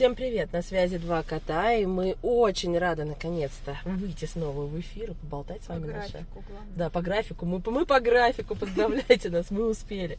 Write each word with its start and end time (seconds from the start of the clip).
Всем 0.00 0.14
привет! 0.14 0.50
На 0.54 0.62
связи 0.62 0.96
два 0.96 1.22
кота, 1.22 1.74
и 1.74 1.84
мы 1.84 2.16
очень 2.22 2.78
рады 2.78 3.04
наконец-то 3.04 3.76
выйти 3.84 4.24
снова 4.24 4.64
в 4.64 4.80
эфир 4.80 5.10
и 5.10 5.14
поболтать 5.14 5.62
с 5.62 5.66
По 5.66 5.74
вами. 5.74 5.88
графику, 5.88 6.16
Наша. 6.36 6.48
главное. 6.48 6.74
Да, 6.74 6.88
по 6.88 7.02
графику. 7.02 7.44
Мы, 7.44 7.62
мы 7.66 7.84
по 7.84 8.00
графику, 8.00 8.56
поздравляйте 8.58 9.28
нас, 9.28 9.50
мы 9.50 9.68
успели. 9.68 10.18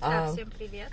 Да, 0.00 0.26
А, 0.26 0.32
всем 0.32 0.50
привет. 0.50 0.90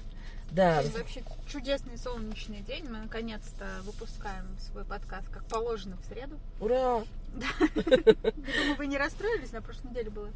да, 0.51 0.83
Сегодня 0.83 0.99
вообще 0.99 1.23
чудесный 1.51 1.97
солнечный 1.97 2.59
день. 2.59 2.85
Мы 2.87 2.99
наконец-то 2.99 3.65
выпускаем 3.81 4.45
свой 4.59 4.85
подкаст, 4.85 5.27
как 5.29 5.45
положено, 5.45 5.97
в 5.97 6.05
среду. 6.05 6.37
ура! 6.59 7.01
Думаю, 7.33 8.75
вы 8.77 8.85
не 8.85 8.99
расстроились, 8.99 9.53
на 9.53 9.63
прошлой 9.63 9.89
неделе 9.89 10.11
было 10.11 10.29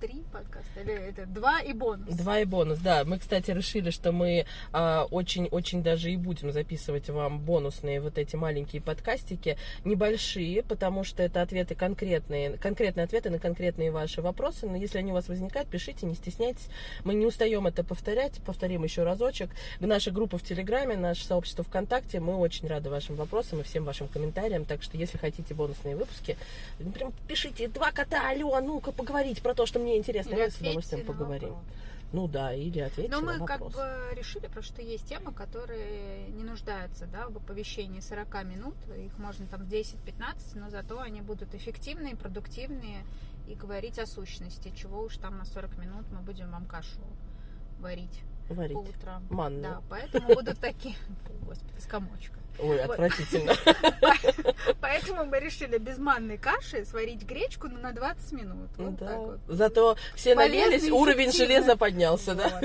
три 0.00 0.22
подкаста, 0.32 0.80
или 0.80 0.92
это 0.92 1.26
два 1.26 1.60
и 1.60 1.72
бонус. 1.72 2.14
Два 2.14 2.40
и 2.40 2.44
бонус, 2.44 2.78
да. 2.78 3.04
Мы, 3.04 3.18
кстати, 3.18 3.50
решили, 3.50 3.90
что 3.90 4.12
мы 4.12 4.46
очень-очень 4.72 5.82
даже 5.82 6.10
и 6.12 6.16
будем 6.16 6.52
записывать 6.52 7.08
вам 7.10 7.40
бонусные 7.40 8.00
вот 8.00 8.18
эти 8.18 8.36
маленькие 8.36 8.80
подкастики, 8.80 9.56
небольшие, 9.84 10.62
потому 10.62 11.04
что 11.04 11.22
это 11.22 11.42
ответы 11.42 11.74
конкретные, 11.74 12.56
конкретные 12.58 13.04
ответы 13.04 13.30
на 13.30 13.38
конкретные 13.38 13.90
ваши 13.90 14.22
вопросы. 14.22 14.66
Но 14.66 14.76
если 14.76 14.98
они 14.98 15.10
у 15.10 15.14
вас 15.14 15.28
возникают, 15.28 15.68
пишите, 15.68 16.06
не 16.06 16.14
стесняйтесь. 16.14 16.68
Мы 17.04 17.14
не 17.14 17.26
устаем 17.26 17.66
это 17.66 17.82
повторять, 17.82 18.40
повторим 18.44 18.84
еще 18.84 19.02
разочек. 19.02 19.50
Наша 19.80 20.10
группа 20.10 20.38
в 20.38 20.42
Телеграме, 20.42 20.96
наше 20.96 21.24
сообщество 21.24 21.64
ВКонтакте, 21.64 22.20
мы 22.20 22.36
очень 22.36 22.68
рады 22.68 22.90
вашим 22.90 23.16
вопросам 23.16 23.60
и 23.60 23.62
всем 23.64 23.84
вашим 23.84 24.08
комментариям. 24.08 24.64
Так 24.64 24.82
что, 24.82 24.96
если 24.96 25.18
хотите 25.18 25.54
бонусные 25.54 25.96
выпуски, 25.96 26.36
прям 26.94 27.12
пишите, 27.26 27.68
два 27.68 27.90
кота, 27.90 28.28
алло, 28.30 28.54
а 28.54 28.60
ну-ка 28.60 28.92
поговорить 28.92 29.42
про 29.42 29.54
то, 29.54 29.66
что 29.66 29.78
мне 29.78 29.87
интересно, 29.96 30.34
Или 30.34 30.44
мы 30.44 30.50
с 30.50 30.56
удовольствием 30.56 31.06
поговорим. 31.06 31.48
вопрос. 31.50 31.66
Ну 32.10 32.26
да, 32.26 32.54
или 32.54 32.80
ответьте 32.80 33.14
Но 33.14 33.20
мы 33.20 33.44
как 33.44 33.60
бы 33.60 34.14
решили, 34.14 34.46
потому 34.46 34.62
что 34.62 34.80
есть 34.80 35.06
темы, 35.06 35.32
которые 35.32 36.28
не 36.28 36.42
нуждаются 36.42 37.06
да, 37.06 37.28
в 37.28 37.36
оповещении 37.36 38.00
40 38.00 38.44
минут. 38.44 38.74
Их 38.96 39.18
можно 39.18 39.46
там 39.46 39.62
10-15, 39.62 40.58
но 40.58 40.70
зато 40.70 41.00
они 41.00 41.20
будут 41.20 41.54
эффективные, 41.54 42.16
продуктивные 42.16 43.04
и 43.46 43.54
говорить 43.54 43.98
о 43.98 44.06
сущности. 44.06 44.72
Чего 44.74 45.02
уж 45.02 45.18
там 45.18 45.36
на 45.36 45.44
40 45.44 45.76
минут 45.78 46.06
мы 46.10 46.20
будем 46.20 46.50
вам 46.50 46.64
кашу 46.64 47.00
варить 47.78 48.22
Варить. 48.48 48.74
по 48.74 48.80
утрам. 48.80 49.26
Манную. 49.28 49.62
Да, 49.62 49.82
поэтому 49.90 50.34
будут 50.34 50.58
такие... 50.58 50.96
Господи, 51.46 51.78
с 51.78 51.86
комочком. 51.86 52.42
Ой, 52.60 52.80
отвратительно. 52.80 53.54
Поэтому 54.80 55.24
мы 55.24 55.38
решили 55.38 55.78
без 55.78 55.98
манной 55.98 56.38
каши 56.38 56.84
сварить 56.84 57.22
гречку 57.22 57.68
ну, 57.68 57.78
на 57.78 57.92
20 57.92 58.32
минут. 58.32 58.68
Ну. 58.76 59.38
Зато 59.46 59.96
все 60.14 60.34
наелись, 60.34 60.90
уровень 60.90 61.32
железа 61.32 61.76
поднялся, 61.76 62.34
да? 62.34 62.60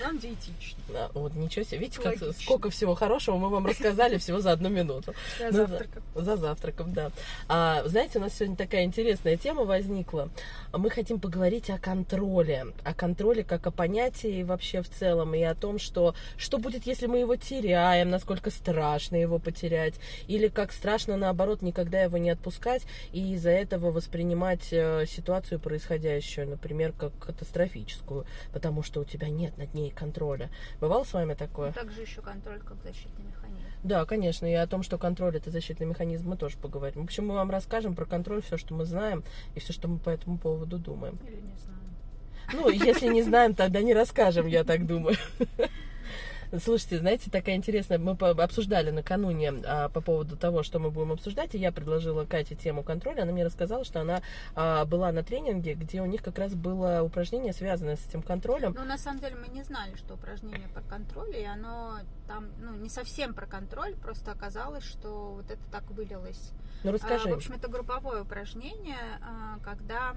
Главное, 0.00 0.20
диетично. 0.20 1.10
Вот 1.14 1.34
ничего 1.34 1.64
себе. 1.64 1.78
Видите, 1.78 2.32
сколько 2.40 2.70
всего 2.70 2.94
хорошего 2.94 3.36
мы 3.36 3.48
вам 3.48 3.66
рассказали 3.66 4.18
всего 4.18 4.40
за 4.40 4.52
одну 4.52 4.68
минуту. 4.68 5.14
Я 5.40 5.50
Ну 5.50 5.66
завтраком. 5.66 6.02
За 6.14 6.36
завтраком, 6.36 6.92
да. 6.92 7.10
А, 7.48 7.82
знаете, 7.86 8.18
у 8.18 8.22
нас 8.22 8.34
сегодня 8.34 8.56
такая 8.56 8.84
интересная 8.84 9.36
тема 9.36 9.64
возникла. 9.64 10.28
Мы 10.72 10.90
хотим 10.90 11.18
поговорить 11.18 11.70
о 11.70 11.78
контроле. 11.78 12.66
О 12.84 12.94
контроле 12.94 13.42
как 13.42 13.66
о 13.66 13.70
понятии 13.70 14.42
вообще 14.42 14.82
в 14.82 14.88
целом. 14.88 15.34
И 15.34 15.42
о 15.42 15.54
том, 15.54 15.78
что, 15.78 16.14
что 16.36 16.58
будет, 16.58 16.86
если 16.86 17.06
мы 17.06 17.18
его 17.18 17.36
теряем, 17.36 18.10
насколько 18.10 18.50
страшно 18.50 19.23
его 19.24 19.38
потерять. 19.38 19.94
Или 20.28 20.48
как 20.48 20.72
страшно, 20.72 21.16
наоборот, 21.16 21.62
никогда 21.62 22.02
его 22.02 22.18
не 22.18 22.30
отпускать. 22.30 22.86
И 23.12 23.34
из-за 23.34 23.50
этого 23.50 23.90
воспринимать 23.90 24.72
э, 24.72 25.04
ситуацию 25.06 25.60
происходящую, 25.60 26.48
например, 26.48 26.92
как 26.92 27.18
катастрофическую. 27.18 28.26
Потому 28.52 28.82
что 28.82 29.00
у 29.00 29.04
тебя 29.04 29.28
нет 29.28 29.56
над 29.58 29.74
ней 29.74 29.90
контроля. 29.90 30.50
Бывало 30.80 31.04
с 31.04 31.12
вами 31.12 31.34
такое? 31.34 31.72
Также 31.72 32.02
еще 32.02 32.20
контроль 32.20 32.60
как 32.60 32.76
защитный 32.82 33.24
механизм. 33.24 33.64
Да, 33.82 34.04
конечно, 34.06 34.50
и 34.50 34.54
о 34.54 34.66
том, 34.66 34.82
что 34.82 34.96
контроль 34.96 35.36
это 35.36 35.50
защитный 35.50 35.86
механизм, 35.86 36.30
мы 36.30 36.36
тоже 36.36 36.56
поговорим. 36.56 37.02
В 37.02 37.04
общем, 37.04 37.26
мы 37.26 37.34
вам 37.34 37.50
расскажем 37.50 37.94
про 37.94 38.06
контроль, 38.06 38.40
все, 38.42 38.56
что 38.56 38.72
мы 38.72 38.86
знаем, 38.86 39.22
и 39.54 39.60
все, 39.60 39.74
что 39.74 39.88
мы 39.88 39.98
по 39.98 40.08
этому 40.08 40.38
поводу 40.38 40.78
думаем. 40.78 41.18
Или 41.26 41.36
не 41.36 41.56
знаю. 41.56 41.74
Ну, 42.52 42.68
если 42.70 43.08
не 43.08 43.22
знаем, 43.22 43.54
тогда 43.54 43.82
не 43.82 43.94
расскажем, 43.94 44.46
я 44.46 44.64
так 44.64 44.86
думаю. 44.86 45.16
Слушайте, 46.62 46.98
знаете, 46.98 47.30
такая 47.30 47.56
интересная, 47.56 47.98
мы 47.98 48.12
обсуждали 48.12 48.90
накануне 48.90 49.52
а, 49.66 49.88
по 49.88 50.00
поводу 50.00 50.36
того, 50.36 50.62
что 50.62 50.78
мы 50.78 50.90
будем 50.90 51.12
обсуждать, 51.12 51.54
и 51.54 51.58
я 51.58 51.72
предложила 51.72 52.24
Кате 52.24 52.54
тему 52.54 52.82
контроля, 52.82 53.22
она 53.22 53.32
мне 53.32 53.44
рассказала, 53.44 53.84
что 53.84 54.00
она 54.00 54.22
а, 54.54 54.84
была 54.84 55.10
на 55.12 55.22
тренинге, 55.22 55.74
где 55.74 56.00
у 56.00 56.06
них 56.06 56.22
как 56.22 56.38
раз 56.38 56.54
было 56.54 57.02
упражнение, 57.02 57.52
связанное 57.52 57.96
с 57.96 58.06
этим 58.06 58.22
контролем. 58.22 58.74
Но 58.74 58.84
на 58.84 58.98
самом 58.98 59.20
деле 59.20 59.36
мы 59.36 59.48
не 59.48 59.62
знали, 59.62 59.94
что 59.96 60.14
упражнение 60.14 60.68
про 60.68 60.82
контроль, 60.82 61.36
и 61.36 61.44
оно 61.44 61.98
там, 62.28 62.48
ну, 62.60 62.74
не 62.76 62.88
совсем 62.88 63.34
про 63.34 63.46
контроль, 63.46 63.94
просто 63.96 64.32
оказалось, 64.32 64.84
что 64.84 65.34
вот 65.36 65.50
это 65.50 65.62
так 65.70 65.90
вылилось. 65.90 66.52
Ну, 66.84 66.92
расскажи. 66.92 67.28
А, 67.28 67.32
в 67.32 67.36
общем, 67.36 67.54
это 67.54 67.68
групповое 67.68 68.22
упражнение, 68.22 68.98
а, 69.22 69.58
когда 69.64 70.14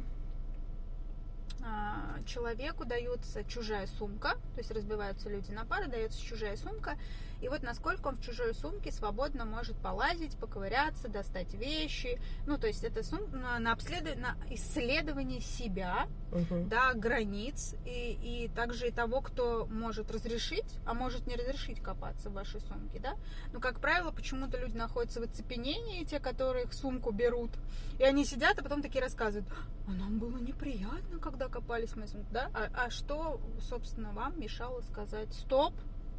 человеку 2.26 2.86
дается 2.86 3.44
чужая 3.44 3.88
сумка, 3.88 4.36
то 4.54 4.60
есть 4.60 4.72
разбиваются 4.72 5.30
люди 5.30 5.52
на 5.52 5.66
пары, 5.66 5.88
дается 5.88 6.22
чужая 6.22 6.58
сумка, 6.58 6.98
и 7.42 7.50
вот 7.50 7.64
насколько 7.64 8.08
он 8.08 8.18
в 8.18 8.22
чужой 8.22 8.54
сумке 8.54 8.92
свободно 8.92 9.46
может 9.46 9.78
полазить, 9.78 10.38
поковыряться, 10.38 11.08
достать 11.08 11.54
вещи, 11.54 12.20
ну, 12.46 12.58
то 12.58 12.68
есть 12.68 12.84
это 12.84 13.04
сум... 13.04 13.22
на, 13.32 13.60
на, 13.60 13.74
обследо- 13.74 14.18
на 14.18 14.36
исследование 14.50 15.42
себя, 15.42 16.08
Мгм. 16.32 16.68
да, 16.70 16.94
границ, 16.94 17.76
и, 17.86 18.18
и 18.22 18.48
также 18.50 18.88
и 18.88 18.92
того, 18.92 19.22
кто 19.22 19.66
может 19.68 20.12
разрешить, 20.12 20.80
а 20.86 20.94
может 20.94 21.28
не 21.28 21.36
разрешить 21.36 21.82
копаться 21.82 22.30
в 22.30 22.34
вашей 22.34 22.60
сумке, 22.62 23.00
да. 23.00 23.16
Но, 23.54 23.60
как 23.60 23.80
правило, 23.80 24.12
почему-то 24.12 24.58
люди 24.58 24.76
находятся 24.76 25.20
в 25.20 25.24
оцепенении, 25.24 26.04
те, 26.04 26.20
которые 26.20 26.66
их 26.66 26.74
сумку 26.74 27.12
берут, 27.12 27.52
и 28.00 28.04
они 28.04 28.26
сидят, 28.26 28.60
а 28.60 28.64
потом 28.64 28.82
такие 28.82 29.04
рассказывают, 29.04 29.48
а 29.88 29.92
нам 29.92 30.20
было 30.20 30.38
неприятно, 30.38 31.20
когда 31.20 31.48
копались 31.48 31.92
сумке, 31.92 32.28
да, 32.32 32.50
а, 32.54 32.70
а 32.86 32.90
что, 32.90 33.40
собственно, 33.62 34.12
вам 34.12 34.40
мешало 34.40 34.82
сказать, 34.82 35.34
стоп, 35.34 35.74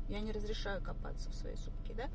я 0.09 0.21
не 0.21 0.33
разрешаю 0.33 0.81
копаться 0.83 1.31
в 1.31 1.35
своей 1.35 1.57
сумке, 1.57 1.95
да. 1.95 2.09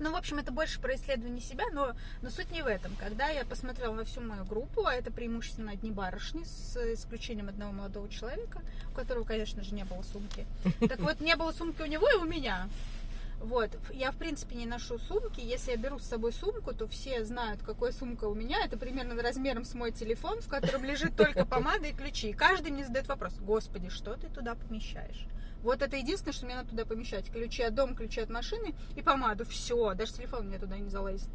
Ну, 0.00 0.12
в 0.12 0.16
общем, 0.16 0.38
это 0.38 0.52
больше 0.52 0.80
про 0.80 0.94
исследование 0.94 1.40
себя, 1.40 1.64
но, 1.72 1.92
но 2.22 2.30
суть 2.30 2.52
не 2.52 2.62
в 2.62 2.66
этом. 2.66 2.94
Когда 3.00 3.28
я 3.28 3.44
посмотрела 3.44 3.94
на 3.94 4.04
всю 4.04 4.20
мою 4.20 4.44
группу, 4.44 4.86
а 4.86 4.94
это 4.94 5.10
преимущественно 5.10 5.72
одни 5.72 5.90
барышни, 5.90 6.44
с 6.44 6.76
исключением 6.94 7.48
одного 7.48 7.72
молодого 7.72 8.08
человека, 8.08 8.60
у 8.92 8.94
которого, 8.94 9.24
конечно 9.24 9.62
же, 9.64 9.74
не 9.74 9.84
было 9.84 10.02
сумки. 10.02 10.46
Так 10.88 11.00
вот, 11.00 11.20
не 11.20 11.34
было 11.34 11.50
сумки 11.50 11.82
у 11.82 11.86
него 11.86 12.08
и 12.08 12.14
у 12.14 12.24
меня. 12.24 12.68
Вот, 13.40 13.70
я 13.92 14.10
в 14.10 14.16
принципе 14.16 14.56
не 14.56 14.66
ношу 14.66 14.98
сумки. 14.98 15.40
Если 15.40 15.70
я 15.70 15.76
беру 15.76 15.98
с 15.98 16.06
собой 16.06 16.32
сумку, 16.32 16.74
то 16.74 16.88
все 16.88 17.24
знают, 17.24 17.62
какая 17.62 17.92
сумка 17.92 18.24
у 18.24 18.34
меня. 18.34 18.64
Это 18.64 18.76
примерно 18.76 19.20
размером 19.20 19.64
с 19.64 19.74
мой 19.74 19.92
телефон, 19.92 20.40
в 20.40 20.48
котором 20.48 20.84
лежит 20.84 21.16
только 21.16 21.44
помада 21.44 21.86
и 21.86 21.92
ключи. 21.92 22.30
И 22.30 22.32
каждый 22.32 22.72
мне 22.72 22.84
задает 22.84 23.06
вопрос: 23.08 23.34
Господи, 23.40 23.90
что 23.90 24.14
ты 24.14 24.28
туда 24.28 24.54
помещаешь? 24.54 25.26
Вот 25.62 25.82
это 25.82 25.96
единственное, 25.96 26.32
что 26.32 26.46
мне 26.46 26.54
надо 26.54 26.70
туда 26.70 26.84
помещать. 26.84 27.30
Ключи 27.30 27.62
от 27.62 27.74
дома, 27.74 27.94
ключи 27.94 28.20
от 28.20 28.30
машины 28.30 28.74
и 28.96 29.02
помаду. 29.02 29.44
Все, 29.44 29.94
даже 29.94 30.12
телефон 30.12 30.48
мне 30.48 30.58
туда 30.58 30.78
не 30.78 30.88
залазит. 30.88 31.28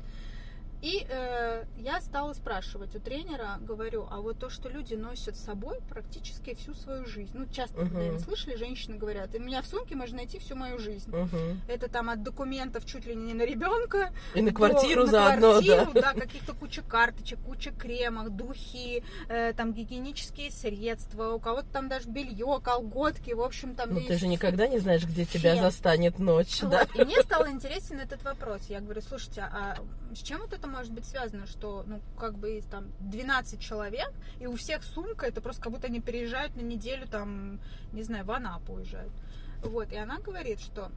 И 0.83 1.07
э, 1.09 1.63
я 1.77 2.01
стала 2.01 2.33
спрашивать 2.33 2.93
у 2.93 2.99
тренера, 2.99 3.57
говорю, 3.61 4.05
а 4.11 4.19
вот 4.19 4.37
то, 4.37 4.49
что 4.49 4.67
люди 4.67 4.95
носят 4.95 5.37
с 5.37 5.45
собой 5.45 5.79
практически 5.87 6.53
всю 6.55 6.73
свою 6.73 7.05
жизнь. 7.05 7.31
Ну, 7.33 7.45
часто, 7.45 7.79
Мгм. 7.85 7.93
наверное, 7.93 8.19
слышали, 8.19 8.57
женщины 8.57 8.97
говорят, 8.97 9.33
у 9.33 9.39
меня 9.39 9.61
в 9.61 9.65
сумке 9.65 9.95
можно 9.95 10.17
найти 10.17 10.39
всю 10.39 10.57
мою 10.57 10.79
жизнь. 10.79 11.09
Мгм. 11.09 11.61
Это 11.69 11.87
там 11.87 12.09
от 12.09 12.21
документов 12.21 12.85
чуть 12.85 13.05
ли 13.05 13.15
не 13.15 13.33
на 13.33 13.43
ребенка. 13.43 14.11
И 14.35 14.41
на 14.41 14.51
квартиру 14.51 15.05
до- 15.05 15.11
заодно, 15.11 15.53
на 15.53 15.61
да. 15.61 15.75
квартиру, 15.85 16.01
да. 16.01 16.13
каких-то 16.13 16.53
куча 16.53 16.81
карточек, 16.81 17.39
куча 17.39 17.71
кремов, 17.71 18.29
духи, 18.35 19.05
э, 19.29 19.53
там 19.53 19.71
гигиенические 19.71 20.51
средства, 20.51 21.29
у 21.31 21.39
кого-то 21.39 21.67
там 21.71 21.87
даже 21.87 22.09
белье, 22.09 22.59
колготки, 22.61 23.31
в 23.31 23.41
общем, 23.41 23.73
там 23.75 23.93
Ну, 23.93 24.01
ты 24.01 24.17
же 24.17 24.27
никогда 24.27 24.67
не 24.67 24.79
знаешь, 24.79 25.05
где 25.05 25.23
тебя 25.23 25.53
Все. 25.53 25.61
застанет 25.63 26.19
ночь, 26.19 26.61
вот. 26.61 26.71
да? 26.71 26.87
И 26.93 27.05
мне 27.05 27.21
стал 27.21 27.47
интересен 27.47 28.01
этот 28.01 28.21
вопрос. 28.23 28.63
Я 28.67 28.81
говорю, 28.81 29.01
слушайте, 29.01 29.41
а 29.49 29.77
с 30.13 30.19
чем 30.19 30.41
вот 30.41 30.51
это 30.51 30.67
может 30.73 30.91
быть 30.91 31.05
связано, 31.05 31.45
что, 31.45 31.83
ну, 31.87 32.01
как 32.17 32.37
бы 32.37 32.61
там 32.69 32.91
12 32.99 33.61
человек, 33.61 34.11
и 34.39 34.47
у 34.47 34.55
всех 34.55 34.83
сумка, 34.83 35.27
это 35.27 35.39
просто 35.39 35.61
как 35.61 35.71
будто 35.71 35.87
они 35.87 36.01
переезжают 36.01 36.55
на 36.55 36.61
неделю, 36.61 37.07
там, 37.07 37.59
не 37.93 38.03
знаю, 38.03 38.25
в 38.25 38.31
Анапу 38.31 38.73
уезжают. 38.73 39.13
Вот, 39.61 39.93
и 39.93 39.95
она 39.95 40.17
говорит, 40.17 40.59
что 40.59 40.91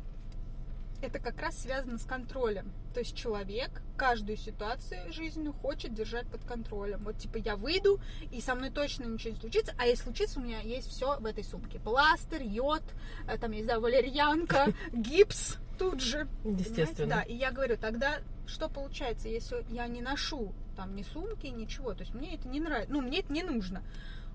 это 1.02 1.18
как 1.18 1.40
раз 1.40 1.58
связано 1.58 1.98
с 1.98 2.04
контролем. 2.04 2.72
То 2.94 3.00
есть 3.00 3.16
человек 3.16 3.82
каждую 3.96 4.36
ситуацию 4.36 5.12
жизненную 5.12 5.52
хочет 5.52 5.94
держать 5.94 6.26
под 6.28 6.44
контролем. 6.44 7.00
Вот 7.00 7.18
типа 7.18 7.38
я 7.38 7.56
выйду, 7.56 8.00
и 8.30 8.40
со 8.40 8.54
мной 8.54 8.70
точно 8.70 9.04
ничего 9.04 9.34
не 9.34 9.40
случится, 9.40 9.74
а 9.78 9.86
если 9.86 10.04
случится, 10.04 10.40
у 10.40 10.42
меня 10.42 10.60
есть 10.60 10.88
все 10.88 11.18
в 11.18 11.26
этой 11.26 11.44
сумке. 11.44 11.78
Пластырь, 11.78 12.44
йод, 12.44 12.82
э, 13.28 13.38
там, 13.38 13.52
я 13.52 13.58
не 13.58 13.64
знаю, 13.64 13.80
валерьянка, 13.80 14.72
гипс 14.92 15.56
тут 15.78 16.00
же. 16.00 16.26
Понимаете? 16.42 16.70
Естественно. 16.70 17.16
Да, 17.16 17.22
и 17.22 17.34
я 17.34 17.52
говорю, 17.52 17.76
тогда 17.76 18.20
что 18.46 18.68
получается, 18.68 19.28
если 19.28 19.64
я 19.70 19.86
не 19.88 20.00
ношу 20.00 20.52
там 20.76 20.94
ни 20.94 21.02
сумки, 21.02 21.46
ничего, 21.46 21.94
то 21.94 22.02
есть 22.02 22.14
мне 22.14 22.34
это 22.34 22.48
не 22.48 22.60
нравится, 22.60 22.92
ну, 22.92 23.00
мне 23.00 23.20
это 23.20 23.32
не 23.32 23.42
нужно. 23.42 23.82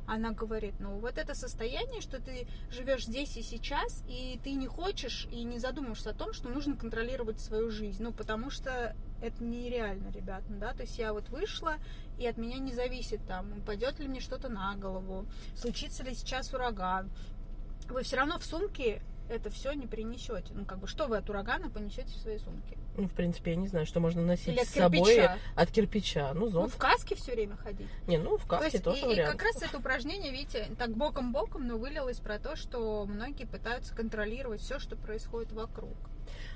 Она 0.07 0.31
говорит, 0.31 0.73
ну 0.79 0.99
вот 0.99 1.17
это 1.17 1.33
состояние, 1.35 2.01
что 2.01 2.21
ты 2.21 2.47
живешь 2.69 3.05
здесь 3.05 3.37
и 3.37 3.41
сейчас, 3.41 4.03
и 4.07 4.39
ты 4.43 4.53
не 4.53 4.67
хочешь 4.67 5.27
и 5.31 5.43
не 5.43 5.59
задумываешься 5.59 6.09
о 6.09 6.13
том, 6.13 6.33
что 6.33 6.49
нужно 6.49 6.75
контролировать 6.75 7.39
свою 7.39 7.69
жизнь. 7.69 8.03
Ну, 8.03 8.11
потому 8.11 8.49
что 8.49 8.95
это 9.21 9.43
нереально, 9.43 10.11
ребят, 10.11 10.43
ну 10.49 10.57
да, 10.57 10.73
то 10.73 10.81
есть 10.81 10.97
я 10.97 11.13
вот 11.13 11.29
вышла, 11.29 11.75
и 12.17 12.27
от 12.27 12.37
меня 12.37 12.57
не 12.57 12.73
зависит 12.73 13.25
там, 13.27 13.57
упадет 13.57 13.99
ли 13.99 14.07
мне 14.07 14.19
что-то 14.19 14.49
на 14.49 14.75
голову, 14.75 15.27
случится 15.55 16.03
ли 16.03 16.13
сейчас 16.13 16.53
ураган. 16.53 17.09
Вы 17.89 18.03
все 18.03 18.17
равно 18.17 18.39
в 18.39 18.45
сумке 18.45 19.01
это 19.31 19.49
все 19.49 19.71
не 19.73 19.87
принесете. 19.87 20.53
Ну, 20.53 20.65
как 20.65 20.79
бы, 20.79 20.87
что 20.87 21.07
вы 21.07 21.17
от 21.17 21.29
урагана 21.29 21.69
понесете 21.69 22.09
в 22.13 22.17
своей 22.17 22.39
сумке? 22.39 22.77
Ну, 22.97 23.07
в 23.07 23.13
принципе, 23.13 23.51
я 23.51 23.57
не 23.57 23.67
знаю, 23.67 23.85
что 23.85 23.99
можно 23.99 24.21
носить 24.21 24.49
Или 24.49 24.63
с 24.63 24.69
собой 24.69 25.15
кирпича. 25.15 25.37
от 25.55 25.71
кирпича. 25.71 26.33
Ну, 26.33 26.41
Ну, 26.41 26.47
зонт. 26.49 26.73
в 26.73 26.77
каске 26.77 27.15
все 27.15 27.31
время 27.31 27.55
ходить. 27.55 27.87
Не, 28.07 28.17
ну, 28.17 28.37
в 28.37 28.41
То 28.41 28.47
каске 28.47 28.69
есть, 28.73 28.83
тоже 28.83 28.99
и, 29.01 29.03
и 29.03 29.07
вариант. 29.07 29.31
как 29.31 29.43
раз 29.43 29.61
это 29.63 29.77
упражнение, 29.77 30.31
видите, 30.31 30.67
так 30.77 30.91
боком-боком, 30.95 31.65
но 31.65 31.77
вылилось 31.77 32.19
про 32.19 32.37
то, 32.39 32.55
что 32.57 33.05
многие 33.05 33.45
пытаются 33.45 33.95
контролировать 33.95 34.61
все, 34.61 34.77
что 34.79 34.95
происходит 34.97 35.51
вокруг. 35.53 35.95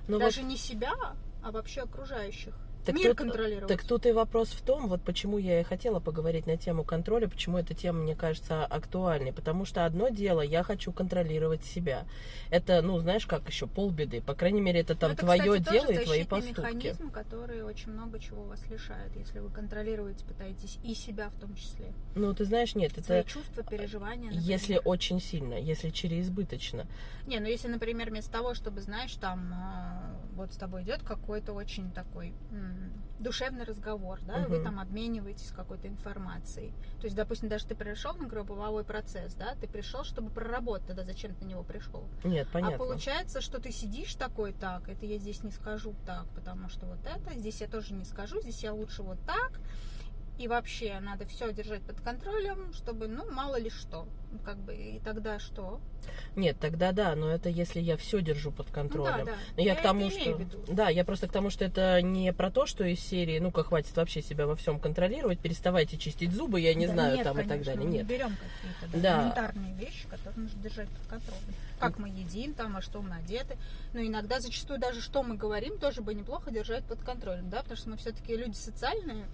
Ну, 0.07 0.19
Даже 0.19 0.43
не 0.43 0.57
себя, 0.57 0.93
а 1.41 1.51
вообще 1.51 1.81
окружающих. 1.81 2.53
Так 2.85 2.95
Мир 2.95 3.09
тут- 3.09 3.17
контролировать. 3.17 3.67
Так 3.67 3.83
тут 3.83 4.05
и 4.05 4.11
вопрос 4.11 4.49
в 4.49 4.61
том, 4.61 4.87
вот 4.87 5.01
почему 5.01 5.37
я 5.37 5.59
и 5.61 5.63
хотела 5.63 5.99
поговорить 5.99 6.45
на 6.47 6.57
тему 6.57 6.83
контроля, 6.83 7.27
почему 7.27 7.57
эта 7.57 7.73
тема, 7.73 7.99
мне 7.99 8.15
кажется, 8.15 8.65
актуальной. 8.65 9.33
Потому 9.33 9.65
что 9.65 9.85
одно 9.85 10.09
дело, 10.09 10.41
я 10.41 10.63
хочу 10.63 10.91
контролировать 10.91 11.63
себя. 11.63 12.05
Это, 12.51 12.81
ну, 12.81 12.97
знаешь, 12.99 13.25
как 13.25 13.47
еще 13.49 13.67
полбеды. 13.67 14.21
По 14.21 14.33
крайней 14.35 14.61
мере, 14.61 14.81
это 14.81 14.95
там 14.95 15.09
Ну, 15.09 15.13
это, 15.15 15.23
твое 15.25 15.59
кстати, 15.59 15.71
дело 15.73 15.91
и 15.91 16.05
твои 16.05 16.23
поступки. 16.25 16.59
механизм, 16.61 17.09
который 17.11 17.63
очень 17.63 17.91
много 17.91 18.19
чего 18.19 18.43
вас 18.43 18.61
лишает, 18.69 19.15
если 19.15 19.39
вы 19.39 19.49
контролируете, 19.49 20.23
пытаетесь 20.25 20.77
и 20.83 20.93
себя 20.93 21.29
в 21.29 21.35
том 21.39 21.55
числе. 21.55 21.91
Ну, 22.15 22.33
ты 22.33 22.45
знаешь, 22.45 22.75
нет, 22.75 22.91
Свои 23.03 23.19
это 23.19 23.29
чувства, 23.29 23.63
переживания. 23.63 24.31
например. 24.31 24.43
если 24.49 24.81
очень 24.83 25.19
сильно, 25.19 25.55
если 25.55 25.89
череизбыточно. 25.89 26.85
Не, 27.27 27.39
ну 27.39 27.47
если, 27.47 27.67
например, 27.67 28.09
вместо 28.09 28.31
того, 28.31 28.53
чтобы, 28.53 28.81
знаешь, 28.81 29.13
там 29.15 29.53
э, 29.53 30.35
вот 30.35 30.53
с 30.53 30.57
тобой 30.57 30.83
идет 30.83 31.01
какой-то 31.03 31.53
очень 31.53 31.91
такой 31.91 32.33
м, 32.51 32.74
душевный 33.19 33.63
разговор, 33.63 34.19
да, 34.27 34.43
и 34.43 34.47
вы 34.47 34.61
там 34.61 34.79
обмениваетесь 34.79 35.51
какой-то 35.55 35.87
информацией. 35.87 36.73
То 36.99 37.05
есть, 37.05 37.15
допустим, 37.15 37.49
даже 37.49 37.65
ты 37.65 37.75
пришел 37.75 38.13
на 38.13 38.27
групповой 38.27 38.83
процесс, 38.83 39.33
да, 39.35 39.55
ты 39.55 39.67
пришел, 39.67 40.03
чтобы 40.03 40.29
проработать, 40.29 40.87
тогда 40.87 41.03
зачем 41.03 41.33
ты 41.33 41.45
на 41.45 41.49
него 41.49 41.63
пришел? 41.63 42.03
Нет, 42.23 42.47
понятно. 42.51 42.75
А 42.75 42.77
получается, 42.77 43.41
что 43.41 43.59
ты 43.59 43.71
сидишь 43.71 44.15
такой, 44.15 44.53
так, 44.53 44.89
это 44.89 45.05
я 45.05 45.17
здесь 45.17 45.43
не 45.43 45.51
скажу 45.51 45.95
так, 46.05 46.27
потому 46.35 46.69
что 46.69 46.85
вот 46.85 46.99
это, 47.05 47.33
здесь 47.35 47.61
я 47.61 47.67
тоже 47.67 47.93
не 47.93 48.03
скажу, 48.03 48.41
здесь 48.41 48.63
я 48.63 48.73
лучше 48.73 49.01
вот 49.01 49.17
так. 49.25 49.59
И 50.37 50.49
вообще 50.49 50.99
надо 50.99 51.25
все 51.25 51.53
держать 51.53 51.81
под 51.83 52.01
контролем, 52.01 52.73
чтобы, 52.73 53.07
ну, 53.07 53.31
мало 53.31 53.57
ли 53.57 53.69
что. 53.69 54.05
Ну, 54.33 54.39
Как 54.39 54.57
бы, 54.57 54.75
и 54.75 54.99
тогда 54.99 55.39
что? 55.39 55.79
Нет, 56.35 56.57
тогда 56.59 56.91
да, 56.91 57.15
но 57.15 57.31
это 57.31 57.47
если 57.47 57.79
я 57.79 57.95
все 57.95 58.21
держу 58.21 58.51
под 58.51 58.67
Ну, 58.67 58.73
контролем. 58.73 59.25
да, 59.25 59.31
да. 59.31 59.37
Но 59.55 59.63
я, 59.63 59.73
Я 59.73 59.79
к 59.79 59.81
тому, 59.81 60.09
что... 60.09 60.37
Да, 60.67 60.89
я 60.89 61.05
просто 61.05 61.29
к 61.29 61.31
тому, 61.31 61.49
что 61.49 61.63
это 61.63 62.01
не 62.01 62.33
про 62.33 62.51
то, 62.51 62.65
что 62.65 62.83
из 62.83 62.99
серии, 62.99 63.39
ну-ка, 63.39 63.63
хватит 63.63 63.95
вообще 63.95 64.21
себя 64.21 64.45
во 64.45 64.57
всем 64.57 64.77
контролировать, 64.77 65.39
переставайте 65.39 65.97
чистить 65.97 66.33
зубы, 66.33 66.59
я 66.59 66.73
не 66.73 66.87
Да 66.87 66.93
знаю, 66.93 67.15
нет, 67.15 67.23
там 67.23 67.35
и 67.39 67.41
так 67.43 67.47
конечно, 67.49 67.73
далее. 67.73 67.87
мы 67.87 67.93
Нет. 67.93 68.03
Не 68.03 68.09
берем 68.15 68.35
какие-то 68.35 68.97
да, 68.97 68.99
Да. 68.99 69.19
элементарные 69.21 69.73
вещи, 69.75 70.07
которые 70.09 70.39
нужно 70.43 70.61
держать 70.61 70.89
под 70.89 71.07
контролем. 71.07 71.41
Как 71.79 71.97
мы 71.97 72.09
едим, 72.09 72.53
там, 72.53 72.75
а 72.75 72.81
что 72.81 73.01
мы 73.01 73.15
одеты. 73.15 73.57
Но 73.93 74.01
иногда 74.01 74.41
зачастую 74.41 74.79
даже 74.79 74.99
что 75.01 75.23
мы 75.23 75.35
говорим, 75.37 75.77
тоже 75.77 76.01
бы 76.01 76.13
неплохо 76.13 76.51
держать 76.51 76.83
под 76.83 76.99
контролем, 77.03 77.49
да, 77.49 77.59
потому 77.59 77.77
что 77.77 77.89
мы 77.91 77.97
все-таки 77.97 78.35
люди 78.35 78.55
социальные. 78.57 79.25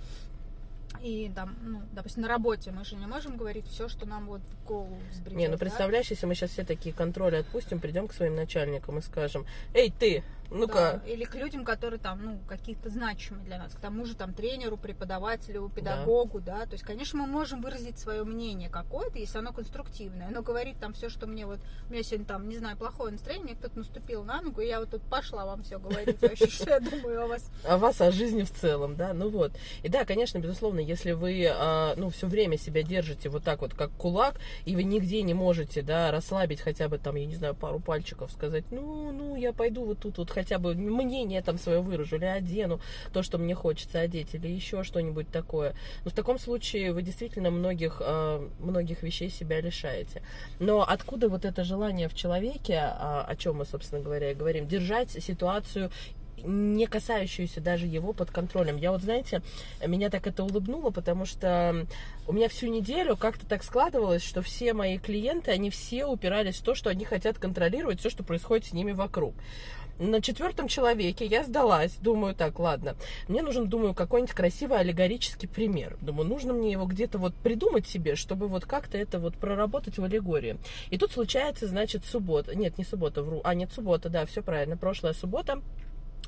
И 0.99 1.31
там, 1.33 1.55
ну, 1.63 1.81
допустим, 1.93 2.23
на 2.23 2.27
работе 2.27 2.71
мы 2.71 2.83
же 2.85 2.95
не 2.95 3.07
можем 3.07 3.37
говорить 3.37 3.65
все, 3.67 3.87
что 3.87 4.05
нам 4.05 4.27
вот 4.27 4.41
в 4.41 4.67
голову 4.67 4.99
взбредет. 5.11 5.37
Не, 5.37 5.47
ну 5.47 5.53
да. 5.53 5.59
представляешь, 5.59 6.07
если 6.11 6.25
мы 6.25 6.35
сейчас 6.35 6.51
все 6.51 6.63
такие 6.63 6.93
контроли 6.93 7.37
отпустим, 7.37 7.79
придем 7.79 8.07
к 8.07 8.13
своим 8.13 8.35
начальникам 8.35 8.99
и 8.99 9.01
скажем, 9.01 9.45
эй, 9.73 9.91
ты, 9.97 10.23
ну-ка, 10.51 11.01
Да, 11.03 11.09
Или 11.09 11.23
к 11.23 11.35
людям, 11.35 11.63
которые 11.63 11.99
там, 11.99 12.23
ну, 12.23 12.39
какие-то 12.47 12.89
значимые 12.89 13.45
для 13.45 13.57
нас, 13.57 13.73
к 13.73 13.79
тому 13.79 14.05
же 14.05 14.15
там 14.15 14.33
тренеру, 14.33 14.77
преподавателю, 14.77 15.71
педагогу, 15.73 16.41
да. 16.41 16.65
То 16.65 16.73
есть, 16.73 16.83
конечно, 16.83 17.19
мы 17.19 17.27
можем 17.27 17.61
выразить 17.61 17.97
свое 17.97 18.23
мнение 18.25 18.69
какое-то, 18.69 19.17
если 19.17 19.37
оно 19.37 19.53
конструктивное. 19.53 20.29
Но 20.29 20.41
говорить 20.41 20.77
там 20.79 20.93
все, 20.93 21.09
что 21.09 21.25
мне 21.25 21.45
вот, 21.45 21.59
у 21.89 21.93
меня 21.93 22.03
сегодня 22.03 22.25
там, 22.25 22.49
не 22.49 22.57
знаю, 22.57 22.75
плохое 22.75 23.13
настроение, 23.13 23.45
мне 23.45 23.55
кто-то 23.55 23.79
наступил 23.79 24.23
на 24.23 24.41
ногу, 24.41 24.61
и 24.61 24.67
я 24.67 24.81
вот 24.81 24.91
тут 24.91 25.01
пошла 25.03 25.45
вам 25.45 25.63
все 25.63 25.79
говорить 25.79 26.21
вообще, 26.21 26.47
что 26.47 26.69
я 26.69 26.79
думаю 26.79 27.23
о 27.23 27.27
вас. 27.27 27.49
о 27.65 27.77
вас, 27.77 28.01
о 28.01 28.11
жизни 28.11 28.43
в 28.43 28.51
целом, 28.51 28.95
да, 28.95 29.13
ну 29.13 29.29
вот. 29.29 29.53
И 29.83 29.89
да, 29.89 30.03
конечно, 30.03 30.37
безусловно, 30.39 30.79
если 30.81 31.13
вы, 31.13 31.47
а, 31.49 31.93
ну, 31.95 32.09
все 32.09 32.27
время 32.27 32.57
себя 32.57 32.83
держите 32.83 33.29
вот 33.29 33.43
так 33.43 33.61
вот, 33.61 33.73
как 33.73 33.91
кулак, 33.91 34.35
и 34.65 34.75
вы 34.75 34.83
нигде 34.83 35.21
не 35.21 35.33
можете, 35.33 35.81
да, 35.81 36.11
расслабить 36.11 36.59
хотя 36.59 36.89
бы 36.89 36.97
там, 36.97 37.15
я 37.15 37.25
не 37.25 37.35
знаю, 37.35 37.55
пару 37.55 37.79
пальчиков, 37.79 38.31
сказать, 38.31 38.65
ну, 38.71 39.11
ну, 39.11 39.35
я 39.37 39.53
пойду 39.53 39.85
вот 39.85 39.99
тут 39.99 40.17
вот 40.17 40.29
хотя 40.41 40.57
бы 40.57 40.73
мнение 40.73 41.43
там 41.43 41.59
свое 41.59 41.81
выражу, 41.81 42.15
или 42.15 42.25
одену 42.25 42.81
то, 43.13 43.21
что 43.21 43.37
мне 43.37 43.53
хочется 43.53 43.99
одеть, 43.99 44.33
или 44.33 44.47
еще 44.47 44.83
что-нибудь 44.83 45.29
такое. 45.29 45.75
Но 46.03 46.09
в 46.09 46.15
таком 46.15 46.39
случае 46.39 46.93
вы 46.93 47.03
действительно 47.03 47.51
многих, 47.51 48.01
а, 48.03 48.49
многих 48.59 49.03
вещей 49.03 49.29
себя 49.29 49.61
лишаете. 49.61 50.23
Но 50.59 50.81
откуда 50.81 51.29
вот 51.29 51.45
это 51.45 51.63
желание 51.63 52.07
в 52.07 52.15
человеке, 52.15 52.79
а, 52.81 53.23
о 53.27 53.35
чем 53.35 53.57
мы, 53.57 53.65
собственно 53.65 54.01
говоря, 54.01 54.31
и 54.31 54.35
говорим, 54.35 54.67
держать 54.67 55.11
ситуацию 55.11 55.91
не 56.43 56.85
касающуюся 56.87 57.61
даже 57.61 57.85
его 57.85 58.13
под 58.13 58.31
контролем. 58.31 58.77
Я 58.77 58.91
вот, 58.91 59.01
знаете, 59.01 59.41
меня 59.85 60.09
так 60.09 60.27
это 60.27 60.43
улыбнуло, 60.43 60.89
потому 60.89 61.25
что 61.25 61.85
у 62.27 62.33
меня 62.33 62.49
всю 62.49 62.67
неделю 62.67 63.15
как-то 63.17 63.45
так 63.45 63.63
складывалось, 63.63 64.23
что 64.23 64.41
все 64.41 64.73
мои 64.73 64.97
клиенты, 64.97 65.51
они 65.51 65.69
все 65.69 66.05
упирались 66.05 66.57
в 66.57 66.63
то, 66.63 66.75
что 66.75 66.89
они 66.89 67.05
хотят 67.05 67.37
контролировать 67.37 67.99
все, 67.99 68.09
что 68.09 68.23
происходит 68.23 68.65
с 68.65 68.73
ними 68.73 68.91
вокруг. 68.91 69.35
На 70.01 70.19
четвертом 70.19 70.67
человеке 70.67 71.27
я 71.27 71.43
сдалась, 71.43 71.93
думаю, 71.97 72.33
так, 72.33 72.57
ладно, 72.57 72.95
мне 73.27 73.43
нужен, 73.43 73.69
думаю, 73.69 73.93
какой-нибудь 73.93 74.33
красивый 74.33 74.79
аллегорический 74.79 75.47
пример. 75.47 75.95
Думаю, 76.01 76.27
нужно 76.27 76.53
мне 76.53 76.71
его 76.71 76.85
где-то 76.85 77.19
вот 77.19 77.35
придумать 77.35 77.85
себе, 77.85 78.15
чтобы 78.15 78.47
вот 78.47 78.65
как-то 78.65 78.97
это 78.97 79.19
вот 79.19 79.35
проработать 79.35 79.99
в 79.99 80.03
аллегории. 80.03 80.57
И 80.89 80.97
тут 80.97 81.11
случается, 81.11 81.67
значит, 81.67 82.03
суббота, 82.03 82.55
нет, 82.55 82.79
не 82.79 82.83
суббота, 82.83 83.21
вру, 83.21 83.41
а 83.43 83.53
нет, 83.53 83.71
суббота, 83.73 84.09
да, 84.09 84.25
все 84.25 84.41
правильно, 84.41 84.75
прошлая 84.75 85.13
суббота, 85.13 85.61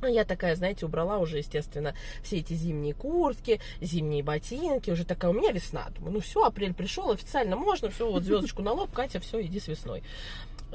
я 0.03 0.23
такая, 0.23 0.55
знаете, 0.55 0.85
убрала 0.85 1.17
уже, 1.17 1.39
естественно, 1.39 1.95
все 2.21 2.37
эти 2.37 2.53
зимние 2.53 2.93
куртки, 2.93 3.59
зимние 3.81 4.21
ботинки. 4.21 4.91
Уже 4.91 5.05
такая, 5.05 5.31
у 5.31 5.33
меня 5.33 5.51
весна. 5.51 5.87
Думаю, 5.95 6.15
ну 6.15 6.19
все, 6.19 6.43
апрель 6.43 6.73
пришел, 6.73 7.09
официально 7.09 7.55
можно, 7.55 7.89
все, 7.89 8.11
вот 8.11 8.23
звездочку 8.23 8.61
на 8.61 8.73
лоб, 8.73 8.91
Катя, 8.91 9.19
все, 9.19 9.41
иди 9.41 9.59
с 9.59 9.67
весной. 9.67 10.03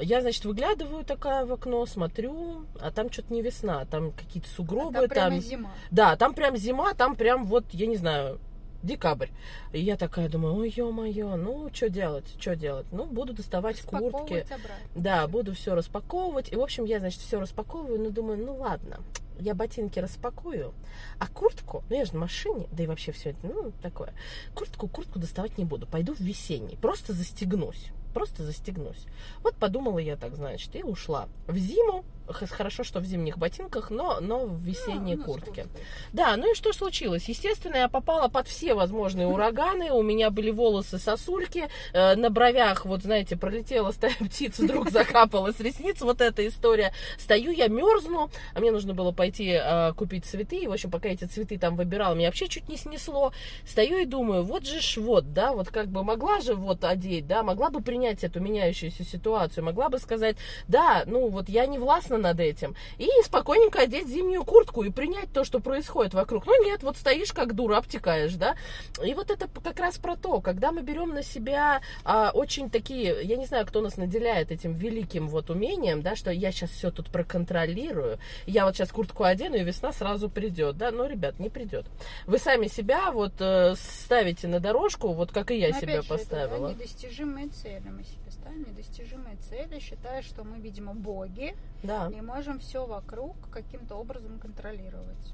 Я, 0.01 0.21
значит, 0.21 0.45
выглядываю 0.45 1.03
такая 1.03 1.45
в 1.45 1.51
окно, 1.51 1.85
смотрю, 1.85 2.65
а 2.79 2.91
там 2.91 3.11
что-то 3.11 3.33
не 3.33 3.41
весна, 3.41 3.85
там 3.85 4.11
какие-то 4.11 4.49
сугробы, 4.49 4.93
Там 4.93 5.09
прямо 5.09 5.29
там... 5.31 5.41
зима. 5.41 5.71
Да, 5.91 6.15
там 6.15 6.33
прям 6.33 6.55
зима, 6.55 6.93
там 6.93 7.15
прям 7.15 7.45
вот, 7.45 7.65
я 7.71 7.87
не 7.87 7.97
знаю, 7.97 8.39
декабрь. 8.83 9.29
И 9.73 9.79
я 9.79 9.97
такая 9.97 10.29
думаю, 10.29 10.55
ой, 10.55 10.73
ё-моё, 10.75 11.35
ну, 11.35 11.69
что 11.73 11.89
делать, 11.89 12.25
что 12.39 12.55
делать? 12.55 12.87
Ну, 12.91 13.05
буду 13.05 13.33
доставать 13.33 13.81
куртки. 13.81 14.45
Обратно. 14.45 14.75
Да, 14.95 15.27
буду 15.27 15.53
все 15.53 15.75
распаковывать. 15.75 16.51
И, 16.51 16.55
в 16.55 16.61
общем, 16.61 16.85
я, 16.85 16.99
значит, 16.99 17.21
все 17.21 17.39
распаковываю, 17.39 17.99
но 17.99 18.09
думаю, 18.09 18.43
ну 18.43 18.55
ладно, 18.55 18.99
я 19.39 19.53
ботинки 19.53 19.99
распакую, 19.99 20.73
а 21.17 21.27
куртку, 21.27 21.83
ну 21.89 21.95
я 21.95 22.05
же 22.05 22.13
на 22.13 22.19
машине, 22.19 22.67
да 22.71 22.83
и 22.83 22.87
вообще 22.87 23.11
все 23.11 23.31
это, 23.31 23.39
ну, 23.43 23.71
такое. 23.81 24.13
Куртку, 24.53 24.87
куртку 24.87 25.19
доставать 25.19 25.57
не 25.57 25.65
буду, 25.65 25.87
пойду 25.87 26.13
в 26.13 26.19
весенний, 26.19 26.77
просто 26.77 27.13
застегнусь. 27.13 27.91
Просто 28.13 28.43
застегнусь. 28.43 29.05
Вот 29.43 29.55
подумала 29.55 29.99
я 29.99 30.15
так, 30.15 30.35
значит, 30.35 30.75
и 30.75 30.83
ушла. 30.83 31.27
В 31.47 31.57
зиму, 31.57 32.03
хорошо, 32.33 32.83
что 32.83 32.99
в 32.99 33.05
зимних 33.05 33.37
ботинках, 33.37 33.89
но, 33.89 34.19
но 34.19 34.45
в 34.45 34.61
весенней 34.61 35.17
с 35.17 35.23
куртке. 35.23 35.67
Да, 36.13 36.35
ну 36.37 36.51
и 36.51 36.55
что 36.55 36.73
случилось? 36.73 37.27
Естественно, 37.29 37.77
я 37.77 37.87
попала 37.87 38.27
под 38.27 38.47
все 38.47 38.73
возможные 38.73 39.27
ураганы. 39.27 39.91
У 39.91 40.01
меня 40.01 40.29
были 40.29 40.51
волосы 40.51 40.97
сосульки. 40.97 41.69
э, 41.93 42.15
на 42.15 42.29
бровях, 42.29 42.85
вот 42.85 43.03
знаете, 43.03 43.35
пролетела 43.35 43.91
стая 43.91 44.15
птиц, 44.19 44.59
вдруг 44.59 44.89
закапала 44.91 45.51
с 45.51 45.59
ресниц. 45.59 46.01
Вот 46.01 46.21
эта 46.21 46.47
история. 46.47 46.93
Стою, 47.17 47.51
я 47.51 47.67
мерзну. 47.67 48.29
А 48.53 48.59
мне 48.59 48.71
нужно 48.71 48.93
было 48.93 49.11
пойти 49.11 49.59
э, 49.61 49.93
купить 49.93 50.25
цветы. 50.25 50.57
И, 50.57 50.67
в 50.67 50.71
общем, 50.71 50.91
пока 50.91 51.09
эти 51.09 51.25
цветы 51.25 51.57
там 51.57 51.75
выбирала, 51.75 52.13
меня 52.13 52.27
вообще 52.27 52.47
чуть 52.47 52.69
не 52.69 52.77
снесло. 52.77 53.33
Стою 53.65 53.99
и 53.99 54.05
думаю, 54.05 54.43
вот 54.43 54.65
же 54.65 54.81
ж 54.81 54.97
вот, 54.97 55.33
да, 55.33 55.53
вот 55.53 55.69
как 55.69 55.87
бы 55.87 56.03
могла 56.03 56.41
же 56.41 56.53
вот 56.53 56.83
одеть, 56.83 57.27
да, 57.27 57.43
могла 57.43 57.69
бы 57.69 57.81
принять 57.81 58.23
эту 58.23 58.39
меняющуюся 58.39 59.03
ситуацию, 59.03 59.63
могла 59.63 59.89
бы 59.89 59.99
сказать, 59.99 60.37
да, 60.67 61.03
ну 61.05 61.29
вот 61.29 61.49
я 61.49 61.65
не 61.65 61.79
властна 61.79 62.18
над 62.21 62.39
этим 62.39 62.75
и 62.97 63.07
спокойненько 63.23 63.81
одеть 63.81 64.07
зимнюю 64.07 64.43
куртку 64.43 64.83
и 64.83 64.91
принять 64.91 65.31
то, 65.33 65.43
что 65.43 65.59
происходит 65.59 66.13
вокруг. 66.13 66.45
Ну 66.45 66.63
нет, 66.63 66.83
вот 66.83 66.97
стоишь 66.97 67.33
как 67.33 67.53
дура, 67.53 67.77
обтекаешь, 67.77 68.33
да. 68.33 68.55
И 69.03 69.13
вот 69.13 69.31
это 69.31 69.47
как 69.63 69.79
раз 69.79 69.97
про 69.97 70.15
то, 70.15 70.41
когда 70.41 70.71
мы 70.71 70.81
берем 70.81 71.09
на 71.09 71.23
себя 71.23 71.81
а, 72.03 72.31
очень 72.33 72.69
такие, 72.69 73.17
я 73.23 73.35
не 73.35 73.45
знаю, 73.45 73.65
кто 73.65 73.81
нас 73.81 73.97
наделяет 73.97 74.51
этим 74.51 74.73
великим 74.73 75.27
вот 75.27 75.49
умением, 75.49 76.01
да, 76.01 76.15
что 76.15 76.31
я 76.31 76.51
сейчас 76.51 76.71
все 76.71 76.91
тут 76.91 77.09
проконтролирую, 77.09 78.19
я 78.45 78.65
вот 78.65 78.75
сейчас 78.75 78.91
куртку 78.91 79.23
одену, 79.23 79.55
и 79.55 79.63
весна 79.63 79.91
сразу 79.91 80.29
придет, 80.29 80.77
да, 80.77 80.91
но, 80.91 81.05
ребят, 81.05 81.39
не 81.39 81.49
придет. 81.49 81.85
Вы 82.25 82.37
сами 82.37 82.67
себя 82.67 83.11
вот 83.11 83.33
э, 83.39 83.75
ставите 83.75 84.47
на 84.47 84.59
дорожку, 84.59 85.13
вот 85.13 85.31
как 85.31 85.51
и 85.51 85.57
я 85.57 85.69
Но 85.69 85.79
себя 85.79 85.93
опять 85.99 86.03
же, 86.03 86.09
поставила. 86.09 86.69
Это 86.71 86.79
недостижимые 86.79 87.47
цели 87.49 87.89
мы 87.89 88.03
себе 88.03 88.31
ставим, 88.31 88.65
недостижимые 88.67 89.37
цели, 89.49 89.79
считая, 89.79 90.21
что 90.21 90.43
мы, 90.43 90.59
видимо, 90.59 90.93
боги, 90.93 91.55
Да. 91.83 92.08
И 92.11 92.21
можем 92.21 92.59
все 92.59 92.85
вокруг 92.85 93.49
каким-то 93.49 93.95
образом 93.95 94.39
контролировать. 94.39 95.33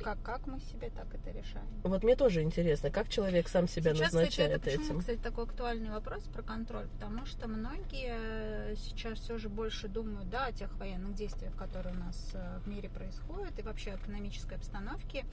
Как, 0.00 0.20
как 0.22 0.46
мы 0.46 0.60
себе 0.60 0.90
так 0.90 1.06
это 1.14 1.30
решаем? 1.30 1.66
Вот 1.84 2.02
мне 2.02 2.16
тоже 2.16 2.42
интересно, 2.42 2.90
как 2.90 3.08
человек 3.08 3.48
сам 3.48 3.68
себя 3.68 3.94
сейчас, 3.94 4.12
назначает 4.12 4.52
кстати, 4.52 4.74
это 4.74 4.78
почему, 4.78 4.84
этим. 4.84 5.00
кстати, 5.00 5.18
такой 5.18 5.44
актуальный 5.44 5.90
вопрос 5.90 6.24
про 6.24 6.42
контроль? 6.42 6.88
Потому 6.88 7.26
что 7.26 7.48
многие 7.48 8.72
э, 8.72 8.76
сейчас 8.76 9.18
все 9.20 9.38
же 9.38 9.48
больше 9.48 9.88
думают, 9.88 10.28
да, 10.30 10.46
о 10.46 10.52
тех 10.52 10.72
военных 10.78 11.14
действиях, 11.14 11.54
которые 11.56 11.94
у 11.94 11.98
нас 11.98 12.30
э, 12.34 12.58
в 12.64 12.68
мире 12.68 12.88
происходят, 12.88 13.58
и 13.58 13.62
вообще 13.62 13.92
о 13.92 13.96
экономической 13.96 14.54
обстановке. 14.54 15.24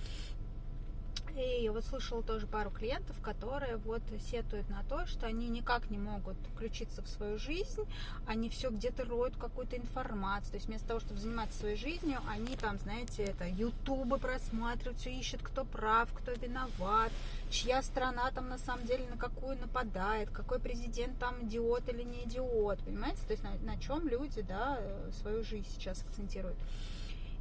И 1.35 1.69
вот 1.69 1.85
слышала 1.85 2.23
тоже 2.23 2.47
пару 2.47 2.71
клиентов, 2.71 3.15
которые 3.21 3.77
вот 3.77 4.01
сетуют 4.31 4.69
на 4.69 4.83
то, 4.83 5.05
что 5.05 5.27
они 5.27 5.49
никак 5.49 5.89
не 5.89 5.97
могут 5.97 6.35
включиться 6.53 7.01
в 7.01 7.07
свою 7.07 7.37
жизнь, 7.37 7.83
они 8.25 8.49
все 8.49 8.69
где-то 8.69 9.05
роют 9.05 9.35
какую-то 9.37 9.77
информацию, 9.77 10.51
то 10.51 10.57
есть 10.57 10.67
вместо 10.67 10.87
того, 10.87 10.99
чтобы 10.99 11.19
заниматься 11.19 11.59
своей 11.59 11.75
жизнью, 11.75 12.19
они 12.27 12.55
там, 12.55 12.79
знаете, 12.79 13.23
это 13.23 13.47
ютубы 13.47 14.17
просматривают, 14.17 14.99
все 14.99 15.11
ищут, 15.11 15.41
кто 15.43 15.63
прав, 15.63 16.11
кто 16.13 16.31
виноват, 16.31 17.11
чья 17.51 17.83
страна 17.83 18.31
там 18.31 18.49
на 18.49 18.57
самом 18.57 18.85
деле 18.85 19.05
на 19.07 19.17
какую 19.17 19.57
нападает, 19.57 20.29
какой 20.31 20.59
президент 20.59 21.19
там 21.19 21.43
идиот 21.43 21.87
или 21.89 22.03
не 22.03 22.23
идиот, 22.23 22.79
понимаете, 22.79 23.21
то 23.27 23.33
есть 23.33 23.43
на, 23.43 23.51
на 23.61 23.79
чем 23.79 24.07
люди, 24.07 24.41
да, 24.41 24.79
свою 25.21 25.43
жизнь 25.43 25.67
сейчас 25.75 26.01
акцентируют. 26.01 26.57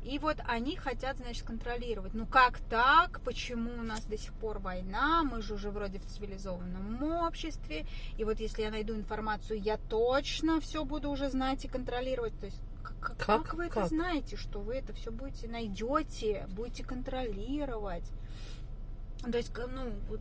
И 0.07 0.21
вот 0.21 0.37
они 0.47 0.77
хотят, 0.77 1.17
значит, 1.17 1.45
контролировать. 1.45 2.15
Ну 2.15 2.27
как 2.27 2.61
так? 2.71 3.21
Почему 3.25 3.73
у 3.81 3.83
нас 3.83 4.05
до 4.05 4.17
сих 4.17 4.33
пор 4.35 4.61
война? 4.61 5.25
Мы 5.25 5.43
же 5.43 5.55
уже 5.55 5.71
вроде 5.71 5.99
в 5.99 6.07
цивилизованном 6.07 7.03
обществе. 7.03 7.87
И 8.17 8.23
вот 8.23 8.39
если 8.39 8.63
я 8.63 8.71
найду 8.71 8.95
информацию, 8.95 9.61
я 9.61 9.79
точно 9.79 10.61
все 10.61 10.85
буду 10.85 11.11
уже 11.11 11.29
знать 11.29 11.65
и 11.65 11.69
контролировать. 11.69 12.39
То 12.39 12.47
есть 12.47 12.63
как, 12.85 13.01
как, 13.01 13.17
Как? 13.17 13.55
вы 13.55 13.69
Как? 13.69 13.79
это 13.79 13.89
знаете, 13.89 14.37
что 14.37 14.61
вы 14.61 14.75
это 14.75 14.93
все 14.93 15.11
будете 15.11 15.49
найдете, 15.49 16.47
будете 16.51 16.85
контролировать? 16.85 18.09
То 19.23 19.37
есть, 19.37 19.53
ну, 19.57 19.93
вот 20.09 20.21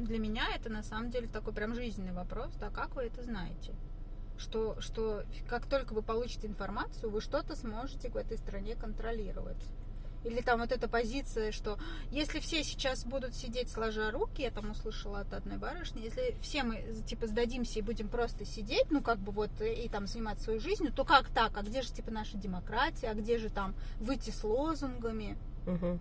для 0.00 0.18
меня 0.18 0.42
это 0.56 0.70
на 0.70 0.82
самом 0.82 1.10
деле 1.10 1.28
такой 1.28 1.52
прям 1.52 1.74
жизненный 1.76 2.12
вопрос, 2.12 2.52
да, 2.58 2.68
как 2.70 2.96
вы 2.96 3.02
это 3.02 3.22
знаете? 3.22 3.74
Что, 4.40 4.80
что 4.80 5.24
как 5.48 5.66
только 5.66 5.92
вы 5.92 6.02
получите 6.02 6.46
информацию, 6.46 7.10
вы 7.10 7.20
что-то 7.20 7.54
сможете 7.54 8.08
в 8.08 8.16
этой 8.16 8.38
стране 8.38 8.74
контролировать. 8.74 9.62
Или 10.24 10.40
там 10.40 10.60
вот 10.60 10.72
эта 10.72 10.88
позиция, 10.88 11.52
что 11.52 11.78
если 12.10 12.40
все 12.40 12.62
сейчас 12.62 13.04
будут 13.04 13.34
сидеть 13.34 13.70
сложа 13.70 14.10
руки, 14.10 14.42
я 14.42 14.50
там 14.50 14.70
услышала 14.70 15.20
от 15.20 15.32
одной 15.32 15.56
барышни, 15.56 16.02
если 16.02 16.36
все 16.42 16.62
мы 16.62 16.82
типа 17.06 17.26
сдадимся 17.26 17.78
и 17.78 17.82
будем 17.82 18.08
просто 18.08 18.44
сидеть, 18.44 18.90
ну 18.90 19.02
как 19.02 19.18
бы 19.18 19.32
вот 19.32 19.50
и, 19.60 19.88
там 19.88 20.06
заниматься 20.06 20.44
своей 20.44 20.60
жизнью, 20.60 20.92
то 20.92 21.04
как 21.04 21.28
так? 21.28 21.56
А 21.56 21.62
где 21.62 21.82
же 21.82 21.92
типа 21.92 22.10
наша 22.10 22.36
демократия? 22.36 23.08
А 23.08 23.14
где 23.14 23.38
же 23.38 23.48
там 23.48 23.74
выйти 23.98 24.30
с 24.30 24.44
лозунгами? 24.44 25.38
Мгм. 25.66 25.98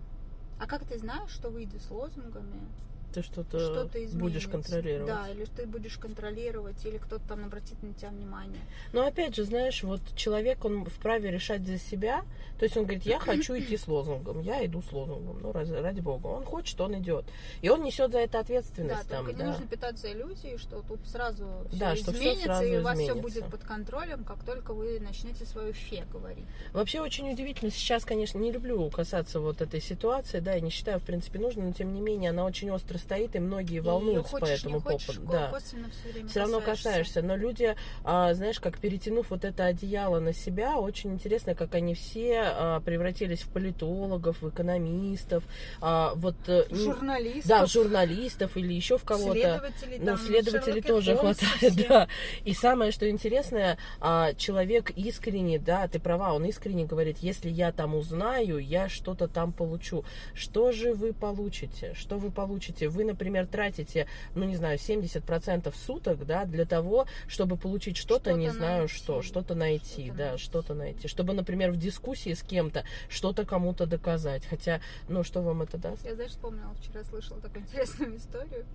А 0.59 0.67
как 0.67 0.85
ты 0.85 0.97
знаешь, 0.97 1.31
что 1.31 1.49
выйдя 1.49 1.79
с 1.79 1.89
лозунгами, 1.89 2.67
Ты 3.13 3.23
что-то, 3.23 3.57
изменится? 3.57 4.17
будешь 4.17 4.47
контролировать. 4.47 5.07
Да, 5.07 5.29
или 5.29 5.45
ты 5.45 5.65
будешь 5.65 5.97
контролировать, 5.97 6.85
или 6.85 6.97
кто-то 6.97 7.27
там 7.27 7.45
обратит 7.45 7.81
на 7.83 7.93
тебя 7.93 8.09
внимание. 8.09 8.61
Но 8.93 9.05
опять 9.05 9.35
же, 9.35 9.43
знаешь, 9.43 9.83
вот 9.83 10.01
человек, 10.15 10.63
он 10.65 10.85
вправе 10.85 11.31
решать 11.31 11.65
за 11.65 11.77
себя. 11.77 12.23
То 12.59 12.65
есть 12.65 12.75
он 12.75 12.83
говорит, 12.83 13.03
я 13.05 13.19
хочу 13.19 13.57
идти 13.57 13.77
с 13.77 13.87
лозунгом, 13.87 14.41
я 14.41 14.65
иду 14.65 14.81
с 14.81 14.91
лозунгом. 14.91 15.39
Ну, 15.41 15.51
ради, 15.53 15.71
ради 15.71 16.01
бога. 16.01 16.27
Он 16.27 16.43
хочет, 16.43 16.79
он 16.81 16.97
идет. 16.99 17.25
И 17.61 17.69
он 17.69 17.83
несет 17.83 18.11
за 18.11 18.19
это 18.19 18.33
Да, 18.33 18.39
ответственность. 18.41 19.07
там, 19.07 19.25
только 19.25 19.31
не 19.37 19.43
да. 19.45 19.51
нужно 19.51 19.65
питаться 19.67 20.11
иллюзией, 20.11 20.57
что 20.57 20.81
тут 20.81 20.99
сразу 21.07 21.45
Да, 21.71 21.95
все 21.95 22.03
что 22.03 22.11
изменится, 22.13 22.45
сразу 22.45 22.63
и 22.65 22.77
у 22.77 22.81
вас 22.81 22.95
все 22.97 23.07
изменится. 23.11 23.39
будет 23.39 23.51
под 23.51 23.63
контролем, 23.63 24.23
как 24.25 24.43
только 24.43 24.73
вы 24.73 24.99
начнете 24.99 25.45
свою 25.45 25.71
фе 25.73 26.05
говорить. 26.11 26.45
Вообще 26.73 26.99
очень 26.99 27.31
удивительно. 27.31 27.71
Сейчас, 27.71 28.03
конечно, 28.05 28.37
не 28.39 28.51
люблю 28.51 28.89
касаться 28.89 29.39
вот 29.39 29.61
этой 29.61 29.81
ситуации, 29.81 30.39
да, 30.39 30.55
и 30.57 30.61
не 30.61 30.69
считаю, 30.69 30.99
в 30.99 31.03
принципе, 31.03 31.39
нужно, 31.39 31.63
но 31.63 31.71
тем 31.71 31.93
не 31.93 32.01
менее 32.01 32.31
она 32.31 32.43
очень 32.43 32.69
остро 32.71 32.97
стоит, 32.99 33.35
и 33.35 33.39
многие 33.39 33.79
волнуются 33.79 34.37
и 34.37 34.39
по 34.39 34.45
этому 34.45 34.81
хочешь, 34.81 35.15
поводу. 35.17 35.31
Да. 35.31 35.59
все 35.59 35.77
время 36.11 36.29
все 36.29 36.39
равно 36.39 36.61
касаешься. 36.61 37.21
Но 37.21 37.35
люди, 37.35 37.75
а, 38.03 38.33
знаешь, 38.33 38.59
как 38.59 38.77
перетянув 38.79 39.29
вот 39.29 39.45
это 39.45 39.65
одеяло 39.65 40.19
на 40.19 40.33
себя, 40.33 40.77
очень 40.77 41.13
интересно, 41.13 41.55
как 41.55 41.75
они 41.75 41.93
все 41.95 42.41
а, 42.43 42.79
превратились 42.81 43.41
в 43.41 43.49
политологов, 43.49 44.41
в 44.41 44.49
экономистов, 44.49 45.43
а, 45.81 46.13
вот 46.15 46.35
э, 46.47 46.65
Журналистов, 46.69 47.47
да, 47.47 47.65
журналистов 47.65 48.57
или 48.57 48.73
еще 48.73 48.97
в 48.97 49.03
кого-то. 49.03 49.33
следователей, 49.33 49.99
Ну, 49.99 50.05
там, 50.05 50.17
следователей 50.17 50.81
Шерлоки 50.81 50.87
тоже 50.87 51.15
Холмсы 51.15 51.45
хватает, 51.45 51.73
все. 51.73 51.87
да. 51.89 52.07
И 52.45 52.53
самое, 52.53 52.91
что 52.91 53.09
интересное, 53.09 53.77
а, 53.99 54.33
человек 54.33 54.91
искренне, 54.91 55.59
да, 55.59 55.87
ты 55.87 55.99
права, 55.99 56.33
он 56.33 56.45
искренне 56.45 56.85
говорит, 56.85 57.19
если 57.19 57.49
я 57.49 57.71
там 57.71 57.95
узнаю, 57.95 58.57
я 58.57 58.89
что-то 58.89 59.27
там 59.27 59.53
получу. 59.53 60.03
Что 60.33 60.71
же 60.71 60.93
вы 60.93 61.13
получите? 61.13 61.93
Что 61.93 62.17
вы 62.17 62.31
получите? 62.31 62.88
Вы, 62.89 63.05
например, 63.05 63.47
тратите, 63.47 64.07
ну, 64.35 64.45
не 64.45 64.55
знаю, 64.55 64.77
70% 64.77 65.73
суток, 65.75 66.25
да, 66.25 66.45
для 66.45 66.65
того, 66.65 67.05
чтобы 67.27 67.57
получить 67.57 67.97
что-то, 67.97 68.33
не 68.33 68.45
Что-то 68.47 68.57
знаю 68.59 68.79
найти. 68.79 68.93
что, 68.93 69.21
что-то 69.21 69.55
найти, 69.55 70.05
Что-то 70.05 70.17
да, 70.17 70.37
что-то 70.37 70.73
найти. 70.73 71.07
Чтобы, 71.07 71.33
например, 71.33 71.71
в 71.71 71.77
дискуссии 71.77 72.33
с 72.33 72.43
кем-то 72.43 72.83
что-то 73.09 73.45
кому-то 73.45 73.85
доказать. 73.85 74.45
Хотя, 74.45 74.81
ну, 75.07 75.23
что 75.23 75.41
вам 75.41 75.61
это 75.61 75.77
даст? 75.77 76.05
Я, 76.05 76.15
знаешь, 76.15 76.31
вспомнила, 76.31 76.73
вчера 76.75 77.03
слышала 77.03 77.39
такую 77.41 77.61
интересную 77.65 78.17
историю. 78.17 78.65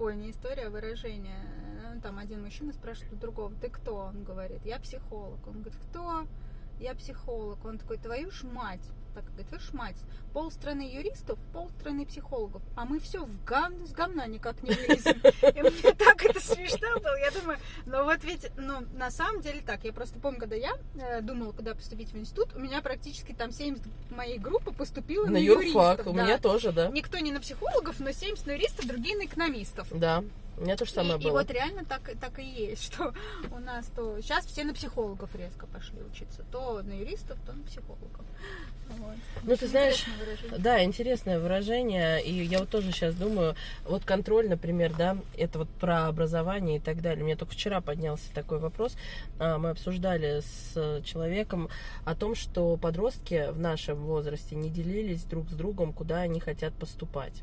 Ой, 0.00 0.16
не 0.16 0.30
история, 0.30 0.66
а 0.66 0.70
выражение. 0.70 1.36
Э, 1.84 2.00
Там 2.02 2.18
один 2.18 2.42
мужчина 2.42 2.72
спрашивает 2.72 3.12
у 3.12 3.16
другого, 3.16 3.52
ты 3.60 3.68
кто? 3.68 3.94
Он 3.96 4.24
говорит, 4.24 4.58
я 4.64 4.78
психолог. 4.80 5.38
Он 5.46 5.54
говорит, 5.62 5.74
кто? 5.90 6.26
Я 6.80 6.94
психолог. 6.94 7.64
Он 7.64 7.78
такой, 7.78 7.98
твою 7.98 8.30
ж 8.32 8.42
мать. 8.42 8.80
Так, 9.14 9.24
говорит, 9.26 9.48
твою 9.48 9.62
ж 9.62 9.72
мать. 9.72 9.96
Полстраны 10.32 10.82
юристов, 10.82 11.38
полстраны 11.52 12.04
психологов. 12.04 12.62
А 12.74 12.84
мы 12.84 12.98
все 12.98 13.24
в 13.24 13.44
гам... 13.44 13.86
с 13.86 13.92
говна 13.92 14.26
никак 14.26 14.60
не 14.62 14.72
вылезем. 14.72 15.20
И 15.54 15.60
мне 15.62 15.92
так 15.98 16.24
это 16.24 16.40
смешно 16.40 16.98
было. 17.00 17.16
Я 17.18 17.30
думаю, 17.30 17.58
ну 17.86 18.04
вот 18.04 18.24
ведь, 18.24 18.50
ну, 18.56 18.80
на 18.96 19.10
самом 19.12 19.40
деле 19.40 19.60
так. 19.64 19.84
Я 19.84 19.92
просто 19.92 20.18
помню, 20.18 20.40
когда 20.40 20.56
я 20.56 20.72
э, 20.96 21.20
думала, 21.20 21.52
куда 21.52 21.74
поступить 21.74 22.12
в 22.12 22.18
институт, 22.18 22.48
у 22.56 22.58
меня 22.58 22.82
практически 22.82 23.32
там 23.32 23.52
70 23.52 23.84
моей 24.10 24.38
группы 24.38 24.72
поступило 24.72 25.26
на, 25.26 25.32
На 25.32 25.36
юристов. 25.36 25.66
юрфак, 25.66 26.06
у 26.08 26.12
да. 26.12 26.24
меня 26.24 26.38
тоже, 26.38 26.72
да. 26.72 26.88
Никто 26.88 27.18
не 27.18 27.30
на 27.30 27.40
психологов, 27.40 28.00
но 28.00 28.10
70 28.10 28.46
на 28.46 28.52
юристов, 28.52 28.86
другие 28.86 29.16
на 29.16 29.26
экономистов. 29.26 29.86
Да, 29.92 30.24
у 30.56 30.62
меня 30.62 30.76
тоже 30.76 30.92
самое 30.92 31.18
и, 31.18 31.20
и 31.20 31.24
было. 31.24 31.38
вот 31.38 31.50
реально 31.50 31.84
так, 31.84 32.12
так 32.20 32.38
и 32.38 32.44
есть, 32.44 32.84
что 32.92 33.12
у 33.50 33.58
нас 33.58 33.86
то... 33.94 34.20
Сейчас 34.20 34.46
все 34.46 34.64
на 34.64 34.74
психологов 34.74 35.34
резко 35.34 35.66
пошли 35.66 36.00
учиться. 36.02 36.44
То 36.50 36.82
на 36.82 36.92
юристов, 36.92 37.38
то 37.46 37.52
на 37.52 37.62
психологов. 37.64 38.24
Вот. 38.88 39.16
Ну, 39.44 39.56
ты 39.56 39.66
знаешь, 39.66 40.04
выражение. 40.18 40.58
Да, 40.58 40.84
интересное 40.84 41.38
выражение. 41.38 42.22
И 42.22 42.44
я 42.44 42.60
вот 42.60 42.68
тоже 42.68 42.92
сейчас 42.92 43.14
думаю, 43.14 43.54
вот 43.84 44.04
контроль, 44.04 44.48
например, 44.48 44.94
да, 44.96 45.16
это 45.36 45.60
вот 45.60 45.68
про 45.68 46.06
образование 46.06 46.76
и 46.76 46.80
так 46.80 47.00
далее. 47.00 47.22
У 47.22 47.26
меня 47.26 47.36
только 47.36 47.54
вчера 47.54 47.80
поднялся 47.80 48.32
такой 48.34 48.58
вопрос. 48.58 48.96
А, 49.38 49.58
Мы 49.58 49.70
обсуждали 49.70 50.40
с 50.40 51.02
человеком 51.02 51.68
о 52.04 52.14
том, 52.14 52.34
что 52.34 52.76
подростки 52.76 53.50
в 53.50 53.58
нашем 53.58 53.96
возрасте 54.04 54.54
не 54.54 54.70
делились 54.70 55.24
друг 55.24 55.48
с 55.48 55.54
другом, 55.54 55.92
куда 55.92 56.20
они 56.20 56.40
хотят 56.40 56.74
поступать. 56.74 57.42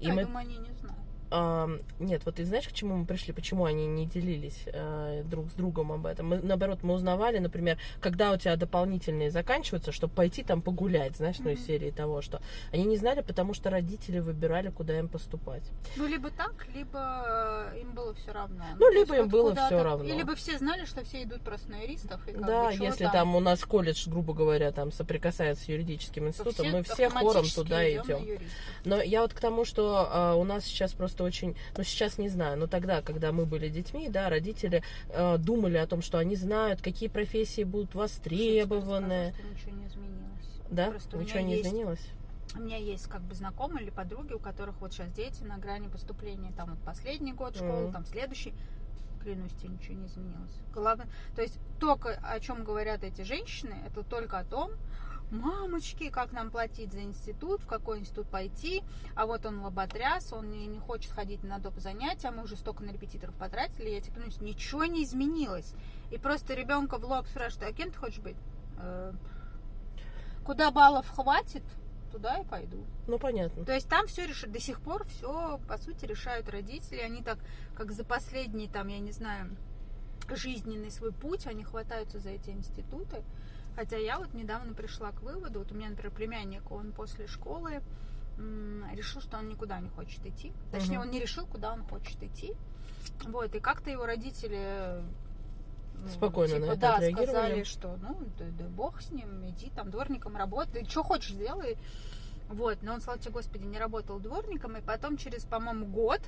И 0.00 0.06
Я 0.06 0.14
мы 0.14 0.24
думаю, 0.24 0.38
они 0.46 0.58
не 0.58 0.72
знают. 0.72 0.93
Нет, 1.98 2.22
вот 2.24 2.36
ты 2.36 2.44
знаешь, 2.44 2.68
к 2.68 2.72
чему 2.72 2.96
мы 2.96 3.06
пришли, 3.06 3.32
почему 3.32 3.64
они 3.64 3.86
не 3.86 4.06
делились 4.06 4.62
э, 4.66 5.22
друг 5.24 5.50
с 5.50 5.54
другом 5.54 5.92
об 5.92 6.06
этом? 6.06 6.28
Мы, 6.28 6.40
наоборот, 6.40 6.80
мы 6.82 6.94
узнавали, 6.94 7.38
например, 7.38 7.78
когда 8.00 8.32
у 8.32 8.36
тебя 8.36 8.56
дополнительные 8.56 9.30
заканчиваются, 9.30 9.90
чтобы 9.90 10.14
пойти 10.14 10.42
там 10.42 10.62
погулять, 10.62 11.16
знаешь, 11.16 11.38
ну, 11.40 11.50
из 11.50 11.64
серии 11.66 11.90
того, 11.90 12.22
что 12.22 12.40
они 12.72 12.84
не 12.84 12.96
знали, 12.96 13.20
потому 13.20 13.54
что 13.54 13.70
родители 13.70 14.20
выбирали, 14.20 14.70
куда 14.70 14.98
им 14.98 15.08
поступать. 15.08 15.64
Ну, 15.96 16.06
либо 16.06 16.30
так, 16.30 16.66
либо 16.74 17.72
э, 17.74 17.80
им 17.80 17.92
было 17.92 18.14
все 18.14 18.32
равно. 18.32 18.64
Ну, 18.74 18.78
то 18.78 18.90
либо 18.90 19.16
им 19.16 19.28
вот 19.28 19.30
было 19.30 19.54
всё 19.54 19.82
равно. 19.82 20.04
И 20.04 20.12
либо 20.12 20.34
все 20.34 20.58
знали, 20.58 20.84
что 20.84 21.04
все 21.04 21.22
идут 21.22 21.40
просто 21.40 21.70
на 21.70 21.76
юристов. 21.78 22.20
И 22.28 22.32
да, 22.32 22.68
бы, 22.68 22.74
если 22.74 23.04
там? 23.06 23.34
у 23.34 23.40
нас 23.40 23.64
колледж, 23.64 24.08
грубо 24.08 24.34
говоря, 24.34 24.70
там 24.72 24.92
соприкасается 24.92 25.64
с 25.64 25.68
юридическим 25.68 26.22
то 26.22 26.28
институтом, 26.28 26.70
мы 26.70 26.82
все 26.82 27.08
хором 27.08 27.44
туда 27.46 27.88
идем. 27.90 28.38
Но 28.84 29.00
я 29.02 29.22
вот 29.22 29.32
к 29.32 29.40
тому, 29.40 29.64
что 29.64 30.08
а, 30.10 30.34
у 30.34 30.44
нас 30.44 30.64
сейчас 30.64 30.92
просто 30.92 31.23
очень, 31.24 31.56
ну 31.76 31.82
сейчас 31.84 32.18
не 32.18 32.28
знаю, 32.28 32.56
но 32.58 32.66
тогда, 32.66 33.02
когда 33.02 33.32
мы 33.32 33.46
были 33.46 33.68
детьми, 33.68 34.08
да, 34.08 34.28
родители 34.28 34.82
э, 35.08 35.38
думали 35.38 35.76
о 35.78 35.86
том, 35.86 36.02
что 36.02 36.18
они 36.18 36.36
знают, 36.36 36.80
какие 36.82 37.08
профессии 37.08 37.64
будут 37.64 37.94
востребованы. 37.94 39.32
Скажу, 39.34 39.56
что 39.58 39.70
ничего 39.70 39.72
не 39.80 39.86
изменилось. 39.86 40.60
Да? 40.70 40.90
Просто 40.90 41.16
Ничего 41.18 41.40
не 41.40 41.56
есть- 41.56 41.66
изменилось? 41.66 42.06
У 42.56 42.60
меня 42.60 42.76
есть 42.76 43.08
как 43.08 43.22
бы 43.22 43.34
знакомые 43.34 43.82
или 43.84 43.90
подруги, 43.90 44.32
у 44.32 44.38
которых 44.38 44.80
вот 44.80 44.92
сейчас 44.92 45.10
дети 45.12 45.42
на 45.42 45.58
грани 45.58 45.88
поступления. 45.88 46.52
Там 46.56 46.70
вот 46.70 46.78
последний 46.84 47.32
год 47.32 47.56
школы, 47.56 47.84
Мгм. 47.84 47.92
там 47.92 48.06
следующий. 48.06 48.54
Клянусь 49.22 49.52
тебе, 49.54 49.70
ничего 49.70 49.94
не 49.94 50.06
изменилось. 50.06 50.52
Главное, 50.72 51.08
то 51.34 51.42
есть 51.42 51.58
только 51.80 52.10
о 52.22 52.38
чем 52.40 52.62
говорят 52.62 53.02
эти 53.02 53.22
женщины, 53.22 53.74
это 53.86 54.02
только 54.04 54.38
о 54.38 54.44
том, 54.44 54.70
мамочки, 55.34 56.10
как 56.10 56.32
нам 56.32 56.50
платить 56.50 56.92
за 56.92 57.02
институт, 57.02 57.62
в 57.62 57.66
какой 57.66 57.98
институт 57.98 58.28
пойти, 58.28 58.82
а 59.14 59.26
вот 59.26 59.44
он 59.46 59.60
лоботряс, 59.60 60.32
он 60.32 60.50
не, 60.50 60.66
не 60.66 60.78
хочет 60.78 61.12
ходить 61.12 61.42
на 61.44 61.58
доп. 61.58 61.78
занятия, 61.78 62.28
а 62.28 62.32
мы 62.32 62.44
уже 62.44 62.56
столько 62.56 62.82
на 62.82 62.90
репетиторов 62.90 63.34
потратили, 63.36 63.90
я 63.90 64.00
тебе 64.00 64.16
клянусь, 64.16 64.40
ничего 64.40 64.84
не 64.84 65.04
изменилось. 65.04 65.74
И 66.10 66.18
просто 66.18 66.54
ребенка 66.54 66.98
в 66.98 67.04
лоб 67.04 67.26
спрашивают, 67.26 67.72
а 67.72 67.76
кем 67.76 67.90
ты 67.90 67.98
хочешь 67.98 68.20
быть? 68.20 68.36
«Э, 68.78 69.12
Куда 70.44 70.70
баллов 70.70 71.08
хватит, 71.08 71.62
туда 72.12 72.38
и 72.38 72.44
пойду. 72.44 72.84
Ну, 73.08 73.18
понятно. 73.18 73.64
То 73.64 73.72
есть 73.72 73.88
там 73.88 74.06
все 74.06 74.26
решит, 74.26 74.52
до 74.52 74.60
сих 74.60 74.80
пор 74.80 75.04
все, 75.04 75.58
по 75.66 75.78
сути, 75.78 76.04
решают 76.04 76.48
родители. 76.48 76.98
Они 76.98 77.22
так, 77.22 77.38
как 77.74 77.90
за 77.92 78.04
последний, 78.04 78.68
там, 78.68 78.88
я 78.88 79.00
не 79.00 79.10
знаю, 79.10 79.56
жизненный 80.28 80.90
свой 80.90 81.12
путь, 81.12 81.46
они 81.46 81.64
хватаются 81.64 82.18
за 82.18 82.30
эти 82.30 82.50
институты. 82.50 83.22
Хотя 83.76 83.96
я 83.96 84.18
вот 84.18 84.34
недавно 84.34 84.74
пришла 84.74 85.12
к 85.12 85.22
выводу, 85.22 85.60
вот 85.60 85.72
у 85.72 85.74
меня, 85.74 85.90
например, 85.90 86.12
племянник, 86.12 86.70
он 86.70 86.92
после 86.92 87.26
школы 87.26 87.82
решил, 88.92 89.20
что 89.20 89.38
он 89.38 89.48
никуда 89.48 89.80
не 89.80 89.88
хочет 89.88 90.24
идти. 90.26 90.52
Точнее, 90.72 91.00
он 91.00 91.10
не 91.10 91.20
решил, 91.20 91.46
куда 91.46 91.72
он 91.72 91.84
хочет 91.84 92.22
идти. 92.22 92.54
Вот, 93.26 93.54
и 93.54 93.60
как-то 93.60 93.90
его 93.90 94.06
родители 94.06 95.02
ну, 95.94 96.08
Спокойно 96.08 96.58
на 96.58 96.64
это 96.72 96.76
да, 96.76 97.10
сказали, 97.12 97.62
что 97.62 97.96
ну, 98.02 98.18
да, 98.38 98.46
да 98.58 98.64
бог 98.64 99.00
с 99.00 99.10
ним, 99.10 99.46
иди 99.48 99.70
там 99.70 99.90
дворником 99.90 100.36
работай, 100.36 100.84
что 100.84 101.02
хочешь 101.02 101.32
делай. 101.32 101.76
Вот, 102.48 102.82
но 102.82 102.94
он, 102.94 103.00
слава 103.00 103.18
тебе, 103.18 103.32
Господи, 103.32 103.64
не 103.64 103.78
работал 103.78 104.18
дворником, 104.18 104.76
и 104.76 104.82
потом 104.82 105.16
через, 105.16 105.44
по-моему, 105.44 105.86
год, 105.86 106.20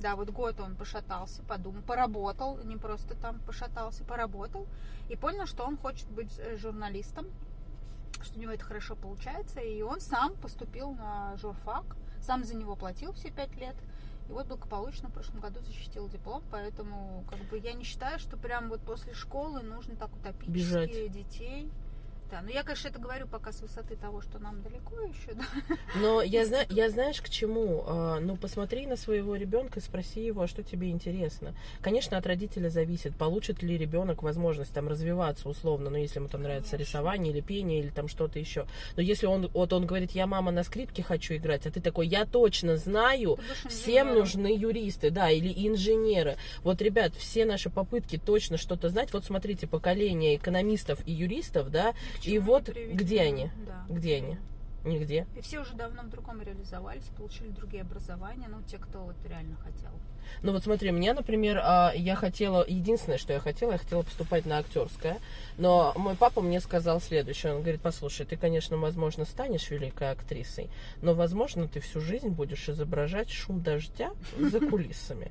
да, 0.00 0.16
вот 0.16 0.30
год 0.30 0.60
он 0.60 0.76
пошатался, 0.76 1.42
подумал, 1.42 1.82
поработал, 1.82 2.58
не 2.64 2.76
просто 2.76 3.14
там 3.14 3.40
пошатался, 3.40 4.04
поработал, 4.04 4.66
и 5.08 5.16
понял, 5.16 5.46
что 5.46 5.64
он 5.64 5.76
хочет 5.76 6.08
быть 6.08 6.38
э, 6.38 6.56
журналистом, 6.56 7.26
что 8.22 8.38
у 8.38 8.40
него 8.42 8.52
это 8.52 8.64
хорошо 8.64 8.96
получается, 8.96 9.60
и 9.60 9.82
он 9.82 10.00
сам 10.00 10.34
поступил 10.36 10.92
на 10.92 11.36
журфак, 11.36 11.96
сам 12.20 12.44
за 12.44 12.56
него 12.56 12.76
платил 12.76 13.12
все 13.12 13.30
пять 13.30 13.54
лет, 13.56 13.76
и 14.28 14.32
вот 14.32 14.46
благополучно 14.46 15.08
в 15.08 15.12
прошлом 15.12 15.40
году 15.40 15.60
защитил 15.60 16.08
диплом, 16.08 16.42
поэтому 16.50 17.24
как 17.28 17.40
бы 17.48 17.58
я 17.58 17.72
не 17.72 17.84
считаю, 17.84 18.18
что 18.18 18.36
прям 18.36 18.68
вот 18.68 18.80
после 18.80 19.14
школы 19.14 19.62
нужно 19.62 19.96
так 19.96 20.14
утопически 20.14 20.52
Бежать. 20.52 21.12
детей. 21.12 21.70
Да, 22.30 22.42
но 22.42 22.50
я, 22.50 22.62
конечно, 22.62 22.88
это 22.88 22.98
говорю 22.98 23.26
пока 23.26 23.52
с 23.52 23.60
высоты 23.60 23.96
того, 23.96 24.20
что 24.20 24.38
нам 24.38 24.62
далеко 24.62 25.00
еще, 25.00 25.34
да. 25.34 25.44
Но 25.96 26.22
я, 26.22 26.46
зна- 26.46 26.66
я 26.70 26.88
знаешь 26.88 27.20
к 27.20 27.28
чему? 27.28 27.82
А, 27.86 28.20
ну, 28.20 28.36
посмотри 28.36 28.86
на 28.86 28.96
своего 28.96 29.34
ребенка, 29.34 29.80
спроси 29.80 30.24
его, 30.24 30.42
а 30.42 30.46
что 30.48 30.62
тебе 30.62 30.90
интересно. 30.90 31.54
Конечно, 31.80 32.16
от 32.16 32.26
родителя 32.26 32.68
зависит, 32.68 33.16
получит 33.16 33.62
ли 33.62 33.76
ребенок 33.76 34.22
возможность 34.22 34.72
там 34.72 34.88
развиваться 34.88 35.48
условно, 35.48 35.90
ну, 35.90 35.96
если 35.96 36.18
ему 36.18 36.28
там 36.28 36.42
нравится 36.42 36.72
Конечно. 36.72 36.90
рисование 36.90 37.32
или 37.32 37.40
пение, 37.40 37.80
или 37.80 37.88
там 37.88 38.06
что-то 38.06 38.38
еще. 38.38 38.66
Но 38.96 39.02
если 39.02 39.26
он, 39.26 39.48
вот 39.48 39.72
он 39.72 39.86
говорит, 39.86 40.12
я 40.12 40.26
мама 40.26 40.52
на 40.52 40.62
скрипке 40.62 41.02
хочу 41.02 41.34
играть, 41.34 41.66
а 41.66 41.70
ты 41.70 41.80
такой, 41.80 42.06
я 42.06 42.26
точно 42.26 42.76
знаю, 42.76 43.38
Всем 43.68 44.14
нужны 44.14 44.56
юристы, 44.56 45.10
да, 45.10 45.30
или 45.30 45.52
инженеры. 45.66 46.36
Вот, 46.62 46.80
ребят, 46.82 47.14
все 47.14 47.44
наши 47.44 47.70
попытки 47.70 48.18
точно 48.18 48.56
что-то 48.56 48.88
знать. 48.88 49.12
Вот 49.12 49.24
смотрите, 49.24 49.66
поколение 49.66 50.36
экономистов 50.36 51.00
и 51.06 51.12
юристов, 51.12 51.70
да, 51.70 51.94
и 52.24 52.38
вот 52.38 52.68
где 52.68 53.20
они? 53.22 53.50
Да. 53.66 53.86
Где 53.88 54.16
они? 54.16 54.36
Нигде. 54.84 55.26
И 55.36 55.42
все 55.42 55.60
уже 55.60 55.74
давно 55.74 56.02
в 56.02 56.08
другом 56.08 56.40
реализовались, 56.42 57.04
получили 57.16 57.48
другие 57.48 57.82
образования, 57.82 58.48
ну, 58.48 58.62
те, 58.62 58.78
кто 58.78 59.00
вот 59.00 59.16
реально 59.28 59.56
хотел. 59.56 59.90
Ну 60.42 60.52
вот 60.52 60.64
смотри, 60.64 60.90
мне, 60.90 61.12
например, 61.12 61.60
а, 61.62 61.92
я 61.94 62.14
хотела, 62.14 62.64
единственное, 62.66 63.18
что 63.18 63.32
я 63.32 63.40
хотела, 63.40 63.72
я 63.72 63.78
хотела 63.78 64.02
поступать 64.02 64.46
на 64.46 64.58
актерское, 64.58 65.18
но 65.58 65.92
мой 65.96 66.14
папа 66.14 66.40
мне 66.40 66.60
сказал 66.60 67.00
следующее, 67.00 67.54
он 67.54 67.62
говорит, 67.62 67.80
послушай, 67.82 68.24
ты, 68.24 68.36
конечно, 68.36 68.76
возможно, 68.76 69.24
станешь 69.24 69.70
великой 69.70 70.12
актрисой, 70.12 70.70
но, 71.02 71.14
возможно, 71.14 71.68
ты 71.68 71.80
всю 71.80 72.00
жизнь 72.00 72.28
будешь 72.28 72.68
изображать 72.68 73.30
шум 73.30 73.62
дождя 73.62 74.12
за 74.38 74.60
кулисами. 74.60 75.30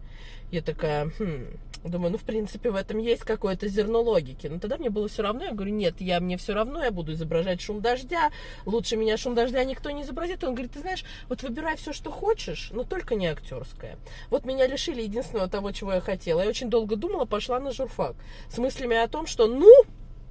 Я 0.51 0.61
такая, 0.61 1.11
хм, 1.19 1.45
думаю, 1.83 2.11
ну, 2.11 2.17
в 2.17 2.23
принципе, 2.23 2.71
в 2.71 2.75
этом 2.75 2.97
есть 2.97 3.21
какое-то 3.21 3.67
зерно 3.67 4.01
логики. 4.01 4.47
Но 4.47 4.59
тогда 4.59 4.77
мне 4.77 4.89
было 4.89 5.07
все 5.07 5.21
равно, 5.21 5.45
я 5.45 5.51
говорю, 5.51 5.73
нет, 5.73 6.01
я, 6.01 6.19
мне 6.19 6.37
все 6.37 6.53
равно, 6.53 6.83
я 6.83 6.91
буду 6.91 7.13
изображать 7.13 7.61
шум 7.61 7.81
дождя, 7.81 8.31
лучше 8.65 8.95
меня 8.97 9.15
шум 9.17 9.35
дождя 9.39 9.63
никто 9.63 9.89
не 9.91 10.01
изобразит. 10.01 10.43
Он 10.43 10.53
говорит, 10.53 10.73
ты 10.73 10.79
знаешь, 10.79 11.05
вот 11.29 11.43
выбирай 11.43 11.77
все, 11.77 11.93
что 11.93 12.11
хочешь, 12.11 12.71
но 12.73 12.83
только 12.83 13.15
не 13.15 13.27
актерское. 13.27 13.97
Вот 14.29 14.45
меня 14.45 14.67
лишили 14.67 15.01
единственного 15.01 15.49
того, 15.49 15.71
чего 15.71 15.93
я 15.93 16.01
хотела. 16.01 16.41
Я 16.41 16.49
очень 16.49 16.69
долго 16.69 16.95
думала, 16.95 17.25
пошла 17.25 17.59
на 17.59 17.71
журфак 17.71 18.15
с 18.49 18.57
мыслями 18.57 18.97
о 18.97 19.07
том, 19.07 19.27
что, 19.27 19.47
ну, 19.47 19.71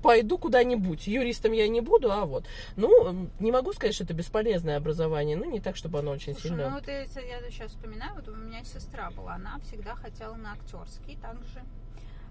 пойду 0.03 0.39
куда-нибудь. 0.39 1.07
Юристом 1.07 1.53
я 1.53 1.69
не 1.69 1.81
буду, 1.81 2.13
а 2.13 2.25
вот. 2.25 2.45
Ну, 2.77 3.29
не 3.41 3.51
могу 3.51 3.73
сказать, 3.73 3.95
что 3.95 4.05
это 4.05 4.15
бесполезное 4.15 4.77
образование, 4.77 5.37
ну, 5.37 5.51
не 5.51 5.61
так, 5.61 5.77
чтобы 5.77 5.99
оно 5.99 6.11
очень 6.11 6.35
Слушай, 6.35 6.49
сильно... 6.49 6.69
ну 6.69 6.75
вот 6.77 6.89
если 6.89 7.23
я 7.23 7.41
сейчас 7.51 7.71
вспоминаю, 7.73 8.15
вот 8.15 8.29
у 8.29 8.35
меня 8.37 8.63
сестра 8.65 9.11
была, 9.11 9.35
она 9.35 9.59
всегда 9.65 9.95
хотела 9.95 10.35
на 10.35 10.53
актерский 10.53 11.17
также. 11.17 11.63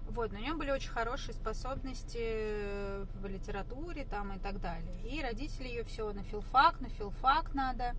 Вот, 0.08 0.32
но 0.32 0.38
у 0.38 0.42
нее 0.42 0.54
были 0.54 0.70
очень 0.70 0.90
хорошие 0.90 1.34
способности 1.34 3.04
в 3.20 3.26
литературе 3.26 4.04
там 4.04 4.32
и 4.32 4.38
так 4.38 4.60
далее. 4.60 4.94
И 5.04 5.20
родители 5.22 5.68
ее 5.68 5.84
все 5.84 6.12
на 6.12 6.22
филфак, 6.22 6.80
на 6.80 6.88
филфак 6.88 7.54
надо. 7.54 7.94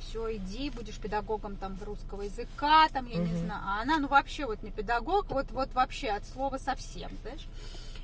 Все, 0.00 0.36
иди, 0.36 0.68
будешь 0.68 0.98
педагогом 0.98 1.56
там 1.56 1.78
русского 1.82 2.22
языка, 2.22 2.86
там, 2.92 3.06
я 3.06 3.16
не 3.16 3.32
Мгм. 3.32 3.38
знаю. 3.38 3.62
А 3.64 3.80
она, 3.80 3.98
ну, 3.98 4.08
вообще 4.08 4.44
вот 4.44 4.62
не 4.62 4.70
педагог, 4.70 5.30
вот, 5.30 5.50
вот 5.52 5.72
вообще 5.72 6.10
от 6.10 6.26
слова 6.26 6.58
совсем, 6.58 7.10
знаешь. 7.22 7.46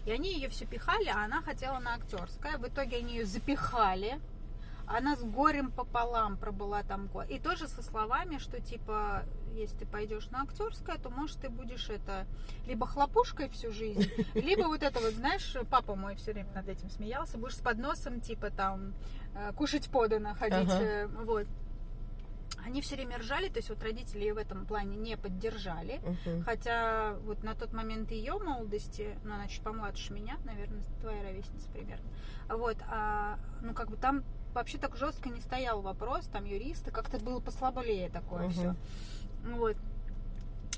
И 0.06 0.10
они 0.10 0.32
ее 0.32 0.48
все 0.48 0.64
пихали, 0.64 1.08
а 1.08 1.24
она 1.24 1.42
хотела 1.42 1.78
на 1.80 1.94
актерское. 1.94 2.56
В 2.56 2.66
итоге 2.66 2.96
они 2.96 3.16
ее 3.16 3.26
запихали. 3.26 4.18
Она 4.86 5.16
с 5.16 5.22
горем 5.22 5.70
пополам 5.70 6.36
пробыла 6.38 6.82
там 6.82 7.06
год. 7.08 7.28
И 7.30 7.38
тоже 7.38 7.68
со 7.68 7.82
словами, 7.82 8.38
что 8.38 8.58
типа, 8.60 9.24
если 9.52 9.78
ты 9.78 9.86
пойдешь 9.86 10.28
на 10.30 10.42
актерское, 10.42 10.96
то 10.98 11.10
может 11.10 11.40
ты 11.40 11.48
будешь 11.48 11.88
это 11.90 12.26
либо 12.66 12.86
хлопушкой 12.86 13.48
всю 13.48 13.70
жизнь, 13.72 14.10
либо 14.34 14.64
вот 14.64 14.82
это 14.82 15.00
вот, 15.00 15.12
знаешь, 15.14 15.54
папа 15.70 15.94
мой 15.94 16.16
все 16.16 16.32
время 16.32 16.50
над 16.54 16.68
этим 16.68 16.90
смеялся, 16.90 17.38
будешь 17.38 17.56
с 17.56 17.60
подносом 17.60 18.20
типа 18.20 18.50
там 18.50 18.94
э, 19.34 19.52
кушать 19.54 19.90
подано, 19.90 20.34
ходить, 20.34 20.70
Ага. 20.70 20.82
э, 20.82 21.06
вот. 21.06 21.46
Они 22.64 22.80
все 22.80 22.94
время 22.94 23.18
ржали, 23.18 23.48
то 23.48 23.56
есть 23.58 23.70
вот 23.70 23.82
родители 23.82 24.20
ее 24.20 24.34
в 24.34 24.38
этом 24.38 24.66
плане 24.66 24.96
не 24.96 25.16
поддержали. 25.16 26.00
Мгм. 26.26 26.44
Хотя 26.44 27.14
вот 27.24 27.42
на 27.42 27.56
тот 27.56 27.72
момент 27.72 28.12
ее 28.12 28.38
молодости, 28.38 29.18
ну, 29.24 29.34
она 29.34 29.48
чуть 29.48 29.62
помладше 29.64 30.12
меня, 30.12 30.36
наверное, 30.44 30.82
твоя 31.00 31.22
ровесница 31.24 31.68
примерно. 31.70 32.08
Вот, 32.48 32.76
а, 32.88 33.38
ну, 33.62 33.74
как 33.74 33.90
бы 33.90 33.96
там 33.96 34.22
вообще 34.54 34.78
так 34.78 34.96
жестко 34.96 35.28
не 35.28 35.40
стоял 35.40 35.80
вопрос, 35.80 36.26
там 36.26 36.44
юристы, 36.44 36.92
как-то 36.92 37.18
было 37.18 37.40
послаблее 37.40 38.10
такое 38.10 38.42
Мгм. 38.44 38.52
все. 38.52 38.76
Вот. 39.44 39.76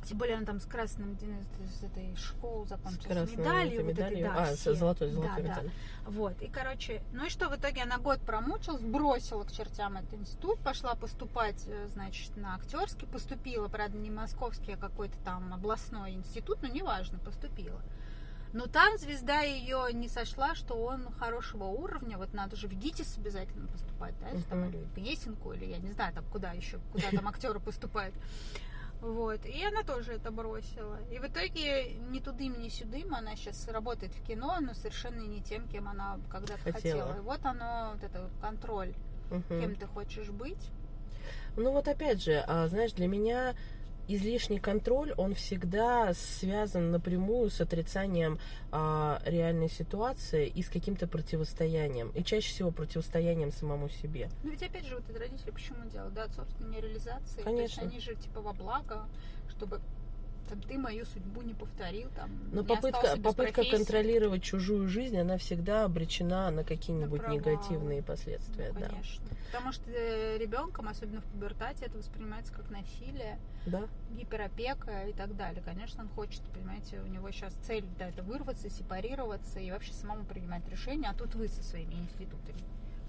Тем 0.04 0.18
более 0.18 0.36
она 0.36 0.44
там 0.44 0.60
с 0.60 0.66
красным 0.66 1.16
с 1.18 1.82
этой 1.82 2.14
школы 2.16 2.66
закончила. 2.66 3.24
С 3.24 3.30
с 3.30 3.36
медалью. 3.36 3.72
этой 3.72 3.84
вот 3.84 3.92
этой, 3.92 4.16
медалью. 4.16 4.26
да, 4.26 4.42
а, 4.50 4.54
все. 4.54 4.74
золотой, 4.74 5.10
золотой 5.10 5.42
Да, 5.44 5.54
да. 5.54 5.62
медаль. 5.62 5.70
Вот, 6.06 6.42
и, 6.42 6.48
короче, 6.48 7.02
ну 7.12 7.24
и 7.24 7.30
что, 7.30 7.48
в 7.48 7.56
итоге 7.56 7.82
она 7.82 7.96
год 7.96 8.20
промучилась, 8.20 8.82
бросила 8.82 9.44
к 9.44 9.52
чертям 9.52 9.96
этот 9.96 10.12
институт, 10.14 10.58
пошла 10.58 10.94
поступать, 10.94 11.64
э, 11.66 11.88
значит, 11.94 12.36
на 12.36 12.56
актерский, 12.56 13.06
поступила, 13.06 13.68
правда, 13.68 13.96
не 13.96 14.10
московский, 14.10 14.72
а 14.72 14.76
какой-то 14.76 15.16
там 15.24 15.54
областной 15.54 16.12
институт, 16.12 16.58
но 16.60 16.68
неважно, 16.68 17.18
поступила. 17.18 17.80
Но 18.54 18.68
там 18.68 18.96
звезда 18.98 19.40
ее 19.40 19.88
не 19.92 20.08
сошла, 20.08 20.54
что 20.54 20.74
он 20.76 21.10
хорошего 21.18 21.64
уровня, 21.64 22.16
вот 22.16 22.32
надо 22.32 22.54
же 22.54 22.68
в 22.68 22.72
ГИТИС 22.72 23.18
обязательно 23.18 23.66
поступать, 23.66 24.14
да, 24.20 24.28
там, 24.48 24.60
Мгм. 24.60 24.68
или 24.68 24.84
в 24.84 24.94
Гнесинку, 24.94 25.52
или 25.52 25.64
я 25.64 25.78
не 25.78 25.90
знаю, 25.90 26.14
там 26.14 26.24
куда 26.30 26.52
еще, 26.52 26.78
куда 26.92 27.10
там 27.10 27.26
актеры 27.26 27.58
поступают. 27.58 28.14
Вот. 29.00 29.44
И 29.44 29.62
она 29.64 29.82
тоже 29.82 30.12
это 30.12 30.30
бросила. 30.30 30.98
И 31.10 31.18
в 31.18 31.26
итоге 31.26 31.94
ни 31.94 32.20
тудым, 32.20 32.60
ни 32.60 32.68
сюдым 32.68 33.12
она 33.16 33.34
сейчас 33.34 33.66
работает 33.66 34.14
в 34.14 34.24
кино, 34.24 34.58
но 34.60 34.72
совершенно 34.72 35.20
не 35.20 35.42
тем, 35.42 35.66
кем 35.66 35.88
она 35.88 36.20
когда-то 36.30 36.62
Хотела. 36.62 37.02
хотела. 37.02 37.16
И 37.16 37.20
вот 37.22 37.44
оно, 37.44 37.90
вот 37.94 38.04
это 38.04 38.22
вот 38.22 38.32
контроль, 38.40 38.94
Мгм. 39.30 39.60
кем 39.60 39.74
ты 39.74 39.86
хочешь 39.86 40.30
быть. 40.30 40.70
Ну 41.56 41.72
вот 41.72 41.88
опять 41.88 42.22
же, 42.22 42.44
а, 42.46 42.68
знаешь, 42.68 42.92
для 42.92 43.08
меня 43.08 43.56
излишний 44.08 44.58
контроль, 44.58 45.12
он 45.16 45.34
всегда 45.34 46.12
связан 46.14 46.90
напрямую 46.90 47.50
с 47.50 47.60
отрицанием 47.60 48.38
а, 48.72 49.20
реальной 49.24 49.70
ситуации 49.70 50.46
и 50.46 50.62
с 50.62 50.68
каким-то 50.68 51.06
противостоянием. 51.06 52.10
И 52.10 52.22
чаще 52.22 52.48
всего 52.48 52.70
противостоянием 52.70 53.52
самому 53.52 53.88
себе. 53.88 54.30
Ну 54.42 54.50
ведь 54.50 54.62
опять 54.62 54.86
же, 54.86 54.96
вот 54.96 55.08
это 55.08 55.18
родители 55.18 55.50
почему 55.50 55.88
делают? 55.90 56.14
Да, 56.14 56.24
от 56.24 56.34
собственной 56.34 56.80
реализации. 56.80 57.42
Конечно. 57.42 57.54
То 57.54 57.62
есть 57.62 57.78
они 57.78 58.00
же 58.00 58.14
типа 58.14 58.40
во 58.40 58.52
благо, 58.52 59.08
чтобы 59.48 59.80
там, 60.48 60.60
ты 60.62 60.78
мою 60.78 61.04
судьбу 61.04 61.42
не 61.42 61.54
повторил, 61.54 62.08
там, 62.16 62.30
Но 62.52 62.62
не 62.62 62.66
попытка, 62.66 63.16
попытка 63.22 63.62
профессии. 63.62 63.76
контролировать 63.76 64.42
чужую 64.42 64.88
жизнь, 64.88 65.18
она 65.18 65.36
всегда 65.38 65.84
обречена 65.84 66.50
на 66.50 66.64
какие-нибудь 66.64 67.26
негативные 67.28 68.02
последствия. 68.02 68.72
Ну, 68.72 68.80
да. 68.80 68.88
конечно. 68.88 69.24
Потому 69.46 69.72
что 69.72 69.90
ребенком, 70.36 70.88
особенно 70.88 71.20
в 71.20 71.24
пубертате, 71.26 71.86
это 71.86 71.96
воспринимается 71.98 72.52
как 72.52 72.70
насилие, 72.70 73.38
да. 73.66 73.84
гиперопека 74.10 75.02
и 75.02 75.12
так 75.12 75.36
далее. 75.36 75.62
Конечно, 75.64 76.02
он 76.02 76.08
хочет, 76.08 76.42
понимаете, 76.52 77.00
у 77.00 77.06
него 77.06 77.30
сейчас 77.30 77.54
цель 77.66 77.84
да, 77.98 78.08
это 78.08 78.22
вырваться, 78.22 78.68
сепарироваться 78.68 79.60
и 79.60 79.70
вообще 79.70 79.92
самому 79.92 80.24
принимать 80.24 80.68
решения, 80.68 81.08
а 81.08 81.14
тут 81.14 81.34
вы 81.36 81.48
со 81.48 81.62
своими 81.62 81.94
институтами. 81.94 82.60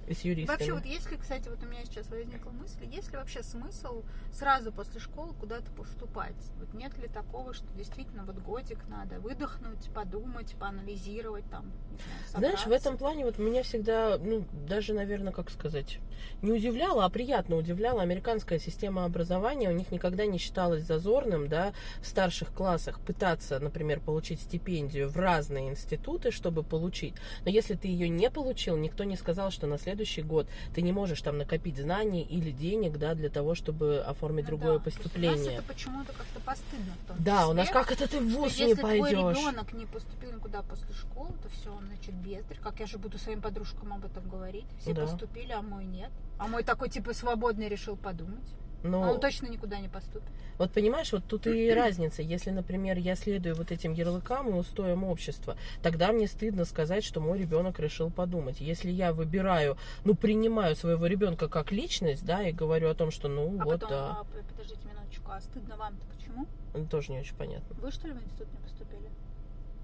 С 0.07 0.21
юристами. 0.21 0.57
Вообще, 0.57 0.73
вот 0.73 0.85
если, 0.85 1.15
кстати, 1.15 1.49
вот 1.49 1.63
у 1.63 1.65
меня 1.65 1.83
сейчас 1.83 2.07
возникла 2.09 2.51
мысль, 2.51 2.85
есть 2.85 3.11
ли 3.11 3.17
вообще 3.17 3.41
смысл 3.41 4.03
сразу 4.31 4.71
после 4.71 4.99
школы 4.99 5.33
куда-то 5.33 5.71
поступать? 5.71 6.35
Вот 6.59 6.73
нет 6.73 6.95
ли 6.99 7.07
такого, 7.07 7.53
что 7.53 7.65
действительно 7.75 8.23
вот 8.23 8.37
годик 8.37 8.79
надо 8.87 9.19
выдохнуть, 9.19 9.89
подумать, 9.93 10.55
поанализировать 10.59 11.45
там, 11.49 11.71
знаю, 12.29 12.53
Знаешь, 12.53 12.67
в 12.67 12.71
этом 12.71 12.97
плане 12.97 13.25
вот 13.25 13.39
меня 13.39 13.63
всегда, 13.63 14.17
ну, 14.17 14.45
даже, 14.67 14.93
наверное, 14.93 15.33
как 15.33 15.49
сказать, 15.49 15.99
не 16.41 16.51
удивляла, 16.51 17.05
а 17.05 17.09
приятно 17.09 17.55
удивляла 17.55 18.01
американская 18.01 18.59
система 18.59 19.05
образования. 19.05 19.69
У 19.69 19.73
них 19.73 19.91
никогда 19.91 20.25
не 20.25 20.37
считалось 20.37 20.83
зазорным, 20.83 21.47
да, 21.47 21.73
в 22.01 22.07
старших 22.07 22.53
классах 22.53 22.99
пытаться, 22.99 23.59
например, 23.59 23.99
получить 23.99 24.41
стипендию 24.41 25.09
в 25.09 25.17
разные 25.17 25.69
институты, 25.69 26.31
чтобы 26.31 26.63
получить. 26.63 27.15
Но 27.43 27.49
если 27.49 27.73
ты 27.73 27.87
ее 27.87 28.09
не 28.09 28.29
получил, 28.29 28.77
никто 28.77 29.03
не 29.03 29.15
сказал, 29.15 29.51
что 29.51 29.67
на 29.67 29.77
следующий 29.77 29.94
год 30.23 30.47
ты 30.73 30.81
не 30.81 30.91
можешь 30.91 31.21
там 31.21 31.37
накопить 31.37 31.77
знаний 31.77 32.21
или 32.23 32.51
денег, 32.51 32.97
да, 32.97 33.13
для 33.15 33.29
того, 33.29 33.55
чтобы 33.55 33.99
оформить 33.99 34.45
Ну 34.45 34.49
другое 34.57 34.79
да, 34.79 34.83
есть 34.85 34.99
У 34.99 35.01
поступление. 35.03 35.37
нас 35.37 35.53
это 35.53 35.63
почему-то 35.63 36.13
как-то 36.13 36.39
постыдно 36.41 36.93
Да, 37.19 37.47
у 37.47 37.53
нас 37.53 37.67
числе. 37.67 37.79
как 37.81 37.91
это 37.91 38.07
ты 38.09 38.19
в 38.19 38.29
ВУЗ 38.29 38.59
не 38.59 38.69
если 38.69 38.79
твой 38.81 38.99
пойдешь? 38.99 39.37
ребенок 39.37 39.73
не 39.73 39.85
поступил 39.85 40.31
никуда 40.33 40.61
после 40.63 40.93
школы, 40.93 41.31
то 41.41 41.49
все, 41.49 41.71
он, 41.73 41.85
значит, 41.87 42.13
бездарь. 42.15 42.57
Как 42.61 42.79
я 42.79 42.85
же 42.87 42.97
буду 42.97 43.17
своим 43.17 43.41
подружкам 43.41 43.93
об 43.93 44.03
этом 44.05 44.27
говорить? 44.29 44.65
Все 44.81 44.93
Да. 44.93 45.03
поступили, 45.03 45.51
а 45.51 45.61
мой 45.61 45.85
нет. 45.85 46.11
А 46.37 46.47
мой 46.47 46.63
такой, 46.63 46.89
типа, 46.89 47.13
свободный 47.13 47.69
решил 47.69 47.95
подумать. 47.95 48.43
Но... 48.85 49.03
А 49.03 49.11
он 49.11 49.19
точно 49.19 49.47
никуда 49.47 49.79
не 49.79 49.87
поступит. 49.87 50.29
Вот 50.57 50.71
понимаешь, 50.71 51.11
вот 51.11 51.23
тут 51.25 51.47
и 51.47 51.69
разница. 51.73 52.21
Если, 52.21 52.51
например, 52.51 52.97
я 52.97 53.15
следую 53.15 53.55
вот 53.55 53.71
этим 53.71 53.93
ярлыкам 53.93 54.49
и 54.49 54.53
устоям 54.53 55.03
общества, 55.03 55.57
тогда 55.81 56.11
мне 56.11 56.27
стыдно 56.27 56.65
сказать, 56.65 57.03
что 57.03 57.19
мой 57.19 57.39
ребенок 57.39 57.79
решил 57.79 58.09
подумать. 58.09 58.61
Если 58.61 58.91
я 58.91 59.11
выбираю, 59.13 59.77
ну, 60.03 60.15
принимаю 60.15 60.75
своего 60.75 61.07
ребенка 61.07 61.49
как 61.49 61.71
личность, 61.71 62.25
да, 62.25 62.47
и 62.47 62.51
говорю 62.51 62.89
о 62.89 62.95
том, 62.95 63.11
что, 63.11 63.27
ну, 63.27 63.59
А 63.59 63.65
вот, 63.65 63.81
потом, 63.81 63.89
да, 63.89 64.11
а, 64.11 64.23
подождите 64.51 64.87
минуточку, 64.87 65.31
а 65.31 65.41
стыдно 65.41 65.75
вам-то 65.77 66.05
почему? 66.15 66.47
тоже 66.89 67.11
не 67.11 67.19
очень 67.19 67.35
понятно. 67.35 67.75
Вы 67.81 67.91
что 67.91 68.07
ли 68.07 68.13
в 68.13 68.17
институт 68.17 68.51
не 68.51 68.59
поступили? 68.59 69.09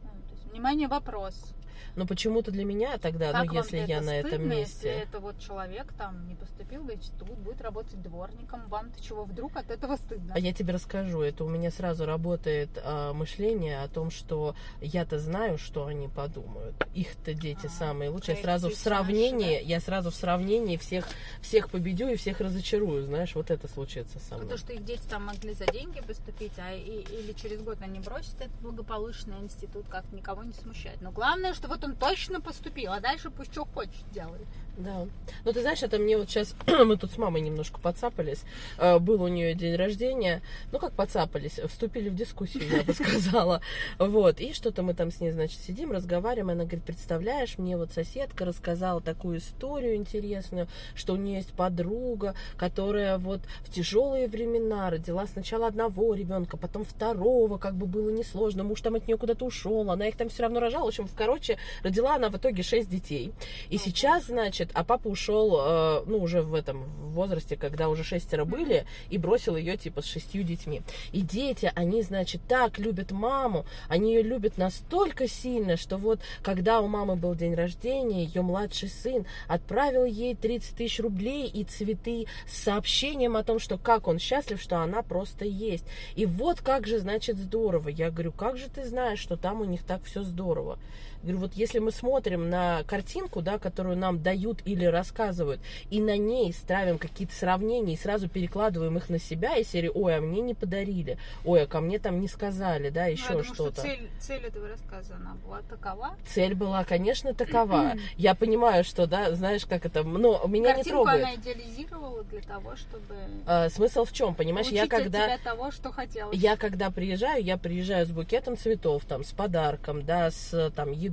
Ну, 0.04 0.10
то 0.10 0.36
есть, 0.36 0.52
внимание, 0.52 0.88
вопрос. 0.88 1.54
Но 1.96 2.06
почему-то 2.06 2.52
для 2.52 2.64
меня 2.66 2.98
тогда, 2.98 3.32
Как 3.32 3.46
ну, 3.48 3.54
если 3.54 3.80
это 3.80 3.90
я 3.90 4.02
на 4.02 4.18
этом 4.18 4.30
стыдно, 4.32 4.46
месте... 4.46 4.88
Если 4.90 5.04
это 5.04 5.20
вот 5.20 5.40
человек 5.40 5.92
там 5.98 6.28
не 6.28 6.36
поступил 6.36 6.84
в 6.84 6.92
институт, 6.94 7.30
будет 7.40 7.62
работать 7.62 8.02
дворником, 8.02 8.68
вам-то 8.68 9.04
чего 9.04 9.24
вдруг 9.24 9.56
от 9.58 9.70
этого 9.72 9.96
стыдно? 9.98 10.34
А 10.36 10.40
я 10.40 10.54
тебе 10.54 10.74
расскажу, 10.74 11.22
это 11.22 11.44
у 11.44 11.50
меня 11.50 11.72
сразу 11.72 12.06
работает 12.06 12.70
а, 12.84 13.14
мышление 13.14 13.82
о 13.82 13.88
том, 13.88 14.12
что 14.12 14.56
я-то 14.82 15.20
знаю, 15.20 15.58
что 15.58 15.86
они 15.86 16.08
подумают. 16.08 16.76
Их-то 16.94 17.34
дети 17.34 17.66
А, 17.68 17.70
самые 17.70 18.10
лучшие. 18.10 18.36
Я 18.36 18.42
сразу 18.42 18.68
в 18.68 18.72
проекции 18.72 18.90
наши, 18.90 19.04
сравнении, 19.06 19.64
я 19.64 19.80
сразу 19.80 20.12
в 20.12 20.16
сравнении 20.16 20.78
всех, 20.78 21.06
всех 21.42 21.70
победю 21.70 22.08
и 22.10 22.16
всех 22.16 22.40
разочарую, 22.40 23.06
знаешь, 23.06 23.36
вот 23.36 23.52
это 23.52 23.68
случится 23.68 24.20
со 24.20 24.36
мной. 24.38 24.50
то, 24.50 24.58
что 24.58 24.74
их 24.74 24.84
дети 24.86 25.02
там 25.10 25.26
могли 25.26 25.54
за 25.54 25.66
деньги 25.68 26.02
поступить, 26.02 26.54
а 26.58 26.74
и- 26.74 27.02
или 27.02 27.34
через 27.34 27.62
год 27.62 27.78
они 27.82 28.00
бросят 28.00 28.36
этот 28.40 28.60
благополучный 28.62 29.40
институт, 29.40 29.86
как 29.90 30.12
никого 30.12 30.44
не 30.44 30.54
смущает. 30.54 31.02
Но 31.02 31.12
главное, 31.12 31.54
что 31.54 31.68
вот 31.68 31.81
он 31.84 31.96
точно 31.96 32.42
поступил, 32.42 32.94
а 32.94 33.00
дальше 33.00 33.30
пусть 33.30 33.52
что 33.52 33.66
хочет 33.66 34.10
делает. 34.12 34.48
Да. 34.78 35.06
Ну, 35.44 35.54
ты 35.54 35.62
знаешь, 35.62 35.84
это 35.84 36.00
мне 36.00 36.18
вот 36.18 36.30
сейчас... 36.30 36.56
мы 36.86 36.98
тут 36.98 37.12
с 37.12 37.18
мамой 37.18 37.42
немножко 37.42 37.80
подцапались. 37.80 38.44
Э, 38.78 39.00
Был 39.00 39.22
у 39.22 39.28
нее 39.28 39.54
день 39.54 39.76
рождения. 39.76 40.42
Ну, 40.72 40.80
как 40.80 40.94
подцапались? 40.94 41.60
Вступили 41.68 42.10
в 42.10 42.16
дискуссию, 42.16 42.64
я 42.70 42.84
бы 42.84 42.94
сказала. 42.94 43.62
Вот. 44.00 44.40
И 44.40 44.54
что-то 44.54 44.82
мы 44.82 44.94
там 44.94 45.12
с 45.12 45.20
ней, 45.20 45.32
значит, 45.32 45.60
сидим, 45.60 45.92
разговариваем. 45.92 46.52
Она 46.52 46.64
говорит, 46.64 46.84
представляешь, 46.84 47.58
мне 47.58 47.76
вот 47.78 47.92
соседка 47.92 48.46
рассказала 48.46 49.02
такую 49.02 49.40
историю 49.40 49.96
интересную, 49.96 50.68
что 50.96 51.14
у 51.14 51.18
нее 51.18 51.38
есть 51.38 51.52
подруга, 51.52 52.34
которая 52.58 53.18
вот 53.18 53.42
в 53.64 53.72
тяжелые 53.72 54.28
времена 54.28 54.90
родила 54.90 55.28
сначала 55.28 55.68
одного 55.68 56.16
ребенка, 56.16 56.56
потом 56.58 56.86
второго, 56.86 57.58
как 57.58 57.76
бы 57.76 57.86
было 57.86 58.10
несложно. 58.10 58.64
Муж 58.64 58.82
там 58.82 58.96
от 58.96 59.08
нее 59.08 59.18
куда-то 59.18 59.46
ушел, 59.46 59.92
она 59.92 60.08
их 60.08 60.16
там 60.16 60.30
все 60.30 60.44
равно 60.44 60.60
рожала. 60.62 60.86
В 60.86 60.88
общем, 60.88 61.10
короче, 61.16 61.58
родила 61.84 62.16
она 62.16 62.30
в 62.30 62.38
итоге 62.38 62.64
шесть 62.64 62.90
детей. 62.90 63.32
И 63.70 63.78
сейчас, 63.78 64.26
значит, 64.26 64.70
а 64.74 64.84
папа 64.84 65.08
ушел, 65.08 65.60
э, 65.60 66.04
ну, 66.06 66.18
уже 66.18 66.42
в 66.42 66.54
этом 66.54 66.84
возрасте, 67.12 67.56
когда 67.56 67.90
уже 67.90 68.04
шестеро 68.04 68.46
были, 68.46 68.86
и 69.10 69.18
бросил 69.18 69.56
ее, 69.56 69.78
типа, 69.78 70.02
с 70.02 70.06
шестью 70.06 70.44
детьми. 70.44 70.82
И 71.12 71.22
дети, 71.22 71.72
они, 71.76 72.02
значит, 72.02 72.42
так 72.48 72.80
любят 72.80 73.12
маму, 73.12 73.66
они 73.88 74.16
ее 74.16 74.22
любят 74.22 74.58
настолько 74.58 75.28
сильно, 75.28 75.78
что 75.78 75.98
вот, 75.98 76.20
когда 76.42 76.82
у 76.82 76.88
мамы 76.88 77.16
был 77.16 77.36
день 77.36 77.54
рождения, 77.54 78.24
ее 78.24 78.42
младший 78.42 78.90
сын 78.90 79.26
отправил 79.48 80.06
ей 80.06 80.36
30 80.36 80.76
тысяч 80.76 81.00
рублей 81.00 81.48
и 81.48 81.64
цветы 81.64 82.28
с 82.48 82.58
сообщением 82.64 83.36
о 83.36 83.44
том, 83.44 83.60
что 83.60 83.78
как 83.78 84.08
он 84.08 84.20
счастлив, 84.20 84.62
что 84.62 84.80
она 84.80 85.02
просто 85.02 85.46
есть. 85.46 85.86
И 86.16 86.26
вот 86.26 86.62
как 86.62 86.88
же, 86.88 87.00
значит, 87.00 87.38
здорово. 87.38 87.90
Я 87.90 88.12
говорю, 88.12 88.32
как 88.32 88.58
же 88.58 88.70
ты 88.70 88.86
знаешь, 88.86 89.20
что 89.20 89.38
там 89.38 89.62
у 89.62 89.66
них 89.66 89.84
так 89.84 90.04
все 90.04 90.24
здорово? 90.24 90.80
Говорю, 91.24 91.40
вот 91.40 91.54
если 91.54 91.80
мы 91.80 91.92
смотрим 91.92 92.50
на 92.50 92.84
картинку, 92.88 93.42
да, 93.42 93.60
которую 93.60 93.98
нам 93.98 94.22
дают 94.22 94.60
или 94.66 94.86
рассказывают, 94.86 95.62
и 95.90 96.00
на 96.02 96.18
ней 96.18 96.52
ставим 96.54 96.98
какие-то 96.98 97.36
сравнения 97.36 97.94
и 97.94 97.98
сразу 97.98 98.28
перекладываем 98.28 98.98
их 98.98 99.10
на 99.10 99.20
себя, 99.20 99.56
и 99.58 99.64
серии, 99.64 99.92
ой, 99.94 100.18
а 100.18 100.22
мне 100.22 100.42
не 100.42 100.54
подарили, 100.54 101.18
ой, 101.46 101.64
а 101.64 101.68
ко 101.68 101.80
мне 101.80 102.00
там 102.00 102.20
не 102.20 102.28
сказали, 102.28 102.90
да, 102.90 103.06
Ну, 103.06 103.12
еще 103.12 103.28
думаю, 103.30 103.44
что-то. 103.44 103.72
что 103.74 103.82
цель, 103.84 104.10
цель 104.20 104.44
этого 104.46 104.68
рассказа, 104.68 105.16
она 105.16 105.36
была 105.46 105.62
такова. 105.70 106.16
Цель 106.28 106.56
была, 106.56 106.84
конечно, 106.84 107.34
такова. 107.34 107.94
Я 108.18 108.34
понимаю, 108.36 108.84
что, 108.84 109.06
да, 109.06 109.34
знаешь, 109.36 109.66
как 109.66 109.86
это, 109.86 110.04
но 110.04 110.42
меня 110.48 110.70
не 110.70 110.76
Картинку 110.76 111.04
трогает. 111.04 111.24
она 111.24 111.36
идеализировала 111.36 112.24
для 112.24 112.42
того, 112.42 112.76
чтобы 112.76 113.16
А, 113.46 113.70
смысл 113.70 114.06
в 114.06 114.12
чем, 114.12 114.34
понимаешь, 114.36 114.68
я 114.70 114.88
когда... 114.88 115.38
того, 115.44 115.72
что 115.72 115.92
хотелось. 115.92 116.36
Я 116.38 116.58
когда 116.58 116.90
приезжаю, 116.90 117.44
я 117.44 117.58
приезжаю 117.58 118.06
с 118.06 118.10
букетом 118.10 118.58
цветов, 118.58 119.04
там, 119.06 119.24
с 119.24 119.32
подарком, 119.32 120.04
да, 120.04 120.32
с 120.32 120.72
там 120.76 120.92
едой, 120.92 121.11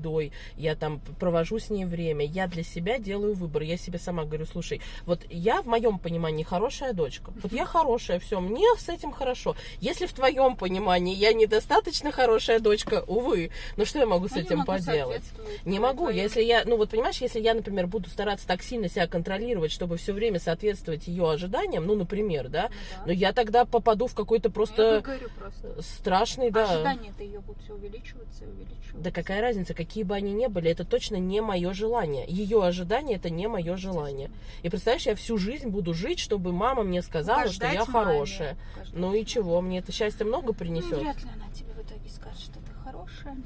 я 0.57 0.75
там 0.77 1.01
провожу 1.21 1.59
с 1.59 1.71
ней 1.71 1.85
время, 1.85 2.25
я 2.25 2.47
для 2.47 2.63
себя 2.63 2.99
делаю 2.99 3.35
выбор, 3.35 3.63
я 3.63 3.77
себе 3.77 3.99
сама 3.99 4.25
говорю, 4.25 4.47
слушай, 4.47 4.81
вот 5.07 5.21
я 5.31 5.63
в 5.63 5.67
моем 5.67 5.99
понимании 5.99 6.43
хорошая 6.45 6.93
дочка, 6.93 7.33
вот 7.43 7.53
я 7.53 7.67
хорошая, 7.67 8.19
все, 8.19 8.41
мне 8.41 8.67
с 8.79 8.89
этим 8.89 9.13
хорошо. 9.13 9.57
Если 9.81 10.07
в 10.07 10.13
твоем 10.13 10.57
понимании 10.57 11.15
я 11.15 11.33
недостаточно 11.33 12.13
хорошая 12.13 12.61
дочка, 12.61 13.05
увы, 13.07 13.51
ну 13.77 13.85
что 13.85 13.99
я 13.99 14.07
могу 14.07 14.29
с 14.29 14.33
Ну, 14.33 14.37
не 14.39 14.43
этим 14.45 14.59
могу 14.59 14.73
поделать? 14.73 15.23
Не 15.65 15.79
могу, 15.79 16.05
твоим- 16.05 16.17
если 16.23 16.43
я, 16.43 16.63
ну 16.65 16.77
вот 16.77 16.91
понимаешь, 16.91 17.19
если 17.21 17.41
я, 17.41 17.55
например, 17.55 17.87
буду 17.87 18.09
стараться 18.09 18.47
так 18.47 18.63
сильно 18.63 18.89
себя 18.89 19.07
контролировать, 19.07 19.73
чтобы 19.73 19.97
все 19.97 20.13
время 20.13 20.39
соответствовать 20.39 21.07
ее 21.09 21.31
ожиданиям, 21.31 21.87
ну, 21.87 21.95
например, 21.95 22.49
да, 22.49 22.69
Ну 22.71 22.77
да. 22.99 23.03
но 23.07 23.13
я 23.13 23.33
тогда 23.33 23.65
попаду 23.65 24.07
в 24.07 24.15
какой-то 24.15 24.49
Ну, 24.49 24.51
я 24.51 24.55
просто 24.55 25.03
просто. 25.39 25.83
страшный, 25.83 26.51
да. 26.51 26.71
Ожидания-то 26.71 27.23
ее 27.25 27.41
будут 27.41 27.63
все 27.65 27.75
увеличиваться 27.75 28.45
и 28.45 28.47
увеличиваться. 28.47 28.79
Да 28.95 29.11
какая 29.11 29.41
разница, 29.41 29.75
какие 29.75 29.88
бы 30.05 30.15
они 30.15 30.33
ни 30.33 30.47
были, 30.47 30.71
это 30.71 30.85
точно 30.85 31.17
не 31.17 31.41
мое 31.41 31.73
желание. 31.73 32.25
Ее 32.29 32.65
ожидание 32.65 33.17
это 33.17 33.31
не 33.31 33.47
мое 33.49 33.77
желание. 33.77 34.31
И 34.63 34.69
представляешь, 34.69 35.07
я 35.07 35.15
всю 35.15 35.39
жизнь 35.39 35.69
буду 35.69 35.95
жить, 35.95 36.19
чтобы 36.19 36.53
мама 36.53 36.83
мне 36.83 37.03
сказала, 37.03 37.49
что 37.49 37.67
Угождать 37.67 37.75
я 37.75 37.85
маме. 37.93 38.07
хорошая. 38.13 38.57
Угождать 38.75 38.99
Ну 39.01 39.15
и 39.15 39.25
чего, 39.25 39.61
мне 39.61 39.79
это 39.79 39.93
счастье 39.93 40.25
много 40.27 40.49
Ну, 40.49 40.55
принесет? 40.55 40.99
вряд 40.99 41.23
ли 41.23 41.31
она 41.35 41.51
тебе 41.55 41.73
в 41.73 41.81
итоге 41.81 42.09
скажет, 42.11 42.41
что 42.41 42.53
ты 42.55 42.73
хорошая. 42.85 43.37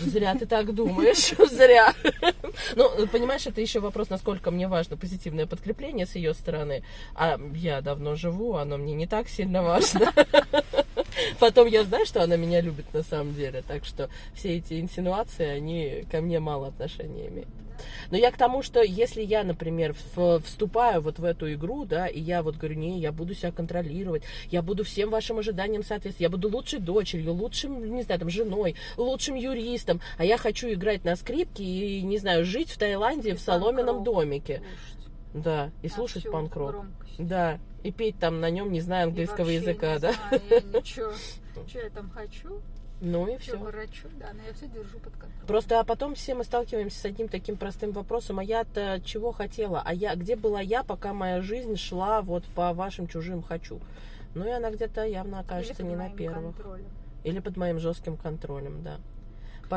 Зря 0.00 0.34
ты 0.34 0.46
так 0.46 0.74
думаешь, 0.74 1.34
зря. 1.50 1.94
Ну, 2.76 3.06
понимаешь, 3.08 3.46
это 3.46 3.60
еще 3.60 3.80
вопрос, 3.80 4.10
насколько 4.10 4.50
мне 4.50 4.68
важно 4.68 4.96
позитивное 4.96 5.46
подкрепление 5.46 6.06
с 6.06 6.14
ее 6.16 6.34
стороны. 6.34 6.82
А 7.14 7.38
я 7.54 7.80
давно 7.80 8.14
живу, 8.16 8.54
оно 8.54 8.76
мне 8.76 8.94
не 8.94 9.06
так 9.06 9.28
сильно 9.28 9.62
важно. 9.62 10.12
Потом 11.38 11.66
я 11.66 11.84
знаю, 11.84 12.06
что 12.06 12.22
она 12.22 12.36
меня 12.36 12.60
любит 12.60 12.92
на 12.92 13.02
самом 13.02 13.34
деле, 13.34 13.62
так 13.66 13.84
что 13.84 14.08
все 14.34 14.56
эти 14.56 14.80
инсинуации, 14.80 15.46
они 15.46 16.04
ко 16.10 16.20
мне 16.20 16.40
мало 16.40 16.68
отношения 16.68 17.28
имеют. 17.28 17.48
Но 18.10 18.16
я 18.16 18.30
к 18.30 18.36
тому, 18.36 18.62
что 18.62 18.82
если 18.82 19.22
я, 19.22 19.44
например, 19.44 19.94
вступаю 20.44 21.00
вот 21.00 21.18
в 21.18 21.24
эту 21.24 21.52
игру, 21.54 21.84
да, 21.84 22.06
и 22.06 22.20
я 22.20 22.42
вот 22.42 22.56
говорю, 22.56 22.76
не, 22.76 23.00
я 23.00 23.12
буду 23.12 23.34
себя 23.34 23.50
контролировать, 23.50 24.22
я 24.50 24.62
буду 24.62 24.84
всем 24.84 25.10
вашим 25.10 25.38
ожиданиям 25.38 25.82
соответствовать, 25.82 26.20
я 26.20 26.30
буду 26.30 26.48
лучшей 26.48 26.78
дочерью, 26.78 27.32
лучшим, 27.32 27.94
не 27.94 28.02
знаю, 28.02 28.20
там, 28.20 28.30
женой, 28.30 28.76
лучшим 28.96 29.34
юристом, 29.34 30.00
а 30.18 30.24
я 30.24 30.38
хочу 30.38 30.72
играть 30.72 31.04
на 31.04 31.16
скрипке 31.16 31.64
и, 31.64 32.02
не 32.02 32.18
знаю, 32.18 32.44
жить 32.44 32.70
в 32.70 32.78
Таиланде 32.78 33.30
и 33.30 33.34
в 33.34 33.40
соломенном 33.40 34.04
домике. 34.04 34.62
Слушать. 34.62 35.03
Да, 35.34 35.70
и 35.82 35.88
на 35.88 35.94
слушать 35.94 36.30
панк-рок. 36.30 36.86
Да, 37.18 37.58
и 37.82 37.92
петь 37.92 38.18
там 38.18 38.40
на 38.40 38.50
нем, 38.50 38.72
не 38.72 38.80
знаю, 38.80 39.08
английского 39.08 39.50
языка, 39.50 39.98
да? 39.98 40.12
Знаю, 40.12 40.42
я 40.48 40.60
ничего, 40.80 41.12
что 41.66 41.78
я 41.80 41.90
там 41.90 42.08
хочу. 42.10 42.60
Ну 43.00 43.26
и 43.26 43.36
все. 43.36 43.58
Врачу, 43.58 44.08
да, 44.18 44.28
но 44.32 44.42
я 44.46 44.54
все 44.54 44.66
держу 44.68 44.98
под 44.98 45.12
контролем. 45.12 45.46
Просто 45.46 45.80
а 45.80 45.84
потом 45.84 46.14
все 46.14 46.34
мы 46.34 46.44
сталкиваемся 46.44 47.00
с 47.00 47.04
одним 47.04 47.28
таким 47.28 47.56
простым 47.56 47.90
вопросом, 47.90 48.38
а 48.38 48.44
я-то 48.44 49.02
чего 49.04 49.32
хотела? 49.32 49.82
А 49.84 49.92
я 49.92 50.14
где 50.14 50.36
была 50.36 50.60
я, 50.60 50.84
пока 50.84 51.12
моя 51.12 51.42
жизнь 51.42 51.76
шла 51.76 52.22
вот 52.22 52.44
по 52.54 52.72
вашим 52.72 53.08
чужим 53.08 53.42
хочу? 53.42 53.80
Ну 54.34 54.46
и 54.46 54.50
она 54.50 54.70
где-то 54.70 55.04
явно 55.04 55.40
окажется 55.40 55.82
не 55.82 55.96
на 55.96 56.08
первых. 56.08 56.56
Контролем. 56.56 56.86
Или 57.24 57.40
под 57.40 57.56
моим 57.56 57.78
жестким 57.78 58.16
контролем, 58.16 58.82
да. 58.82 58.98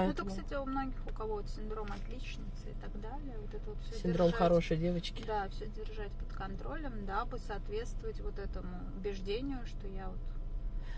Поэтому... 0.05 0.29
Ну, 0.29 0.35
это, 0.35 0.43
кстати, 0.43 0.59
у 0.59 0.65
многих, 0.65 1.07
у 1.07 1.13
кого 1.13 1.35
вот 1.35 1.49
синдром 1.49 1.87
отличницы 1.91 2.69
и 2.69 2.81
так 2.81 3.01
далее, 3.01 3.37
вот 3.39 3.53
это 3.53 3.69
вот 3.69 3.77
все 3.83 3.95
Синдром 3.95 4.27
держать, 4.27 4.39
хорошей 4.39 4.77
девочки. 4.77 5.23
Да, 5.25 5.47
все 5.49 5.67
держать 5.67 6.11
под 6.11 6.33
контролем, 6.33 7.05
дабы 7.05 7.39
соответствовать 7.39 8.19
вот 8.21 8.37
этому 8.39 8.77
убеждению, 8.97 9.65
что 9.65 9.87
я 9.87 10.07
вот 10.07 10.19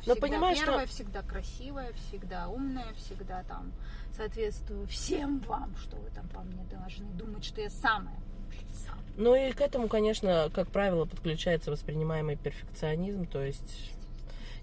всегда 0.02 0.16
Но 0.16 0.22
понимаешь, 0.22 0.60
первая, 0.60 0.86
что... 0.86 0.96
всегда 0.96 1.22
красивая, 1.22 1.94
всегда 1.94 2.48
умная, 2.48 2.94
всегда 2.96 3.44
там 3.44 3.72
соответствую 4.16 4.88
всем 4.88 5.40
вам, 5.40 5.76
что 5.78 5.98
вы 5.98 6.10
там 6.10 6.28
по 6.30 6.42
мне 6.42 6.64
должны 6.66 7.10
думать, 7.12 7.44
что 7.44 7.62
я 7.62 7.70
самая. 7.70 8.20
Ну 9.18 9.36
и 9.36 9.52
к 9.52 9.62
этому, 9.62 9.88
конечно, 9.90 10.50
как 10.54 10.70
правило, 10.70 11.06
подключается 11.06 11.72
воспринимаемый 11.72 12.38
перфекционизм, 12.38 13.26
то 13.26 13.44
есть 13.44 13.94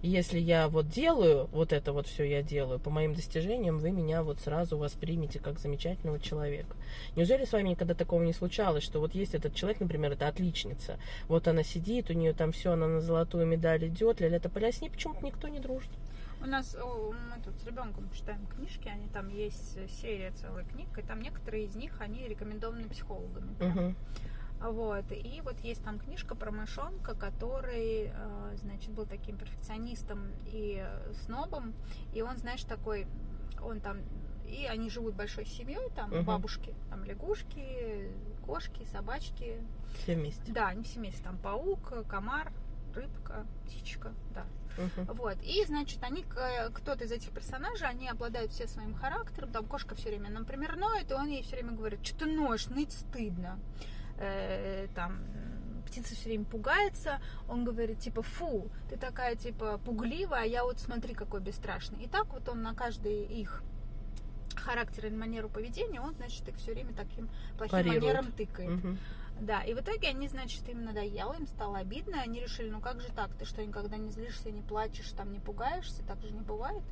если 0.06 0.38
я 0.38 0.68
вот 0.68 0.88
делаю, 0.88 1.48
вот 1.52 1.72
это 1.72 1.92
вот 1.92 2.06
все 2.06 2.24
я 2.24 2.42
делаю, 2.42 2.78
по 2.78 2.90
моим 2.90 3.14
достижениям, 3.14 3.78
вы 3.78 3.90
меня 3.90 4.22
вот 4.22 4.38
сразу 4.40 4.78
воспримете 4.78 5.38
как 5.38 5.58
замечательного 5.58 6.20
человека. 6.20 6.76
Неужели 7.16 7.44
с 7.44 7.52
вами 7.52 7.70
никогда 7.70 7.94
такого 7.94 8.22
не 8.22 8.32
случалось, 8.32 8.84
что 8.84 9.00
вот 9.00 9.14
есть 9.14 9.34
этот 9.34 9.54
человек, 9.54 9.80
например, 9.80 10.12
это 10.12 10.28
отличница, 10.28 10.98
вот 11.28 11.48
она 11.48 11.62
сидит, 11.62 12.10
у 12.10 12.12
нее 12.12 12.32
там 12.32 12.52
все, 12.52 12.72
она 12.72 12.86
на 12.86 13.00
золотую 13.00 13.46
медаль 13.46 13.86
идет, 13.88 14.20
ля-ля-то 14.20 14.50
с 14.56 14.80
ней 14.80 14.90
почему-то 14.90 15.24
никто 15.24 15.48
не 15.48 15.58
дружит. 15.58 15.90
У 16.40 16.46
нас, 16.46 16.76
мы 16.76 17.42
тут 17.44 17.58
с 17.58 17.66
ребенком 17.66 18.08
читаем 18.12 18.46
книжки, 18.46 18.88
они 18.88 19.08
там 19.08 19.28
есть 19.28 19.78
серия 20.00 20.32
целая 20.32 20.64
книг, 20.64 20.86
и 20.98 21.02
там 21.02 21.20
некоторые 21.20 21.64
из 21.64 21.74
них, 21.74 22.00
они 22.00 22.28
рекомендованы 22.28 22.88
психологами. 22.88 23.56
Uh-huh. 23.58 23.94
Вот. 24.60 25.04
И 25.12 25.40
вот 25.44 25.58
есть 25.60 25.84
там 25.84 25.98
книжка 25.98 26.34
про 26.34 26.50
мышонка, 26.50 27.14
который, 27.14 28.10
э, 28.12 28.56
значит, 28.56 28.90
был 28.90 29.06
таким 29.06 29.36
перфекционистом 29.36 30.30
и 30.46 30.84
снобом. 31.24 31.74
И 32.14 32.22
он, 32.22 32.36
знаешь, 32.36 32.64
такой, 32.64 33.06
он 33.62 33.80
там, 33.80 33.98
и 34.46 34.66
они 34.66 34.90
живут 34.90 35.14
большой 35.14 35.44
семьей, 35.44 35.90
там 35.94 36.12
угу. 36.12 36.22
бабушки, 36.22 36.74
там 36.88 37.04
лягушки, 37.04 38.10
кошки, 38.44 38.84
собачки. 38.92 39.62
Все 40.02 40.14
вместе. 40.14 40.52
Да, 40.52 40.68
они 40.68 40.84
все 40.84 41.00
вместе. 41.00 41.22
Там 41.22 41.36
паук, 41.38 42.06
комар, 42.08 42.52
рыбка, 42.94 43.46
птичка, 43.64 44.12
да. 44.34 44.46
Uh-huh. 44.76 45.14
Вот. 45.14 45.38
И, 45.42 45.64
значит, 45.64 46.02
они, 46.02 46.22
кто-то 46.22 47.04
из 47.04 47.10
этих 47.10 47.30
персонажей, 47.30 47.88
они 47.88 48.08
обладают 48.08 48.52
все 48.52 48.66
своим 48.66 48.94
характером. 48.94 49.50
Там 49.50 49.64
кошка 49.64 49.94
все 49.94 50.10
время, 50.10 50.28
например, 50.28 50.76
ноет, 50.76 51.10
и 51.10 51.14
он 51.14 51.28
ей 51.28 51.42
все 51.42 51.56
время 51.56 51.72
говорит, 51.72 52.04
что 52.04 52.20
ты 52.20 52.26
ноешь, 52.26 52.66
ныть 52.66 52.92
стыдно 52.92 53.58
э, 54.18 54.88
там 54.94 55.18
птица 55.86 56.14
все 56.14 56.28
время 56.28 56.44
пугается, 56.44 57.20
он 57.48 57.64
говорит, 57.64 58.00
типа, 58.00 58.22
фу, 58.22 58.70
ты 58.90 58.96
такая, 58.96 59.36
типа, 59.36 59.78
пугливая, 59.78 60.42
а 60.42 60.44
я 60.44 60.64
вот 60.64 60.80
смотри, 60.80 61.14
какой 61.14 61.40
бесстрашный. 61.40 62.04
И 62.04 62.08
так 62.08 62.26
вот 62.32 62.48
он 62.48 62.62
на 62.62 62.74
каждый 62.74 63.24
их 63.24 63.62
характер 64.56 65.06
и 65.06 65.10
манеру 65.10 65.48
поведения, 65.48 66.00
он, 66.00 66.14
значит, 66.14 66.48
их 66.48 66.56
все 66.56 66.72
время 66.72 66.92
таким 66.94 67.28
плохим 67.56 67.70
Парирует. 67.70 68.02
манером 68.02 68.32
тыкает. 68.32 68.84
Угу. 68.84 68.96
Да, 69.40 69.62
и 69.62 69.74
в 69.74 69.80
итоге 69.80 70.08
они, 70.08 70.28
значит, 70.28 70.66
им 70.68 70.84
надоело, 70.84 71.34
им 71.34 71.46
стало 71.46 71.78
обидно, 71.78 72.16
и 72.16 72.20
они 72.20 72.40
решили, 72.40 72.70
ну 72.70 72.80
как 72.80 73.00
же 73.00 73.08
так, 73.14 73.34
ты 73.34 73.44
что, 73.44 73.64
никогда 73.64 73.96
не 73.98 74.10
злишься, 74.10 74.50
не 74.50 74.62
плачешь, 74.62 75.10
там 75.10 75.32
не 75.32 75.40
пугаешься, 75.40 76.02
так 76.04 76.22
же 76.22 76.32
не 76.32 76.40
бывает. 76.40 76.82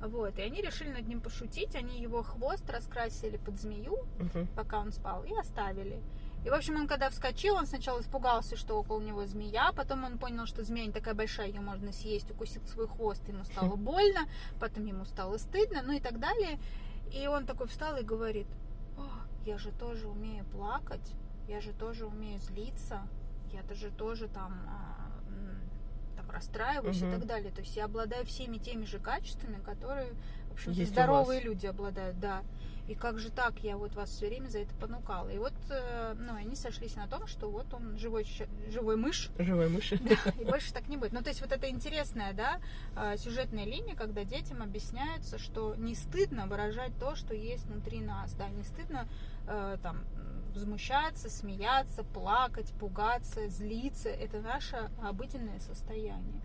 Вот, 0.00 0.38
и 0.38 0.42
они 0.42 0.60
решили 0.60 0.90
над 0.90 1.08
ним 1.08 1.22
пошутить, 1.22 1.74
они 1.74 2.00
его 2.00 2.22
хвост 2.22 2.68
раскрасили 2.68 3.38
под 3.38 3.58
змею, 3.58 3.94
угу. 3.94 4.46
пока 4.54 4.78
он 4.78 4.92
спал, 4.92 5.24
и 5.24 5.32
оставили. 5.34 6.02
И, 6.46 6.48
в 6.48 6.54
общем, 6.54 6.76
он 6.76 6.86
когда 6.86 7.10
вскочил, 7.10 7.56
он 7.56 7.66
сначала 7.66 8.00
испугался, 8.00 8.56
что 8.56 8.78
около 8.78 9.00
него 9.00 9.26
змея, 9.26 9.72
потом 9.74 10.04
он 10.04 10.16
понял, 10.16 10.46
что 10.46 10.62
змея 10.62 10.86
не 10.86 10.92
такая 10.92 11.12
большая, 11.12 11.48
ее 11.48 11.60
можно 11.60 11.92
съесть, 11.92 12.30
укусил 12.30 12.64
свой 12.68 12.86
хвост, 12.86 13.26
ему 13.26 13.42
стало 13.42 13.74
больно, 13.76 14.28
потом 14.60 14.86
ему 14.86 15.04
стало 15.06 15.38
стыдно, 15.38 15.82
ну 15.82 15.94
и 15.94 15.98
так 15.98 16.20
далее. 16.20 16.60
И 17.12 17.26
он 17.26 17.46
такой 17.46 17.66
встал 17.66 17.96
и 17.96 18.04
говорит, 18.04 18.46
я 19.44 19.58
же 19.58 19.72
тоже 19.72 20.06
умею 20.06 20.44
плакать, 20.44 21.14
я 21.48 21.60
же 21.60 21.72
тоже 21.72 22.06
умею 22.06 22.38
злиться, 22.38 23.00
я 23.52 23.64
даже 23.64 23.90
тоже 23.90 24.28
там, 24.28 24.52
а, 24.68 26.16
там 26.16 26.30
расстраиваюсь 26.30 27.02
угу. 27.02 27.08
и 27.08 27.12
так 27.12 27.26
далее. 27.26 27.50
То 27.50 27.62
есть 27.62 27.76
я 27.76 27.86
обладаю 27.86 28.24
всеми 28.24 28.58
теми 28.58 28.84
же 28.84 29.00
качествами, 29.00 29.60
которые, 29.64 30.12
в 30.50 30.52
общем 30.52 30.74
здоровые 30.74 31.40
люди 31.40 31.66
обладают, 31.66 32.20
да 32.20 32.44
и 32.88 32.94
как 32.94 33.18
же 33.18 33.30
так, 33.30 33.58
я 33.60 33.76
вот 33.76 33.94
вас 33.94 34.10
все 34.10 34.28
время 34.28 34.48
за 34.48 34.60
это 34.60 34.74
понукала. 34.74 35.28
И 35.28 35.38
вот, 35.38 35.54
э, 35.70 36.14
ну, 36.18 36.34
они 36.34 36.54
сошлись 36.54 36.94
на 36.94 37.08
том, 37.08 37.26
что 37.26 37.50
вот 37.50 37.72
он 37.74 37.98
живой, 37.98 38.26
живой 38.68 38.96
мышь. 38.96 39.30
Живой 39.38 39.68
мышь. 39.68 39.92
Да, 40.06 40.30
и 40.38 40.44
больше 40.44 40.72
так 40.72 40.88
не 40.88 40.96
будет. 40.96 41.12
Ну, 41.12 41.22
то 41.22 41.30
есть 41.30 41.40
вот 41.40 41.50
это 41.50 41.68
интересная, 41.68 42.32
да, 42.32 42.60
а, 42.94 43.16
сюжетная 43.16 43.64
линия, 43.64 43.96
когда 43.96 44.22
детям 44.22 44.62
объясняется, 44.62 45.38
что 45.38 45.74
не 45.74 45.94
стыдно 45.96 46.46
выражать 46.46 46.92
то, 46.98 47.16
что 47.16 47.34
есть 47.34 47.64
внутри 47.66 48.00
нас, 48.00 48.34
да, 48.34 48.48
не 48.48 48.62
стыдно 48.62 49.08
э, 49.48 49.78
там 49.82 50.04
возмущаться, 50.54 51.28
смеяться, 51.28 52.04
плакать, 52.04 52.72
пугаться, 52.78 53.48
злиться. 53.48 54.08
Это 54.08 54.40
наше 54.40 54.90
обыденное 55.02 55.58
состояние. 55.58 56.40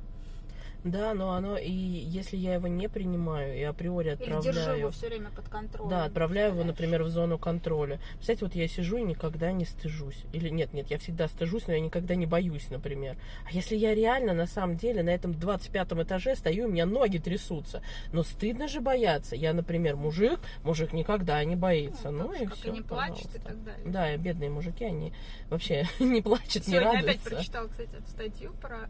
Да, 0.83 1.13
но 1.13 1.33
оно 1.33 1.57
и 1.57 1.71
если 1.71 2.37
я 2.37 2.55
его 2.55 2.67
не 2.67 2.89
принимаю 2.89 3.55
и 3.57 3.61
априори 3.61 4.09
отправляю. 4.09 4.41
Или 4.43 4.51
держу 4.51 4.71
его 4.71 4.89
все 4.89 5.07
время 5.07 5.29
под 5.29 5.47
контролем. 5.47 5.89
Да, 5.89 6.05
отправляю 6.05 6.53
его, 6.53 6.63
например, 6.63 7.03
в 7.03 7.09
зону 7.09 7.37
контроля. 7.37 7.99
Кстати, 8.19 8.43
вот 8.43 8.55
я 8.55 8.67
сижу 8.67 8.97
и 8.97 9.03
никогда 9.03 9.51
не 9.51 9.65
стыжусь. 9.65 10.23
Или 10.33 10.49
нет, 10.49 10.73
нет, 10.73 10.89
я 10.89 10.97
всегда 10.97 11.27
стыжусь, 11.27 11.67
но 11.67 11.73
я 11.73 11.79
никогда 11.79 12.15
не 12.15 12.25
боюсь, 12.25 12.69
например. 12.69 13.15
А 13.47 13.51
если 13.51 13.75
я 13.75 13.93
реально 13.93 14.33
на 14.33 14.47
самом 14.47 14.75
деле 14.75 15.03
на 15.03 15.11
этом 15.11 15.33
25 15.33 15.91
этаже 15.93 16.35
стою, 16.35 16.65
у 16.67 16.71
меня 16.71 16.85
ноги 16.85 17.19
трясутся. 17.19 17.81
Но 18.11 18.23
стыдно 18.23 18.67
же 18.67 18.81
бояться. 18.81 19.35
Я, 19.35 19.53
например, 19.53 19.95
мужик, 19.95 20.39
мужик 20.63 20.93
никогда 20.93 21.43
не 21.43 21.55
боится. 21.55 22.09
Ну, 22.09 22.27
ну 22.27 22.33
и 22.33 22.47
все. 22.47 22.69
И 22.69 22.71
не 22.71 22.81
плачет 22.81 23.35
и 23.35 23.39
так 23.39 23.63
далее. 23.63 23.85
Да, 23.85 24.17
бедные 24.17 24.49
мужики, 24.49 24.83
они 24.83 25.13
вообще 25.49 25.85
не 25.99 26.21
плачут, 26.21 26.65
Сегодня 26.65 26.79
не 26.79 26.79
радуются. 26.79 27.09
опять 27.09 27.21
прочитала, 27.21 27.67
кстати, 27.67 27.95
эту 27.95 28.09
статью 28.09 28.53
про 28.61 28.89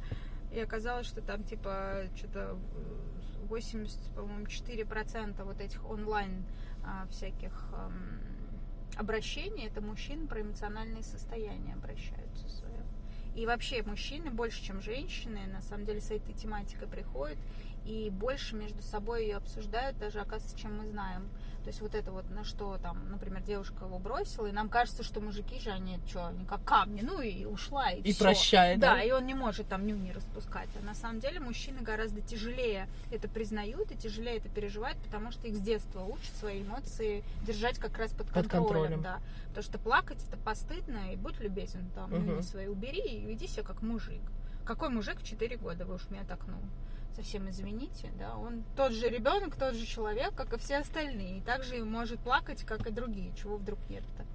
и 0.51 0.59
оказалось, 0.59 1.07
что 1.07 1.21
там 1.21 1.43
типа 1.43 2.03
что-то 2.15 2.57
80, 3.47 4.15
по-моему, 4.15 4.45
4% 4.45 5.43
вот 5.43 5.59
этих 5.59 5.89
онлайн 5.89 6.45
а, 6.83 7.07
всяких 7.09 7.69
а, 7.73 7.91
обращений 8.97 9.67
это 9.67 9.81
мужчин 9.81 10.27
про 10.27 10.41
эмоциональные 10.41 11.03
состояния 11.03 11.73
обращаются 11.73 12.47
свое. 12.49 12.83
И 13.35 13.45
вообще 13.45 13.81
мужчины 13.83 14.29
больше, 14.29 14.61
чем 14.61 14.81
женщины, 14.81 15.47
на 15.47 15.61
самом 15.61 15.85
деле 15.85 16.01
с 16.01 16.11
этой 16.11 16.33
тематикой 16.33 16.87
приходят 16.87 17.37
и 17.85 18.09
больше 18.09 18.55
между 18.55 18.81
собой 18.81 19.23
ее 19.23 19.37
обсуждают, 19.37 19.97
даже 19.97 20.19
оказывается, 20.19 20.57
чем 20.57 20.77
мы 20.77 20.87
знаем. 20.87 21.29
То 21.63 21.67
есть 21.67 21.81
вот 21.81 21.93
это 21.93 22.11
вот, 22.11 22.29
на 22.31 22.43
что 22.43 22.77
там, 22.81 22.97
например, 23.11 23.41
девушка 23.43 23.85
его 23.85 23.99
бросила, 23.99 24.47
и 24.47 24.51
нам 24.51 24.67
кажется, 24.67 25.03
что 25.03 25.21
мужики 25.21 25.59
же, 25.59 25.69
они 25.69 25.99
что, 26.07 26.27
они 26.27 26.43
как 26.45 26.63
камни, 26.63 27.01
ну 27.01 27.21
и 27.21 27.45
ушла, 27.45 27.91
и, 27.91 28.01
и 28.01 28.13
все. 28.13 28.23
прощает, 28.23 28.79
да? 28.79 28.95
Да, 28.95 29.03
и 29.03 29.11
он 29.11 29.27
не 29.27 29.35
может 29.35 29.67
там 29.67 29.85
нюни 29.85 30.11
распускать. 30.11 30.69
А 30.81 30.83
на 30.83 30.95
самом 30.95 31.19
деле 31.19 31.39
мужчины 31.39 31.81
гораздо 31.81 32.21
тяжелее 32.21 32.87
это 33.11 33.27
признают 33.27 33.91
и 33.91 33.95
тяжелее 33.95 34.37
это 34.37 34.49
переживают, 34.49 34.97
потому 34.99 35.31
что 35.31 35.47
их 35.47 35.55
с 35.55 35.59
детства 35.59 36.03
учат 36.03 36.35
свои 36.39 36.63
эмоции 36.63 37.23
держать 37.45 37.77
как 37.77 37.97
раз 37.97 38.11
под, 38.11 38.27
под 38.27 38.47
контролем, 38.47 38.63
контролем. 38.63 39.01
Да. 39.03 39.19
Потому 39.49 39.63
что 39.63 39.77
плакать 39.77 40.23
это 40.27 40.37
постыдно, 40.37 41.13
и 41.13 41.15
будь 41.15 41.39
любезен, 41.39 41.87
там, 41.93 42.11
угу. 42.11 42.21
нюни 42.21 42.41
свои 42.41 42.67
убери 42.67 43.01
и 43.01 43.25
веди 43.25 43.47
себя 43.47 43.63
как 43.63 43.83
мужик. 43.83 44.21
Какой 44.65 44.89
мужик 44.89 45.19
в 45.19 45.23
4 45.23 45.57
года, 45.57 45.85
вы 45.85 45.95
уж 45.95 46.09
меня 46.09 46.23
так, 46.23 46.39
ну, 46.47 46.55
совсем 47.15 47.49
извините, 47.49 48.11
да, 48.17 48.35
он 48.37 48.63
тот 48.75 48.91
же 48.93 49.09
ребенок, 49.09 49.55
тот 49.55 49.75
же 49.75 49.85
человек, 49.85 50.33
как 50.35 50.53
и 50.53 50.57
все 50.57 50.77
остальные, 50.77 51.39
и 51.39 51.41
также 51.41 51.83
может 51.83 52.19
плакать, 52.19 52.63
как 52.63 52.87
и 52.87 52.91
другие, 52.91 53.31
чего 53.35 53.57
вдруг 53.57 53.79
нет-то. 53.89 54.25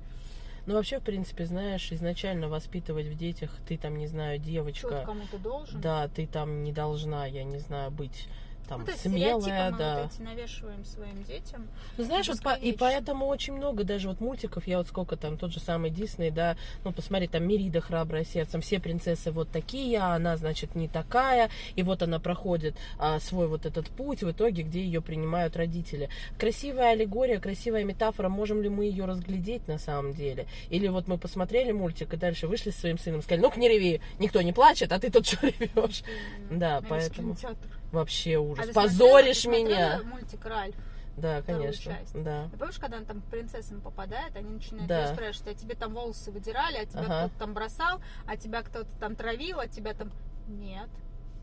Ну, 0.67 0.75
вообще, 0.75 0.99
в 0.99 1.05
принципе, 1.05 1.47
знаешь, 1.47 1.93
изначально 1.93 2.49
воспитывать 2.49 3.07
в 3.07 3.17
детях, 3.17 3.51
ты 3.69 3.79
там, 3.79 3.97
не 3.97 4.09
знаю, 4.09 4.39
девочка... 4.41 4.89
Что 4.89 5.03
кому-то 5.05 5.39
должен. 5.39 5.81
Да, 5.81 6.09
ты 6.09 6.27
там 6.27 6.65
не 6.65 6.73
должна, 6.73 7.25
я 7.27 7.45
не 7.45 7.59
знаю, 7.59 7.93
быть 7.93 8.29
там 8.68 8.81
Ну, 8.81 8.87
то 8.87 8.92
есть 8.92 9.02
смелая, 9.02 9.72
да. 9.72 10.02
вот 10.02 10.12
эти 10.12 10.22
навешиваем 10.22 10.85
своим 10.85 11.22
детям. 11.24 11.66
Ну, 11.96 12.05
знаешь, 12.05 12.29
вот 12.29 12.40
по- 12.42 12.55
и 12.55 12.72
поэтому 12.72 13.26
очень 13.26 13.55
много 13.55 13.85
даже 13.85 14.09
вот 14.09 14.20
мультиков, 14.20 14.66
я 14.66 14.79
вот 14.79 14.88
сколько 14.88 15.16
там, 15.16 15.37
тот 15.38 15.52
же 15.52 15.61
самый 15.61 15.90
Дисней, 15.90 16.31
да, 16.31 16.57
ну, 16.85 16.92
посмотри, 16.92 17.29
там 17.29 17.46
Мерида 17.46 17.81
храбрая 17.81 18.24
сердцем, 18.24 18.61
все 18.61 18.81
принцессы 18.81 19.31
вот 19.31 19.50
такие, 19.50 19.98
а 19.98 20.14
она, 20.14 20.37
значит, 20.37 20.74
не 20.74 20.88
такая, 20.88 21.50
и 21.74 21.83
вот 21.83 22.02
она 22.02 22.18
проходит 22.18 22.74
а, 22.98 23.20
свой 23.20 23.48
вот 23.48 23.66
этот 23.66 23.88
путь 23.88 24.22
в 24.22 24.31
итоге, 24.31 24.62
где 24.62 24.81
ее 24.83 25.00
принимают 25.00 25.57
родители. 25.57 26.09
Красивая 26.38 26.92
аллегория, 26.92 27.38
красивая 27.40 27.85
метафора, 27.85 28.29
можем 28.29 28.62
ли 28.62 28.68
мы 28.68 28.85
ее 28.87 29.05
разглядеть 29.05 29.66
на 29.68 29.79
самом 29.79 30.12
деле? 30.14 30.46
Или 30.70 30.88
вот 30.88 31.09
мы 31.09 31.18
посмотрели 31.18 31.72
мультик 31.72 32.12
и 32.14 32.16
дальше 32.16 32.46
вышли 32.46 32.70
с 32.70 32.76
своим 32.76 32.98
сыном, 32.98 33.22
сказали, 33.22 33.40
ну-ка 33.42 33.59
не 33.61 33.68
реви, 33.68 34.00
никто 34.18 34.42
не 34.42 34.52
плачет, 34.52 34.92
а 34.92 34.98
ты 34.98 35.11
тут 35.11 35.26
что 35.26 35.46
ревешь? 35.46 36.02
Да, 36.50 36.79
Или 36.79 36.87
поэтому 36.88 37.35
кинотеатр. 37.35 37.68
Вообще 37.92 38.37
А 38.37 38.40
ужас. 38.40 38.66
ты 38.66 38.72
Позоришь 38.72 39.40
смотрела- 39.42 39.66
меня. 39.68 40.01
мультик 40.05 40.44
Ральф. 40.44 40.77
Да, 41.16 41.40
конечно. 41.42 41.94
часть? 41.94 42.22
Да. 42.22 42.49
Ты 42.51 42.59
помнишь, 42.59 42.79
когда 42.79 42.99
он 42.99 43.07
там 43.07 43.22
к 43.22 43.25
принцессам 43.27 43.81
попадает, 43.81 44.37
они 44.37 44.51
начинают 44.51 44.87
Да. 44.87 45.14
спрашивать, 45.14 45.49
а 45.49 45.55
тебе 45.55 45.75
там 45.75 45.94
волосы 45.94 46.31
выдирали, 46.31 46.77
а 46.77 46.85
тебя 46.85 47.01
Ага. 47.01 47.18
кто-то 47.29 47.38
там 47.38 47.55
бросал, 47.55 48.01
а 48.27 48.37
тебя 48.37 48.62
кто-то 48.62 48.90
там 49.01 49.16
травил, 49.16 49.61
а 49.61 49.66
тебя 49.66 49.94
там... 49.94 50.12
Нет. 50.46 50.88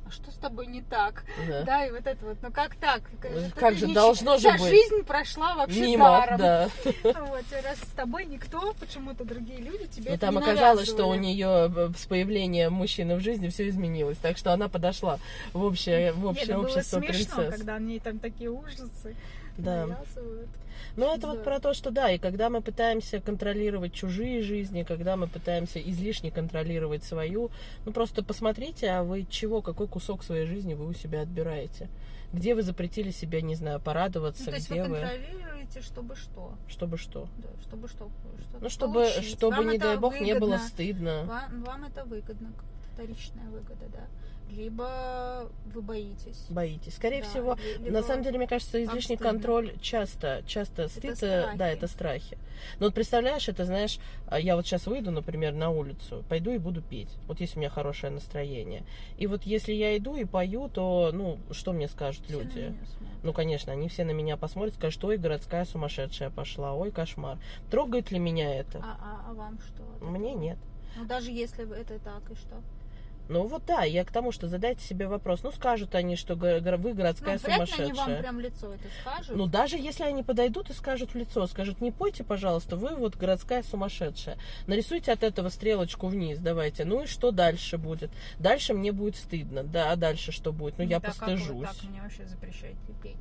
А 0.06 0.12
что 0.12 0.32
с 0.32 0.36
тобой 0.36 0.68
не 0.68 0.82
так? 0.82 1.24
Да. 1.48 1.64
Да, 1.64 1.86
и 1.86 1.92
вот 1.92 2.06
это 2.06 2.26
вот, 2.26 2.38
ну 2.42 2.52
как 2.52 2.76
так? 2.76 3.02
Как 3.56 3.74
ты 3.74 3.88
же 3.88 3.94
должно 3.94 4.38
же 4.38 4.50
вся 4.50 4.58
быть? 4.58 4.70
жизнь 4.70 5.04
прошла 5.04 5.56
вообще 5.56 5.80
Мимо, 5.82 6.06
даром. 6.06 6.38
да. 6.38 6.70
Вот, 7.04 7.44
раз 7.64 7.78
с 7.80 7.96
тобой 7.96 8.26
никто, 8.26 8.74
почему-то 8.80 9.24
другие 9.24 9.60
люди 9.60 9.88
тебе 9.88 10.10
Но 10.10 10.16
это 10.16 10.26
там 10.28 10.36
не 10.36 10.42
оказалось, 10.42 10.88
что 10.88 11.06
у 11.06 11.16
нее 11.16 11.72
с 11.98 12.06
появлением 12.06 12.74
мужчины 12.74 13.16
в 13.16 13.22
жизни 13.22 13.48
все 13.50 13.68
изменилось. 13.70 14.18
Так 14.18 14.38
что 14.38 14.52
она 14.54 14.68
подошла 14.68 15.20
в 15.54 15.64
общее, 15.64 16.12
в 16.12 16.18
Нет, 16.20 16.26
общее 16.28 16.56
было 16.56 16.64
общество 16.66 17.00
смешно, 17.00 17.36
принцесс. 17.36 17.56
когда 17.56 17.76
они 17.76 18.00
там 18.00 18.20
такие 18.20 18.50
ужасы 18.50 19.16
Да. 19.58 19.88
навязывают. 19.88 20.50
Но 20.96 21.16
это 21.16 21.28
вот 21.28 21.44
про 21.44 21.60
то, 21.60 21.74
что 21.74 21.92
да, 21.92 22.12
и 22.12 22.18
когда 22.18 22.50
мы 22.50 22.62
пытаемся 22.62 23.20
контролировать 23.20 23.94
чужие 23.94 24.42
жизни, 24.42 24.84
когда 24.84 25.16
мы 25.16 25.28
пытаемся 25.28 25.80
излишне 25.80 26.30
контролировать 26.32 27.04
свою, 27.04 27.50
ну 27.86 27.92
просто 27.92 28.24
посмотрите, 28.24 28.90
а 28.90 29.04
вы 29.04 29.26
чего, 29.30 29.62
какой 29.62 29.88
кусок 29.88 30.24
своей 30.24 30.46
жизни 30.46 30.74
вы 30.74 30.88
у 30.88 30.94
себя 30.94 31.22
отбираете? 31.22 31.90
Где 32.32 32.56
вы 32.56 32.64
запретили 32.64 33.12
себе, 33.12 33.42
не 33.44 33.54
знаю, 33.56 33.80
порадоваться, 33.80 34.46
Ну, 34.46 34.50
то 34.52 34.56
есть 34.56 34.70
где 34.70 34.84
вы 34.84 34.98
контролируете, 35.00 35.82
чтобы 35.82 36.16
что? 36.16 36.54
чтобы 36.68 36.98
что? 36.98 37.28
Да, 37.38 37.50
чтобы 37.62 37.88
что? 37.88 38.10
что 38.50 38.60
Ну, 38.60 38.70
чтобы, 38.70 38.94
получить. 38.94 39.30
чтобы 39.30 39.58
Вам 39.58 39.70
не 39.70 39.78
дай 39.78 39.98
бог, 39.98 40.20
не 40.20 40.34
было 40.34 40.52
выгодно. 40.54 40.68
стыдно. 40.68 41.24
Вам, 41.26 41.64
вам 41.64 41.84
это 41.86 42.04
выгодно, 42.06 42.52
вторичная 42.94 43.46
выгода, 43.50 43.86
да? 43.94 44.08
Либо 44.52 45.50
вы 45.74 45.82
боитесь. 45.82 46.46
Боитесь. 46.50 46.96
Скорее 46.96 47.22
Да, 47.24 47.30
всего, 47.30 47.56
ли- 47.56 47.78
На 47.80 47.86
либо 47.98 48.02
самом 48.06 48.24
деле, 48.24 48.38
мне 48.38 48.48
кажется, 48.48 48.84
излишний 48.84 49.16
стыдно. 49.16 49.32
контроль 49.32 49.74
часто, 49.82 50.44
часто 50.46 50.88
стыд, 50.90 51.12
э, 51.12 51.16
страхи. 51.16 51.58
да, 51.58 51.68
это 51.70 51.88
страхи. 51.88 52.38
Но 52.80 52.86
вот 52.86 52.94
представляешь, 52.94 53.50
это 53.50 53.66
знаешь, 53.66 54.00
а 54.28 54.40
я 54.40 54.56
вот 54.56 54.66
сейчас 54.68 54.86
выйду, 54.86 55.10
например, 55.12 55.54
на 55.54 55.70
улицу, 55.72 56.24
пойду 56.30 56.52
и 56.52 56.60
буду 56.60 56.82
петь. 56.82 57.10
Вот 57.28 57.40
если 57.40 57.56
у 57.58 57.60
меня 57.62 57.70
хорошее 57.70 58.14
настроение. 58.14 58.84
И 59.18 59.26
вот 59.28 59.44
если 59.44 59.74
я 59.74 59.98
иду 59.98 60.16
и 60.16 60.24
пою, 60.26 60.70
то, 60.70 61.10
ну, 61.12 61.40
что 61.52 61.74
мне 61.74 61.88
скажут 61.88 62.24
все 62.26 62.42
люди? 62.44 62.76
Ну, 63.24 63.34
конечно, 63.34 63.72
они 63.72 63.88
все 63.88 64.04
на 64.04 64.12
меня 64.12 64.38
посмотрят, 64.38 64.76
скажут, 64.76 65.04
ой, 65.06 65.18
городская 65.18 65.66
сумасшедшая 65.66 66.30
пошла, 66.30 66.74
ой, 66.74 66.92
кошмар. 66.92 67.38
Трогает 67.72 68.12
ли 68.12 68.20
меня 68.20 68.54
это? 68.54 68.80
А, 68.80 68.98
а, 69.02 69.32
а 69.32 69.34
вам 69.34 69.58
что? 69.60 70.06
Мне 70.06 70.34
нет. 70.36 70.58
Ну, 70.96 71.06
даже 71.06 71.32
если 71.32 71.64
это 71.76 71.98
так, 72.00 72.22
и 72.30 72.36
что? 72.36 72.62
Ну 73.30 73.48
вот 73.48 73.66
да, 73.66 73.84
я 73.84 74.04
к 74.04 74.12
тому, 74.12 74.32
что 74.32 74.48
задайте 74.48 74.86
себе 74.86 75.08
вопрос. 75.08 75.44
Ну, 75.44 75.52
скажут 75.52 75.96
они, 75.96 76.16
что 76.16 76.36
вы 76.36 76.60
городская 76.60 77.40
ну, 77.42 77.48
ли 77.48 77.54
они 77.54 77.66
сумасшедшая. 77.66 77.94
вам 77.94 78.18
прям 78.18 78.40
лицо 78.40 78.74
это 78.74 78.84
скажут. 79.02 79.36
Ну, 79.38 79.48
даже 79.48 79.78
если 79.78 80.04
они 80.04 80.24
подойдут 80.24 80.70
и 80.70 80.74
скажут 80.74 81.14
в 81.14 81.16
лицо, 81.16 81.48
скажут, 81.48 81.80
не 81.80 81.92
пойте, 81.92 82.24
пожалуйста, 82.24 82.76
вы 82.76 82.96
вот 82.96 83.16
городская 83.16 83.64
сумасшедшая. 83.64 84.38
Нарисуйте 84.68 85.14
от 85.14 85.24
этого 85.24 85.50
стрелочку 85.50 86.08
вниз, 86.08 86.40
давайте. 86.40 86.84
Ну 86.84 87.04
и 87.04 87.08
что 87.08 87.32
дальше 87.32 87.78
будет? 87.78 88.12
Дальше 88.40 88.74
мне 88.74 88.92
будет 88.92 89.16
стыдно. 89.16 89.64
Да, 89.64 89.92
а 89.92 89.96
дальше 89.96 90.32
что 90.32 90.52
будет? 90.52 90.78
Ну, 90.78 90.84
я 90.84 91.00
так, 91.00 91.16
как 91.16 91.28
вы 91.28 91.34
постыжусь. 91.36 91.68
так 91.68 91.90
мне 91.90 92.02
вообще 92.02 92.26
запрещаете 92.26 92.78
петь. 93.02 93.16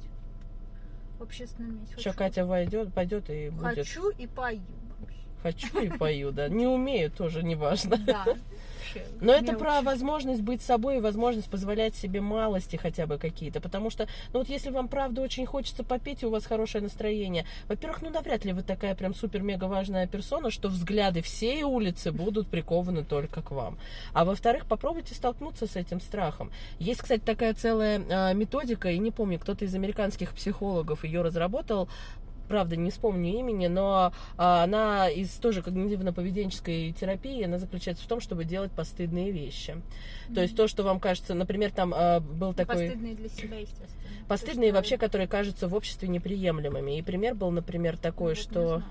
В 1.18 1.22
общественном 1.22 1.80
месте. 1.80 1.94
Сейчас 1.96 2.16
Катя 2.16 2.44
войдет, 2.44 2.92
пойдет 2.92 3.30
и 3.30 3.50
будет. 3.50 3.76
Хочу 3.76 4.10
и 4.10 4.26
пою 4.26 4.60
вообще. 4.98 5.68
Хочу 5.70 5.80
и 5.80 5.96
пою, 5.96 6.32
да. 6.32 6.48
Не 6.48 6.66
умею, 6.66 7.10
тоже 7.12 7.44
не 7.44 7.54
важно. 7.54 7.96
Да. 7.98 8.24
Вообще 8.94 9.06
Но 9.20 9.32
это 9.32 9.44
мелочи. 9.44 9.58
про 9.58 9.82
возможность 9.82 10.40
быть 10.42 10.62
собой 10.62 10.96
и 10.96 11.00
возможность 11.00 11.50
позволять 11.50 11.94
себе 11.94 12.20
малости 12.20 12.76
хотя 12.76 13.06
бы 13.06 13.18
какие-то. 13.18 13.60
Потому 13.60 13.90
что, 13.90 14.06
ну 14.32 14.40
вот 14.40 14.48
если 14.48 14.70
вам 14.70 14.88
правда 14.88 15.22
очень 15.22 15.46
хочется 15.46 15.84
попеть, 15.84 16.22
и 16.22 16.26
у 16.26 16.30
вас 16.30 16.46
хорошее 16.46 16.82
настроение, 16.82 17.46
во-первых, 17.68 18.02
ну 18.02 18.10
навряд 18.10 18.44
ли 18.44 18.52
вы 18.52 18.62
такая 18.62 18.94
прям 18.94 19.14
супер-мега 19.14 19.64
важная 19.64 20.06
персона, 20.06 20.50
что 20.50 20.68
взгляды 20.68 21.22
всей 21.22 21.62
улицы 21.62 22.12
будут 22.12 22.48
прикованы 22.48 23.04
только 23.04 23.42
к 23.42 23.50
вам. 23.50 23.78
А 24.12 24.24
во-вторых, 24.24 24.66
попробуйте 24.66 25.14
столкнуться 25.14 25.66
с 25.66 25.76
этим 25.76 26.00
страхом. 26.00 26.50
Есть, 26.78 27.02
кстати, 27.02 27.20
такая 27.20 27.54
целая 27.54 28.02
а, 28.10 28.32
методика, 28.32 28.90
и 28.90 28.98
не 28.98 29.10
помню, 29.10 29.38
кто-то 29.38 29.64
из 29.64 29.74
американских 29.74 30.32
психологов 30.32 31.04
ее 31.04 31.22
разработал, 31.22 31.88
правда, 32.52 32.76
не 32.76 32.90
вспомню 32.90 33.30
имени, 33.38 33.66
но 33.66 34.12
а, 34.36 34.64
она 34.64 35.08
из 35.08 35.30
тоже 35.36 35.62
когнитивно-поведенческой 35.62 36.92
терапии, 36.92 37.42
она 37.44 37.56
заключается 37.56 38.04
в 38.04 38.06
том, 38.06 38.20
чтобы 38.20 38.44
делать 38.44 38.70
постыдные 38.72 39.30
вещи. 39.30 39.80
То 40.34 40.42
есть 40.42 40.54
то, 40.54 40.68
что 40.68 40.82
вам 40.82 41.00
кажется, 41.00 41.32
например, 41.32 41.70
там 41.70 41.94
а, 41.96 42.20
был 42.20 42.48
Ну, 42.48 42.52
такой... 42.52 42.88
Постыдные 42.88 43.14
для 43.14 43.30
себя, 43.30 43.56
естественно. 43.56 43.88
Постыдные 44.28 44.68
что- 44.68 44.76
вообще, 44.76 44.98
которые 44.98 45.28
кажутся 45.28 45.66
в 45.66 45.74
обществе 45.74 46.08
неприемлемыми. 46.08 46.98
И 46.98 47.00
пример 47.00 47.34
был, 47.34 47.50
например, 47.50 47.96
такой, 47.96 48.34
не 48.34 48.40
что... 48.42 48.82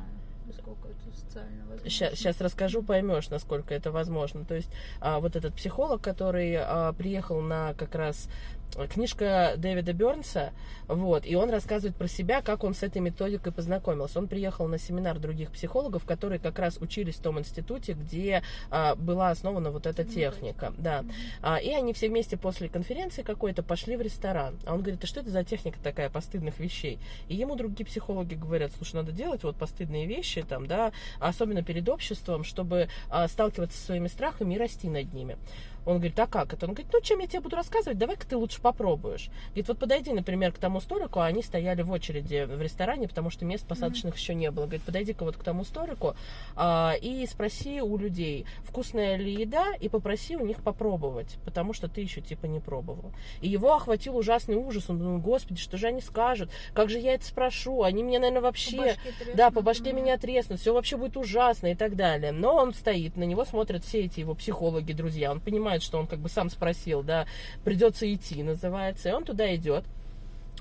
насколько 0.47 0.87
это 0.87 1.15
социально 1.15 1.63
возможно. 1.65 1.89
Сейчас, 2.15 2.41
расскажу, 2.41 2.81
поймешь, 2.81 3.29
насколько 3.29 3.75
это 3.75 3.91
возможно. 3.91 4.43
То 4.43 4.55
есть 4.55 4.69
а, 4.99 5.19
вот 5.19 5.35
этот 5.35 5.53
психолог, 5.53 6.01
который 6.01 6.55
а, 6.57 6.93
приехал 6.93 7.41
на 7.41 7.75
как 7.75 7.93
раз 7.93 8.27
э, 8.27 8.60
книжка 8.89 9.53
Дэвида 9.57 9.93
Бернса, 9.93 10.51
вот, 10.87 11.25
и 11.25 11.35
он 11.35 11.49
рассказывает 11.49 11.95
про 11.95 12.07
себя, 12.07 12.41
как 12.41 12.63
он 12.63 12.73
с 12.73 12.83
этой 12.83 13.01
методикой 13.01 13.51
познакомился. 13.51 14.19
Он 14.19 14.27
приехал 14.27 14.67
на 14.67 14.77
семинар 14.77 15.19
других 15.19 15.51
психологов, 15.51 16.05
которые 16.05 16.39
как 16.39 16.59
раз 16.59 16.77
учились 16.77 17.15
в 17.15 17.21
том 17.21 17.39
институте, 17.39 17.93
где 17.93 18.43
а, 18.69 18.95
была 18.95 19.29
основана 19.29 19.71
вот 19.71 19.85
эта 19.85 20.03
техника, 20.03 20.73
да. 20.77 21.05
А, 21.41 21.57
и 21.57 21.69
они 21.69 21.93
все 21.93 22.09
вместе 22.09 22.37
после 22.37 22.67
конференции 22.67 23.21
какой-то 23.21 23.63
пошли 23.63 23.95
в 23.95 24.01
ресторан. 24.01 24.57
А 24.65 24.73
он 24.73 24.81
говорит, 24.81 25.03
а 25.03 25.07
что 25.07 25.21
это 25.21 25.29
за 25.29 25.43
техника 25.43 25.77
такая 25.81 26.09
постыдных 26.09 26.59
вещей? 26.59 26.99
И 27.29 27.35
ему 27.35 27.55
другие 27.55 27.85
психологи 27.85 28.35
говорят, 28.35 28.71
слушай, 28.75 28.95
надо 28.95 29.11
делать 29.11 29.43
вот 29.43 29.55
постыдные 29.55 30.05
вещи, 30.05 30.43
там, 30.43 30.67
да, 30.67 30.91
особенно 31.19 31.63
перед 31.63 31.87
обществом, 31.87 32.43
чтобы 32.43 32.89
а, 33.09 33.27
сталкиваться 33.27 33.77
со 33.77 33.85
своими 33.85 34.07
страхами 34.07 34.55
и 34.55 34.57
расти 34.57 34.89
над 34.89 35.13
ними. 35.13 35.37
Он 35.85 35.97
говорит, 35.97 36.19
а 36.19 36.27
как 36.27 36.53
это? 36.53 36.65
Он 36.67 36.73
говорит, 36.73 36.91
ну, 36.93 37.01
чем 37.01 37.19
я 37.19 37.27
тебе 37.27 37.41
буду 37.41 37.55
рассказывать, 37.55 37.97
давай-ка 37.97 38.27
ты 38.27 38.37
лучше 38.37 38.61
попробуешь. 38.61 39.29
Говорит, 39.49 39.67
вот 39.67 39.79
подойди, 39.79 40.11
например, 40.11 40.51
к 40.51 40.57
тому 40.57 40.79
столику, 40.79 41.19
а 41.19 41.25
они 41.25 41.41
стояли 41.41 41.81
в 41.81 41.91
очереди 41.91 42.45
в 42.45 42.61
ресторане, 42.61 43.07
потому 43.07 43.29
что 43.29 43.45
мест 43.45 43.67
посадочных 43.67 44.15
еще 44.15 44.35
не 44.35 44.51
было. 44.51 44.65
Говорит, 44.65 44.83
подойди-ка 44.83 45.23
вот 45.23 45.37
к 45.37 45.43
тому 45.43 45.63
столику 45.63 46.15
а, 46.55 46.93
и 47.01 47.25
спроси 47.25 47.81
у 47.81 47.97
людей, 47.97 48.45
вкусная 48.63 49.15
ли 49.15 49.33
еда, 49.33 49.73
и 49.79 49.89
попроси 49.89 50.35
у 50.35 50.45
них 50.45 50.61
попробовать, 50.61 51.37
потому 51.45 51.73
что 51.73 51.87
ты 51.87 52.01
еще 52.01 52.21
типа 52.21 52.45
не 52.45 52.59
пробовал. 52.59 53.11
И 53.41 53.49
его 53.49 53.73
охватил 53.73 54.17
ужасный 54.17 54.55
ужас. 54.55 54.89
Он 54.89 54.99
думал, 54.99 55.19
господи, 55.19 55.59
что 55.59 55.77
же 55.77 55.87
они 55.87 56.01
скажут? 56.01 56.51
Как 56.73 56.89
же 56.89 56.99
я 56.99 57.13
это 57.13 57.25
спрошу? 57.25 57.83
Они 57.83 58.03
меня, 58.03 58.19
наверное, 58.19 58.41
По 58.41 58.47
вообще... 58.47 58.77
башке 58.77 59.11
треснут, 59.17 59.35
Да, 59.35 59.51
по 59.51 59.61
башке 59.61 59.93
мгм. 59.93 60.01
меня 60.03 60.17
треснут, 60.17 60.59
все 60.59 60.73
вообще 60.73 60.97
будет 60.97 61.17
ужасно 61.17 61.67
и 61.67 61.75
так 61.75 61.95
далее. 61.95 62.31
Но 62.31 62.55
он 62.55 62.73
стоит, 62.73 63.15
на 63.15 63.23
него 63.23 63.45
смотрят 63.45 63.83
все 63.83 64.01
эти 64.01 64.19
его 64.19 64.35
психологи, 64.35 64.93
друзья. 64.93 65.31
Он 65.31 65.39
понимает, 65.39 65.70
что 65.79 65.97
он 65.97 66.07
как 66.07 66.19
бы 66.19 66.29
сам 66.29 66.49
спросил, 66.49 67.03
да, 67.03 67.25
придется 67.63 68.11
идти, 68.13 68.43
называется. 68.43 69.09
И 69.09 69.11
он 69.13 69.23
туда 69.23 69.55
идет. 69.55 69.85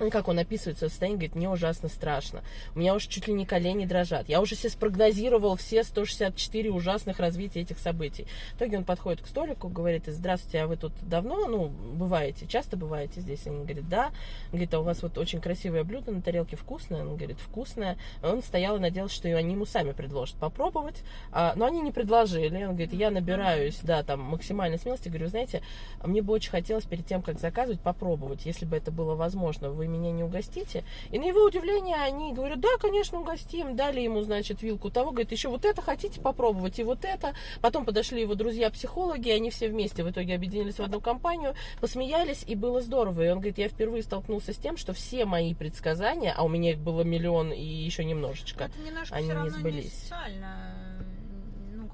Как 0.09 0.29
он 0.29 0.39
описывает 0.39 0.79
свое 0.79 0.89
состояние, 0.89 1.19
говорит, 1.19 1.35
мне 1.35 1.51
ужасно 1.51 1.89
страшно. 1.89 2.43
У 2.75 2.79
меня 2.79 2.95
уже 2.95 3.09
чуть 3.09 3.29
ли 3.29 3.35
не 3.35 3.45
колени 3.45 3.85
дрожат. 3.85 4.29
Я 4.29 4.41
уже 4.41 4.55
себе 4.55 4.71
спрогнозировал 4.71 5.57
все 5.57 5.85
164 5.85 6.71
ужасных 6.71 7.19
развития 7.19 7.61
этих 7.61 7.79
событий. 7.79 8.27
В 8.55 8.57
итоге 8.57 8.79
он 8.79 8.85
подходит 8.85 9.21
к 9.21 9.27
столику, 9.27 9.69
говорит, 9.69 10.05
здравствуйте, 10.07 10.63
а 10.63 10.67
вы 10.67 10.77
тут 10.77 10.93
давно, 11.03 11.47
ну, 11.47 11.69
бываете, 11.69 12.47
часто 12.47 12.79
бываете 12.79 13.21
здесь? 13.21 13.47
Он 13.47 13.65
говорит, 13.65 13.89
да. 13.89 14.07
Он 14.07 14.53
говорит, 14.53 14.73
а 14.73 14.81
у 14.81 14.85
вас 14.85 15.03
вот 15.03 15.19
очень 15.19 15.41
красивое 15.41 15.85
блюдо 15.85 16.13
на 16.13 16.23
тарелке, 16.23 16.57
вкусное? 16.57 17.03
Он 17.03 17.17
говорит, 17.17 17.39
вкусное. 17.39 17.99
Он 18.23 18.43
стоял 18.43 18.77
и 18.77 18.81
надеялся, 18.81 19.15
что 19.15 19.29
они 19.29 19.53
ему 19.53 19.67
сами 19.67 19.93
предложат 19.93 20.37
попробовать. 20.37 21.03
А, 21.31 21.53
но 21.57 21.67
они 21.67 21.83
не 21.83 21.93
предложили. 21.93 22.65
Он 22.65 22.71
говорит, 22.71 22.95
я 22.95 23.11
набираюсь, 23.11 23.81
да, 23.83 24.03
там, 24.03 24.21
максимальной 24.21 24.79
смелости. 24.79 25.09
Говорю, 25.09 25.29
знаете, 25.29 25.63
мне 26.03 26.23
бы 26.23 26.33
очень 26.33 26.51
хотелось 26.51 26.85
перед 26.85 27.07
тем, 27.07 27.21
как 27.21 27.39
заказывать, 27.39 27.81
попробовать, 27.81 28.47
если 28.47 28.65
бы 28.65 28.77
это 28.77 28.91
было 28.91 29.15
возможно. 29.15 29.71
Вы 29.71 29.90
меня 29.91 30.13
не 30.13 30.25
угостите. 30.25 30.85
И 31.11 31.19
на 31.19 31.25
его 31.25 31.45
удивление 31.45 31.97
они 31.97 32.33
говорят, 32.33 32.61
да, 32.61 32.69
конечно, 32.81 33.21
угостим. 33.21 33.77
Дали 33.77 34.01
ему, 34.01 34.23
значит, 34.23 34.63
вилку 34.63 34.91
того, 34.91 35.11
говорит, 35.11 35.33
еще 35.33 35.49
вот 35.49 35.65
это 35.65 35.83
хотите 35.83 36.21
попробовать, 36.21 36.79
и 36.79 36.85
вот 36.85 37.05
это. 37.05 37.35
Потом 37.61 37.85
подошли 37.85 38.21
его 38.23 38.35
друзья-психологи, 38.35 39.31
они 39.31 39.51
все 39.51 39.69
вместе 39.69 40.03
в 40.05 40.11
итоге 40.11 40.35
объединились 40.35 40.77
в 40.77 40.81
одну 40.81 41.01
компанию, 41.01 41.55
посмеялись, 41.81 42.45
и 42.47 42.55
было 42.55 42.81
здорово. 42.81 43.23
И 43.23 43.29
он 43.29 43.39
говорит, 43.39 43.59
я 43.59 43.69
впервые 43.69 44.03
столкнулся 44.03 44.53
с 44.53 44.57
тем, 44.57 44.77
что 44.77 44.93
все 44.93 45.25
мои 45.25 45.55
предсказания, 45.55 46.35
а 46.37 46.45
у 46.45 46.49
меня 46.49 46.73
их 46.73 46.79
было 46.79 47.03
миллион 47.03 47.53
и 47.53 47.63
еще 47.63 48.05
немножечко, 48.05 48.71
они 48.85 49.05
все 49.05 49.23
не 49.23 49.33
равно 49.33 49.51
не 49.51 49.51
сбылись. 49.51 49.93
социально. 49.93 51.01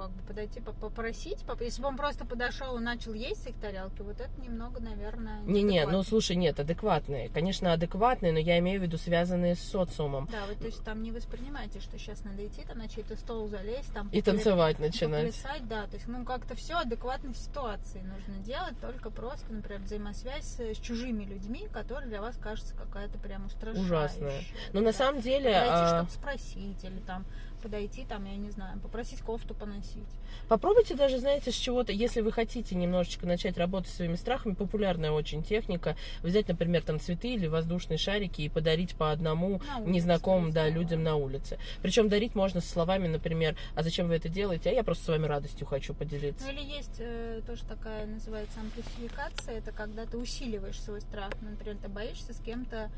Ну, 0.07 0.13
как 0.13 0.17
бы 0.23 0.23
подойти, 0.29 0.61
по- 0.61 0.73
попросить. 0.73 1.39
поп- 1.45 1.61
Если 1.61 1.83
бы 1.83 1.89
он 1.89 1.97
просто 1.97 2.25
подошел 2.25 2.77
и 2.79 2.81
начал 2.81 3.13
есть 3.13 3.43
с 3.43 3.47
их 3.49 3.57
тарелки, 3.57 4.03
вот 4.03 4.21
это 4.21 4.31
немного, 4.41 4.81
наверное, 4.81 5.41
Не-не, 5.43 5.63
ну 5.63 5.69
неадекватно. 5.71 6.03
слушай, 6.05 6.37
нет, 6.37 6.61
адекватные. 6.61 7.29
Конечно, 7.31 7.73
адекватные, 7.73 8.33
но 8.33 8.39
я 8.39 8.59
имею 8.59 8.81
в 8.81 8.83
виду 8.85 8.99
связанные 8.99 9.57
с 9.57 9.61
социумом. 9.61 10.29
Да, 10.31 10.47
вы 10.47 10.55
то 10.55 10.67
есть 10.67 10.85
там 10.85 11.03
не 11.03 11.11
воспринимаете, 11.11 11.81
что 11.81 11.99
сейчас 11.99 12.23
надо 12.25 12.47
идти, 12.47 12.63
там 12.63 12.79
на 12.79 12.89
чей-то 12.89 13.17
стол 13.17 13.49
залезть, 13.49 13.93
там 13.93 14.09
И 14.11 14.23
танцевать 14.23 14.79
начинать. 14.79 15.35
поплясать, 15.37 15.67
да, 15.69 15.87
то 15.87 15.95
есть, 15.97 16.07
ну, 16.07 16.25
как-то 16.25 16.55
все 16.55 16.75
адекватной 16.75 17.35
ситуации 17.35 18.01
нужно 18.03 18.43
делать, 18.45 18.79
только 18.81 19.11
просто, 19.11 19.53
например, 19.53 19.81
взаимосвязь 19.83 20.45
с, 20.45 20.77
чужими 20.81 21.25
людьми, 21.25 21.69
которые 21.73 22.09
для 22.09 22.21
вас 22.21 22.37
кажется 22.37 22.75
какая-то 22.77 23.19
прям 23.19 23.47
устрашающая. 23.47 23.83
Ужасная. 23.85 24.41
Но 24.73 24.81
на 24.81 24.87
Да. 24.87 24.93
самом 24.93 25.21
деле... 25.21 25.53
Подойти, 25.53 25.69
а, 25.73 25.99
что-то 26.05 26.13
спросить, 26.13 26.85
или 26.85 27.01
там 27.01 27.25
подойти, 27.67 28.07
там, 28.09 28.25
я 28.27 28.37
не 28.37 28.51
знаю, 28.51 28.79
попросить 28.79 29.21
кофту 29.23 29.53
поносить. 29.53 30.07
Попробуйте 30.49 30.95
даже, 30.95 31.19
знаете, 31.19 31.51
с 31.51 31.55
чего-то, 31.55 31.91
если 31.91 32.21
вы 32.21 32.31
хотите 32.31 32.77
немножечко 32.77 33.27
начать 33.27 33.59
работать 33.59 33.91
своими 33.93 34.15
страхами, 34.15 34.55
популярная 34.55 35.11
очень 35.11 35.43
техника, 35.43 35.97
взять, 36.23 36.47
например, 36.47 36.83
там 36.83 37.01
цветы 37.01 37.35
или 37.35 37.49
воздушные 37.49 37.99
шарики 37.99 38.43
и 38.43 38.49
подарить 38.49 38.95
по 38.95 39.11
одному 39.11 39.61
На 39.67 39.79
улице, 39.79 39.91
незнакомым 39.91 40.53
да, 40.53 40.69
людям 40.69 41.03
на 41.03 41.17
улице. 41.17 41.59
Причем 41.83 42.09
дарить 42.09 42.37
можно 42.37 42.61
со 42.61 42.69
словами, 42.69 43.09
например, 43.09 43.57
а 43.75 43.83
зачем 43.83 44.07
вы 44.07 44.15
это 44.15 44.29
делаете? 44.29 44.71
А 44.71 44.73
я 44.73 44.85
просто 44.85 45.05
с 45.05 45.09
вами 45.09 45.27
радостью 45.27 45.67
хочу 45.67 45.93
поделиться. 45.93 46.47
Ну 46.47 46.53
или 46.53 46.63
есть 46.63 47.01
э, 47.01 47.41
тоже 47.49 47.65
такая, 47.65 48.07
называется 48.07 48.61
амплификация, 48.61 49.59
это 49.59 49.73
когда 49.73 50.07
ты 50.07 50.19
усиливаешь 50.19 50.81
свой 50.81 51.01
страх. 51.01 51.33
Например, 51.41 51.77
ты 51.83 51.89
боишься 51.89 52.33
с 52.33 52.39
кем-то 52.39 52.91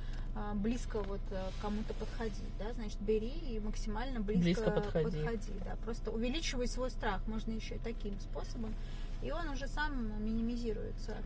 близко 0.54 1.00
вот 1.02 1.20
э, 1.30 1.50
к 1.58 1.62
кому-то 1.62 1.94
подходить, 1.94 2.56
да, 2.58 2.72
значит, 2.74 2.98
бери 3.00 3.32
и 3.50 3.60
максимально 3.60 4.20
близко, 4.20 4.44
Близко 4.44 4.70
подходи. 4.70 5.22
да, 5.64 5.76
просто 5.84 6.10
увеличивай 6.10 6.68
свой 6.68 6.90
страх, 6.90 7.20
можно 7.26 7.52
еще 7.52 7.76
и 7.76 7.78
таким 7.78 8.18
способом, 8.20 8.74
и 9.22 9.30
он 9.30 9.48
уже 9.50 9.66
сам 9.68 10.24
минимизируется 10.24 11.16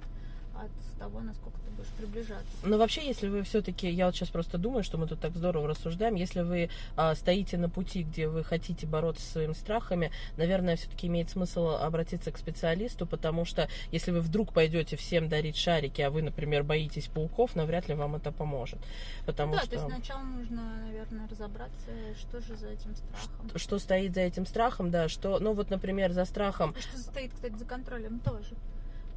от 0.54 0.98
того, 0.98 1.20
насколько 1.20 1.58
ты 1.58 1.70
будешь 1.70 1.90
приближаться. 1.98 2.46
Но 2.64 2.78
вообще, 2.78 3.06
если 3.06 3.28
вы 3.28 3.42
все-таки, 3.42 3.88
я 3.88 4.06
вот 4.06 4.14
сейчас 4.14 4.28
просто 4.28 4.58
думаю, 4.58 4.84
что 4.84 4.98
мы 4.98 5.06
тут 5.06 5.20
так 5.20 5.34
здорово 5.34 5.68
рассуждаем, 5.68 6.14
если 6.14 6.42
вы 6.42 6.70
а, 6.96 7.14
стоите 7.14 7.58
на 7.58 7.68
пути, 7.68 8.02
где 8.02 8.28
вы 8.28 8.44
хотите 8.44 8.86
бороться 8.86 9.24
со 9.24 9.32
своими 9.32 9.52
страхами, 9.52 10.10
наверное, 10.36 10.76
все-таки 10.76 11.06
имеет 11.06 11.30
смысл 11.30 11.68
обратиться 11.68 12.30
к 12.30 12.38
специалисту, 12.38 13.06
потому 13.06 13.44
что 13.44 13.68
если 13.90 14.10
вы 14.10 14.20
вдруг 14.20 14.52
пойдете 14.52 14.96
всем 14.96 15.28
дарить 15.28 15.56
шарики, 15.56 16.00
а 16.02 16.10
вы, 16.10 16.22
например, 16.22 16.62
боитесь 16.62 17.06
пауков, 17.06 17.56
навряд 17.56 17.88
ли 17.88 17.94
вам 17.94 18.16
это 18.16 18.32
поможет. 18.32 18.78
Потому 19.26 19.54
да, 19.54 19.60
что... 19.60 19.70
то 19.70 19.76
есть 19.76 19.86
сначала 19.86 20.22
нужно, 20.22 20.62
наверное, 20.84 21.28
разобраться, 21.28 21.88
что 22.18 22.40
же 22.40 22.56
за 22.56 22.68
этим 22.68 22.94
страхом. 22.94 23.58
что 23.58 23.78
стоит 23.78 24.14
за 24.14 24.20
этим 24.20 24.46
страхом, 24.46 24.90
да, 24.90 25.08
что, 25.08 25.38
ну 25.38 25.52
вот, 25.54 25.70
например, 25.70 26.12
за 26.12 26.24
страхом, 26.24 26.74
И 26.78 26.80
что 26.80 26.98
стоит, 26.98 27.32
кстати, 27.32 27.54
за 27.56 27.64
контролем 27.64 28.20
тоже. 28.20 28.54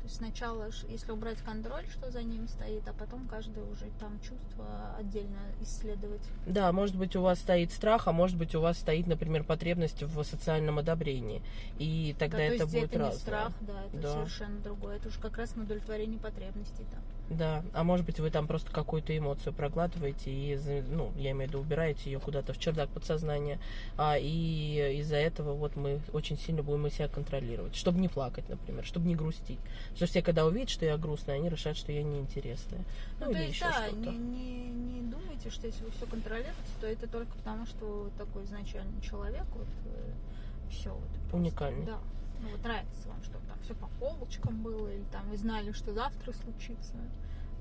То 0.06 0.10
есть 0.10 0.18
сначала, 0.18 0.70
если 0.88 1.12
убрать 1.12 1.40
контроль, 1.40 1.84
что 1.90 2.12
за 2.12 2.22
ним 2.22 2.48
стоит, 2.48 2.88
а 2.88 2.94
потом 2.94 3.28
каждое 3.28 3.64
уже 3.66 3.86
там 4.00 4.20
чувство 4.20 4.96
отдельно 5.00 5.40
исследовать. 5.64 6.22
да, 6.46 6.72
может 6.72 6.96
быть, 6.96 7.16
у 7.16 7.24
вас 7.24 7.40
стоит 7.40 7.72
страх, 7.72 8.08
а 8.08 8.12
может 8.12 8.38
быть, 8.38 8.54
у 8.54 8.62
вас 8.62 8.78
стоит, 8.78 9.08
например, 9.08 9.44
потребность 9.44 10.04
в 10.04 10.24
социальном 10.24 10.78
одобрении, 10.78 11.42
и 11.80 12.16
тогда 12.20 12.38
да, 12.38 12.44
это 12.44 12.58
то 12.58 12.64
есть 12.66 12.74
будет 12.76 12.90
это 12.92 13.00
разное. 13.00 13.16
не 13.16 13.20
страх, 13.20 13.54
да, 13.62 13.84
это 13.88 13.98
Да. 13.98 14.14
совершенно 14.14 14.60
другое. 14.60 14.98
Это 14.98 15.08
уж 15.08 15.16
как 15.18 15.38
раз 15.40 15.56
на 15.56 15.64
удовлетворение 15.64 16.20
потребностей 16.20 16.86
там. 16.92 17.02
Да, 17.25 17.25
а 17.74 17.84
может 17.84 18.06
быть, 18.06 18.20
вы 18.20 18.30
там 18.30 18.48
просто 18.48 18.72
какую-то 18.72 19.18
эмоцию 19.18 19.54
проглатываете 19.54 20.32
и, 20.32 20.58
ну, 20.92 21.12
я 21.18 21.32
имею 21.32 21.50
в 21.50 21.54
виду, 21.54 21.60
убираете 21.60 22.12
ее 22.12 22.20
куда-то 22.20 22.54
в 22.54 22.60
чердак 22.60 22.90
подсознания, 22.90 23.60
а, 23.98 24.18
и 24.18 25.00
из-за 25.00 25.16
этого 25.16 25.54
вот 25.54 25.76
мы 25.76 26.00
очень 26.14 26.38
сильно 26.38 26.62
будем 26.62 26.90
себя 26.92 27.08
контролировать, 27.08 27.76
чтобы 27.76 28.00
не 28.00 28.10
плакать, 28.10 28.48
например, 28.48 28.86
чтобы 28.86 29.08
не 29.08 29.16
грустить. 29.16 29.60
Потому 29.60 29.96
что 29.98 30.06
все, 30.06 30.22
когда 30.22 30.46
увидят, 30.46 30.70
что 30.70 30.86
я 30.86 30.98
грустная, 30.98 31.36
они 31.36 31.50
решат, 31.50 31.78
что 31.78 31.92
я 31.92 32.04
неинтересная. 32.04 32.82
Ну, 33.20 33.26
Ну, 33.26 33.32
то 33.32 33.40
есть, 33.40 33.60
да, 33.60 33.90
не, 33.90 34.18
не, 34.18 34.70
не 34.70 35.02
думайте, 35.02 35.50
что 35.50 35.68
если 35.68 35.84
вы 35.84 35.92
все 35.92 36.06
контролируете, 36.06 36.56
то 36.80 36.88
это 36.88 37.08
только 37.08 37.36
потому, 37.38 37.66
что 37.66 37.86
вы 37.86 38.12
такой 38.18 38.44
изначальный 38.44 39.02
человек, 39.02 39.46
вот 39.56 39.68
все 40.70 40.90
вот. 40.90 41.02
просто. 41.30 41.38
Уникальный. 41.38 41.86
Да. 41.86 42.00
Ну 42.42 42.50
вот 42.50 42.64
нравится 42.64 43.08
вам, 43.08 43.24
чтобы 43.24 43.46
там 43.48 43.58
все 43.64 43.74
по 43.74 43.88
полочкам 44.00 44.62
было, 44.62 44.88
или 44.90 45.04
там 45.12 45.28
вы 45.30 45.38
знали, 45.38 45.72
что 45.72 45.94
завтра 45.94 46.32
случится, 46.34 46.94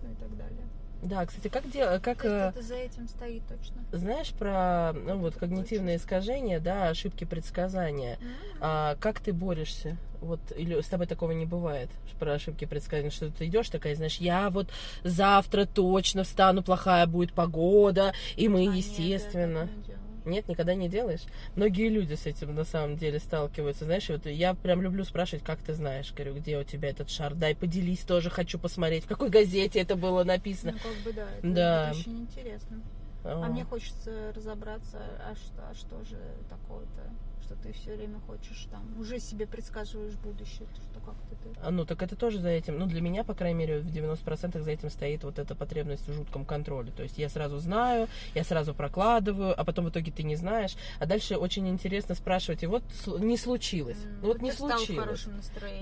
ну 0.02 0.10
и 0.10 0.14
так 0.14 0.36
далее. 0.36 0.66
Да, 1.02 1.26
кстати, 1.26 1.48
как, 1.48 1.70
дел... 1.70 2.00
как 2.00 2.22
То 2.22 2.28
э, 2.28 2.44
есть 2.46 2.56
это 2.56 2.62
за 2.66 2.74
этим 2.76 3.08
стоит 3.08 3.42
точно. 3.46 3.76
знаешь 3.92 4.30
про 4.32 4.92
ну, 4.94 5.18
вот, 5.18 5.34
когнитивные 5.34 5.96
искажения, 5.96 6.60
да, 6.60 6.88
ошибки 6.88 7.24
предсказания, 7.24 8.18
М. 8.22 8.28
а 8.60 8.96
как 8.96 9.20
ты 9.20 9.34
борешься? 9.34 9.98
Вот, 10.22 10.40
или 10.56 10.80
с 10.80 10.86
тобой 10.86 11.06
такого 11.06 11.32
не 11.32 11.44
бывает, 11.44 11.90
про 12.18 12.32
ошибки 12.32 12.64
предсказания, 12.64 13.10
что 13.10 13.30
ты 13.30 13.46
идешь 13.46 13.68
такая, 13.68 13.94
знаешь, 13.96 14.16
я 14.16 14.48
вот 14.48 14.68
завтра 15.02 15.66
точно 15.66 16.24
встану, 16.24 16.62
плохая 16.62 17.06
будет 17.06 17.34
погода, 17.34 18.14
и 18.36 18.48
мы, 18.48 18.62
А, 18.62 18.66
нет, 18.68 18.76
естественно. 18.76 19.66
так 19.66 19.76
не 19.76 19.82
делаю. 19.82 20.03
Нет, 20.24 20.48
никогда 20.48 20.74
не 20.74 20.88
делаешь? 20.88 21.22
Многие 21.54 21.88
люди 21.88 22.14
с 22.14 22.26
этим 22.26 22.54
на 22.54 22.64
самом 22.64 22.96
деле 22.96 23.18
сталкиваются. 23.18 23.84
Знаешь, 23.84 24.08
вот 24.08 24.26
я 24.26 24.54
прям 24.54 24.80
люблю 24.80 25.04
спрашивать, 25.04 25.44
как 25.44 25.58
ты 25.58 25.74
знаешь, 25.74 26.12
говорю, 26.12 26.34
где 26.36 26.58
у 26.58 26.64
тебя 26.64 26.88
этот 26.90 27.10
шар? 27.10 27.34
Дай 27.34 27.54
поделись, 27.54 28.00
тоже 28.00 28.30
хочу 28.30 28.58
посмотреть, 28.58 29.04
в 29.04 29.08
какой 29.08 29.28
газете 29.28 29.80
это 29.80 29.96
было 29.96 30.24
написано. 30.24 30.72
Ну, 30.72 30.78
как 30.78 30.96
бы 31.04 31.12
да, 31.12 31.28
это, 31.38 31.48
Да. 31.48 31.90
это 31.90 31.98
очень 31.98 32.18
интересно. 32.22 32.80
А 33.24 33.42
О. 33.42 33.48
мне 33.48 33.64
хочется 33.64 34.32
разобраться, 34.34 34.98
а 35.20 35.34
что, 35.34 35.62
а 35.70 35.74
что 35.74 36.04
же 36.04 36.18
такое-то, 36.48 37.10
что 37.44 37.54
ты 37.56 37.72
все 37.72 37.94
время 37.94 38.18
хочешь 38.26 38.66
там, 38.70 38.82
уже 38.98 39.18
себе 39.18 39.46
предсказываешь 39.46 40.14
будущее, 40.14 40.66
то 40.74 40.80
что 40.82 41.00
как-то 41.00 41.36
ты... 41.36 41.60
А, 41.62 41.70
Ну, 41.70 41.84
так 41.84 42.02
это 42.02 42.16
тоже 42.16 42.38
за 42.40 42.48
этим, 42.48 42.78
ну, 42.78 42.86
для 42.86 43.00
меня, 43.00 43.22
по 43.22 43.34
крайней 43.34 43.58
мере, 43.58 43.80
в 43.80 43.86
90% 43.86 44.60
за 44.60 44.70
этим 44.70 44.90
стоит 44.90 45.24
вот 45.24 45.38
эта 45.38 45.54
потребность 45.54 46.08
в 46.08 46.12
жутком 46.12 46.44
контроле. 46.46 46.90
То 46.90 47.02
есть 47.02 47.18
я 47.18 47.28
сразу 47.28 47.58
знаю, 47.58 48.08
я 48.34 48.44
сразу 48.44 48.74
прокладываю, 48.74 49.58
а 49.58 49.64
потом 49.64 49.84
в 49.84 49.90
итоге 49.90 50.10
ты 50.10 50.22
не 50.22 50.36
знаешь. 50.36 50.74
А 50.98 51.06
дальше 51.06 51.36
очень 51.36 51.68
интересно 51.68 52.14
спрашивать, 52.14 52.62
и 52.62 52.66
вот 52.66 52.82
не 53.18 53.36
случилось. 53.36 53.98
Ну, 54.22 54.28
вот 54.28 54.40
не 54.40 54.50
встал 54.50 54.78
в 54.78 54.84
случилось. 54.84 55.28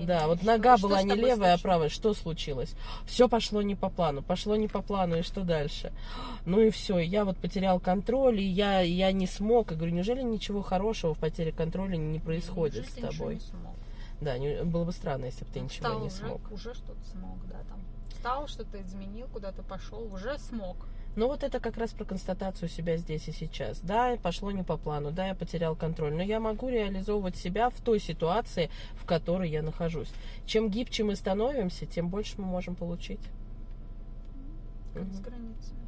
Да, 0.01 0.27
вот 0.27 0.39
Что- 0.39 0.47
нога 0.47 0.77
что 0.77 0.87
была 0.87 1.01
не 1.03 1.15
левая, 1.15 1.53
а 1.53 1.57
правая. 1.57 1.89
Что 1.89 2.13
случилось? 2.13 2.75
Все 3.05 3.29
пошло 3.29 3.61
не 3.61 3.75
по 3.75 3.89
плану. 3.89 4.21
Пошло 4.21 4.55
не 4.57 4.67
по 4.67 4.81
плану, 4.81 5.19
и 5.19 5.21
что 5.21 5.41
дальше? 5.41 5.93
Ну 6.45 6.59
и 6.59 6.69
все, 6.71 6.99
я 6.99 7.23
вот 7.23 7.37
потерял 7.37 7.79
контроль, 7.79 8.41
и 8.41 8.45
я, 8.45 8.81
я 8.81 9.11
не 9.13 9.27
смог. 9.27 9.71
Я 9.71 9.77
говорю, 9.77 9.93
неужели 9.93 10.21
ничего 10.21 10.61
хорошего 10.61 11.13
в 11.13 11.19
потере 11.19 11.52
контроля 11.55 11.95
не 11.97 12.19
происходит 12.19 12.85
Неужели 12.85 13.09
с 13.11 13.15
тобой? 13.15 13.41
Да, 14.21 14.37
не- 14.37 14.63
было 14.63 14.85
бы 14.85 14.91
странно, 14.91 15.25
если 15.25 15.43
бы 15.43 15.51
ты 15.51 15.59
Ну, 15.59 15.65
ничего 15.65 15.85
встал 15.85 15.99
не 16.01 16.07
уже, 16.07 16.15
смог. 16.15 16.51
Уже 16.51 16.73
что-то 16.73 17.03
смог, 17.11 17.45
да, 17.47 17.59
там. 17.69 17.81
Встал, 18.09 18.47
что-то 18.47 18.81
изменил, 18.81 19.27
куда-то 19.27 19.63
пошел, 19.63 20.01
уже 20.13 20.37
смог. 20.39 20.77
Ну 21.15 21.27
вот 21.27 21.43
это 21.43 21.59
как 21.59 21.77
раз 21.77 21.91
про 21.91 22.05
констатацию 22.05 22.69
себя 22.69 22.97
здесь 22.97 23.27
и 23.27 23.31
сейчас. 23.31 23.79
Да, 23.81 24.17
пошло 24.23 24.49
не 24.51 24.63
по 24.63 24.77
плану, 24.77 25.11
да, 25.11 25.27
я 25.27 25.35
потерял 25.35 25.75
контроль, 25.75 26.13
но 26.15 26.23
я 26.23 26.39
могу 26.39 26.69
реализовывать 26.69 27.35
себя 27.35 27.69
в 27.69 27.79
той 27.81 27.99
ситуации, 27.99 28.71
в 28.95 29.05
которой 29.05 29.49
я 29.49 29.61
нахожусь. 29.61 30.11
Чем 30.45 30.69
гибче 30.69 31.03
мы 31.03 31.15
становимся, 31.15 31.85
тем 31.85 32.09
больше 32.09 32.35
мы 32.41 32.45
можем 32.45 32.75
получить. 32.75 33.19
Как 34.93 35.03
Мгм. 35.03 35.13
с 35.13 35.19
границами. 35.19 35.85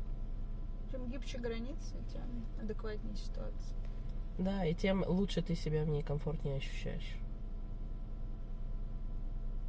Чем 0.91 1.07
гибче 1.09 1.38
границы, 1.39 1.95
тем 2.11 2.45
адекватнее 2.61 3.16
ситуация. 3.16 3.74
Да, 4.38 4.66
и 4.66 4.74
тем 4.74 5.04
лучше 5.08 5.42
ты 5.42 5.56
себя 5.56 5.84
в 5.84 5.88
ней 5.88 6.04
комфортнее 6.04 6.58
ощущаешь. 6.58 7.16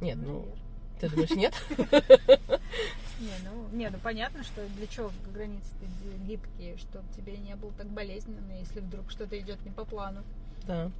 Нет, 0.01 0.17
ну, 0.21 0.39
Наверно. 0.39 0.55
ты 0.99 1.09
думаешь, 1.09 1.31
нет? 1.31 1.53
Не, 3.19 3.33
ну, 3.43 3.67
не, 3.75 3.89
ну 3.89 3.97
понятно, 3.97 4.43
что 4.43 4.63
для 4.75 4.85
чего 4.85 5.11
границы 5.33 5.73
гибкие, 6.27 6.77
чтобы 6.77 7.03
тебе 7.13 7.37
не 7.37 7.55
было 7.55 7.71
так 7.71 7.87
болезненно, 7.87 8.51
если 8.59 8.79
вдруг 8.79 9.09
что-то 9.09 9.39
идет 9.39 9.63
не 9.65 9.71
по 9.71 9.85
плану. 9.85 10.21
Да. 10.67 10.91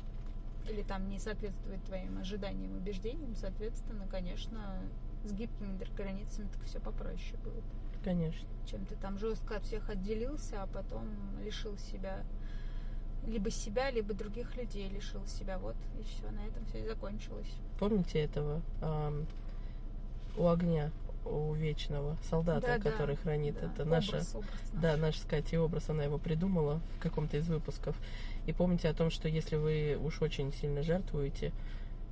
или 0.68 0.82
там 0.82 1.08
не 1.10 1.20
соответствует 1.20 1.84
твоим 1.86 2.18
ожиданиям, 2.18 2.76
убеждениям, 2.76 3.36
соответственно, 3.36 4.08
конечно, 4.10 4.82
с 5.26 5.32
гибкими 5.32 5.78
границами 5.96 6.48
так 6.52 6.64
все 6.64 6.80
попроще 6.80 7.38
будет. 7.44 7.64
Конечно. 8.04 8.48
Чем 8.66 8.86
ты 8.88 8.96
там 8.96 9.20
жестко 9.20 9.58
от 9.58 9.64
всех 9.66 9.88
отделился, 9.90 10.64
а 10.64 10.68
потом 10.68 11.06
лишил 11.44 11.78
себя 11.78 12.24
либо 13.26 13.50
себя, 13.52 13.90
либо 13.92 14.14
других 14.14 14.56
людей 14.56 14.88
лишил 14.90 15.26
себя. 15.26 15.58
Вот 15.58 15.76
и 16.00 16.04
все, 16.04 16.30
на 16.32 16.46
этом 16.46 16.66
все 16.70 16.84
и 16.84 16.88
закончилось. 16.88 17.48
Помните 17.80 18.20
этого 18.20 18.62
ам, 18.82 19.26
у 20.38 20.48
огня? 20.48 20.92
у 21.30 21.54
вечного 21.54 22.18
солдата, 22.30 22.66
Да, 22.66 22.78
да, 22.78 22.92
который 22.92 23.16
хранит 23.18 23.56
да, 23.60 23.68
это. 23.68 23.86
Наша, 23.86 24.18
образ 24.34 24.36
да, 24.74 24.92
наш. 24.94 25.00
наш 25.00 25.20
с 25.20 25.24
Катей 25.24 25.58
образ, 25.58 25.90
она 25.90 26.04
его 26.04 26.18
придумала 26.18 26.80
в 26.98 27.02
каком-то 27.02 27.38
из 27.38 27.48
выпусков. 27.48 27.96
И 28.46 28.54
помните 28.54 28.88
о 28.88 28.94
том, 28.94 29.10
что 29.10 29.28
если 29.28 29.58
вы 29.58 29.98
уж 30.02 30.22
очень 30.22 30.54
сильно 30.54 30.84
жертвуете, 30.84 31.52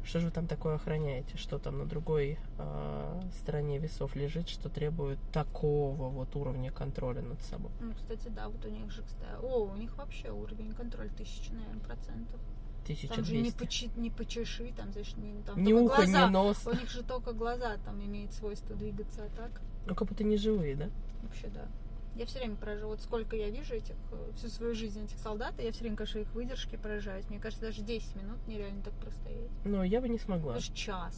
что 0.06 0.20
же 0.20 0.28
вы 0.28 0.32
там 0.32 0.48
такое 0.48 0.76
охраняете, 0.76 1.38
что 1.38 1.60
там 1.60 1.80
на 1.80 1.86
другой 1.86 2.38
а, 2.58 3.22
стороне 3.42 3.80
весов 3.80 4.16
лежит, 4.16 4.48
что 4.50 4.70
требует 4.70 5.18
такого 5.34 6.10
вот 6.10 6.36
уровня 6.36 6.72
контроля 6.72 7.22
над 7.22 7.42
собой. 7.42 7.72
Ну, 7.82 7.94
кстати, 7.94 8.28
да, 8.30 8.48
вот 8.50 8.64
у 8.66 8.70
них 8.70 8.92
же, 8.92 9.02
кстати, 9.02 9.30
о, 9.42 9.66
у 9.66 9.76
них 9.76 9.98
вообще 9.98 10.32
уровень 10.32 10.74
контроля 10.74 11.10
тысячи, 11.10 11.52
наверное, 11.52 11.82
процентов. 11.82 12.40
Там 12.86 13.26
же 13.26 13.34
не, 13.34 13.50
1200. 13.50 13.58
почи, 13.58 13.90
не 13.96 14.12
почеши, 14.12 14.72
там, 14.78 14.92
знаешь, 14.92 15.16
не, 15.18 15.42
там 15.42 15.56
только 15.66 15.80
ухо, 15.80 15.96
глаза. 15.96 16.28
ни 16.28 16.32
нос. 16.32 16.68
У 16.68 16.72
них 16.72 16.88
же 16.90 17.02
только 17.04 17.34
глаза 17.34 17.78
там 17.84 18.00
имеют 18.04 18.32
свойство 18.34 18.76
двигаться, 18.76 19.24
а 19.26 19.30
так 19.36 19.60
Ну, 19.88 19.96
как 19.96 20.08
будто 20.08 20.24
не 20.24 20.38
живые, 20.38 20.76
да? 20.76 20.90
вообще, 21.24 21.48
да. 21.48 21.68
Я 22.16 22.26
все 22.26 22.40
время 22.40 22.56
поражаю, 22.56 22.88
вот 22.88 23.02
сколько 23.02 23.36
я 23.36 23.50
вижу 23.50 23.76
этих, 23.76 23.96
э, 24.12 24.32
всю 24.38 24.48
свою 24.48 24.74
жизнь 24.74 25.04
этих 25.04 25.18
солдат, 25.20 25.54
и 25.60 25.64
я 25.64 25.72
все 25.72 25.82
время, 25.82 25.98
конечно, 25.98 26.20
их 26.20 26.32
выдержки 26.34 26.78
поражаюсь. 26.78 27.26
Мне 27.30 27.40
кажется, 27.40 27.66
даже 27.66 27.82
10 27.82 28.16
минут 28.16 28.38
нереально 28.48 28.82
так 28.84 28.94
простоять. 28.94 29.50
Но 29.66 29.84
я 29.84 30.00
бы 30.00 30.08
не 30.08 30.18
смогла. 30.20 30.54
Даже 30.54 30.72
час. 30.74 31.16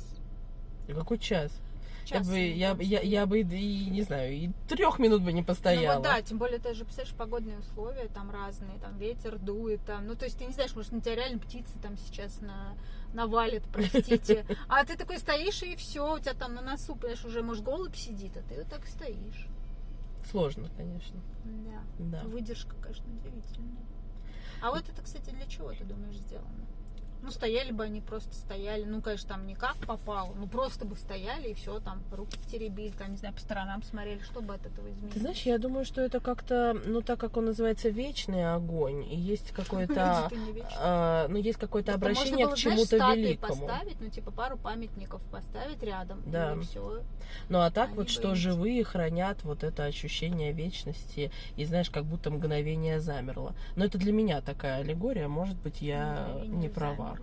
Какой 0.87 1.19
час? 1.19 1.51
Я 2.05 2.19
Час 2.19 2.27
бы, 2.29 2.35
они 2.35 2.49
я, 2.51 2.69
я, 2.69 2.75
стоят. 2.75 3.03
я 3.03 3.25
бы, 3.25 3.39
и, 3.41 3.89
не 3.89 4.01
знаю, 4.01 4.33
и 4.33 4.49
трех 4.69 4.97
минут 4.97 5.21
бы 5.23 5.33
не 5.33 5.41
Ну 5.41 5.47
постояла. 5.47 5.95
вот 5.95 6.03
да, 6.03 6.21
тем 6.21 6.37
более 6.37 6.57
ты 6.57 6.73
же 6.73 6.85
представляешь 6.85 7.13
погодные 7.17 7.59
условия 7.59 8.07
там 8.07 8.31
разные, 8.31 8.79
там 8.79 8.97
ветер 8.97 9.37
дует, 9.37 9.81
там, 9.85 10.07
ну 10.07 10.15
то 10.15 10.23
есть 10.23 10.37
ты 10.37 10.45
не 10.45 10.53
знаешь, 10.53 10.73
может 10.73 10.93
на 10.93 11.01
тебя 11.01 11.15
реально 11.15 11.39
птицы 11.39 11.73
там 11.83 11.97
сейчас 11.97 12.39
на 12.39 12.73
навалит, 13.13 13.63
простите. 13.73 14.45
А 14.69 14.85
ты 14.85 14.95
такой 14.95 15.17
стоишь 15.19 15.61
и 15.63 15.75
все, 15.75 16.15
у 16.15 16.17
тебя 16.19 16.33
там 16.33 16.55
на 16.55 16.61
носу, 16.61 16.95
понимаешь, 16.95 17.25
уже 17.25 17.43
может 17.43 17.65
голубь 17.65 17.95
сидит, 17.95 18.37
а 18.37 18.41
ты 18.49 18.55
вот 18.59 18.67
так 18.69 18.87
стоишь. 18.87 19.47
Сложно, 20.29 20.69
конечно. 20.75 21.19
Да. 21.45 21.81
Да. 21.99 22.23
Выдержка, 22.25 22.75
конечно, 22.81 23.05
удивительная. 23.13 23.85
А 24.61 24.71
вот 24.71 24.87
это, 24.89 25.01
кстати, 25.01 25.29
для 25.29 25.45
чего 25.45 25.71
ты 25.71 25.83
думаешь 25.83 26.17
сделано? 26.17 26.65
Ну, 27.23 27.31
стояли 27.31 27.71
бы 27.71 27.83
они 27.83 27.99
просто 28.01 28.33
стояли, 28.35 28.83
ну, 28.85 29.01
конечно, 29.01 29.29
там 29.29 29.47
не 29.47 29.55
как 29.55 29.75
попало, 29.77 30.33
ну, 30.35 30.47
просто 30.47 30.85
бы 30.85 30.95
стояли 30.95 31.49
и 31.49 31.53
все, 31.53 31.79
там, 31.79 32.01
руки 32.11 32.37
теребили, 32.49 32.91
там, 32.91 33.11
не 33.11 33.17
знаю, 33.17 33.33
по 33.33 33.41
сторонам 33.41 33.83
смотрели, 33.83 34.19
что 34.21 34.41
бы 34.41 34.53
от 34.53 34.65
этого 34.65 34.87
изменилось? 34.89 35.13
Ты 35.13 35.19
знаешь, 35.19 35.41
я 35.41 35.57
думаю, 35.57 35.83
что 35.85 36.01
это 36.01 36.19
как-то, 36.19 36.77
ну, 36.85 37.01
так 37.01 37.19
как 37.19 37.35
он 37.37 37.45
называется 37.45 37.89
вечный 37.89 38.53
огонь, 38.53 39.03
и 39.11 39.15
есть 39.15 39.51
какое-то, 39.51 40.29
вечные. 40.31 40.63
а, 40.79 41.27
ну, 41.27 41.37
есть 41.37 41.57
какое-то 41.59 41.93
обращение 41.93 42.45
было, 42.45 42.53
к 42.55 42.57
чему-то 42.57 42.97
великому. 43.13 43.67
поставить, 43.67 43.99
ну, 43.99 44.09
типа, 44.09 44.31
пару 44.31 44.57
памятников 44.57 45.21
поставить 45.31 45.81
рядом, 45.83 46.21
Да. 46.27 46.53
и 46.53 46.59
все. 46.61 47.01
Ну, 47.49 47.59
а 47.59 47.71
так 47.71 47.89
Они 47.89 47.97
вот, 47.97 48.09
что 48.09 48.35
живые 48.35 48.83
хранят 48.83 49.43
вот 49.43 49.63
это 49.63 49.83
ощущение 49.85 50.53
вечности, 50.53 51.31
и 51.57 51.65
знаешь, 51.65 51.89
как 51.89 52.05
будто 52.05 52.31
мгновение 52.31 52.99
замерло. 53.01 53.53
Но 53.75 53.83
это 53.85 53.97
для 53.97 54.13
меня 54.13 54.41
такая 54.41 54.79
аллегория, 54.79 55.27
может 55.27 55.57
быть, 55.57 55.81
я 55.81 56.27
Мгновение 56.29 56.57
не 56.57 56.69
права. 56.69 57.16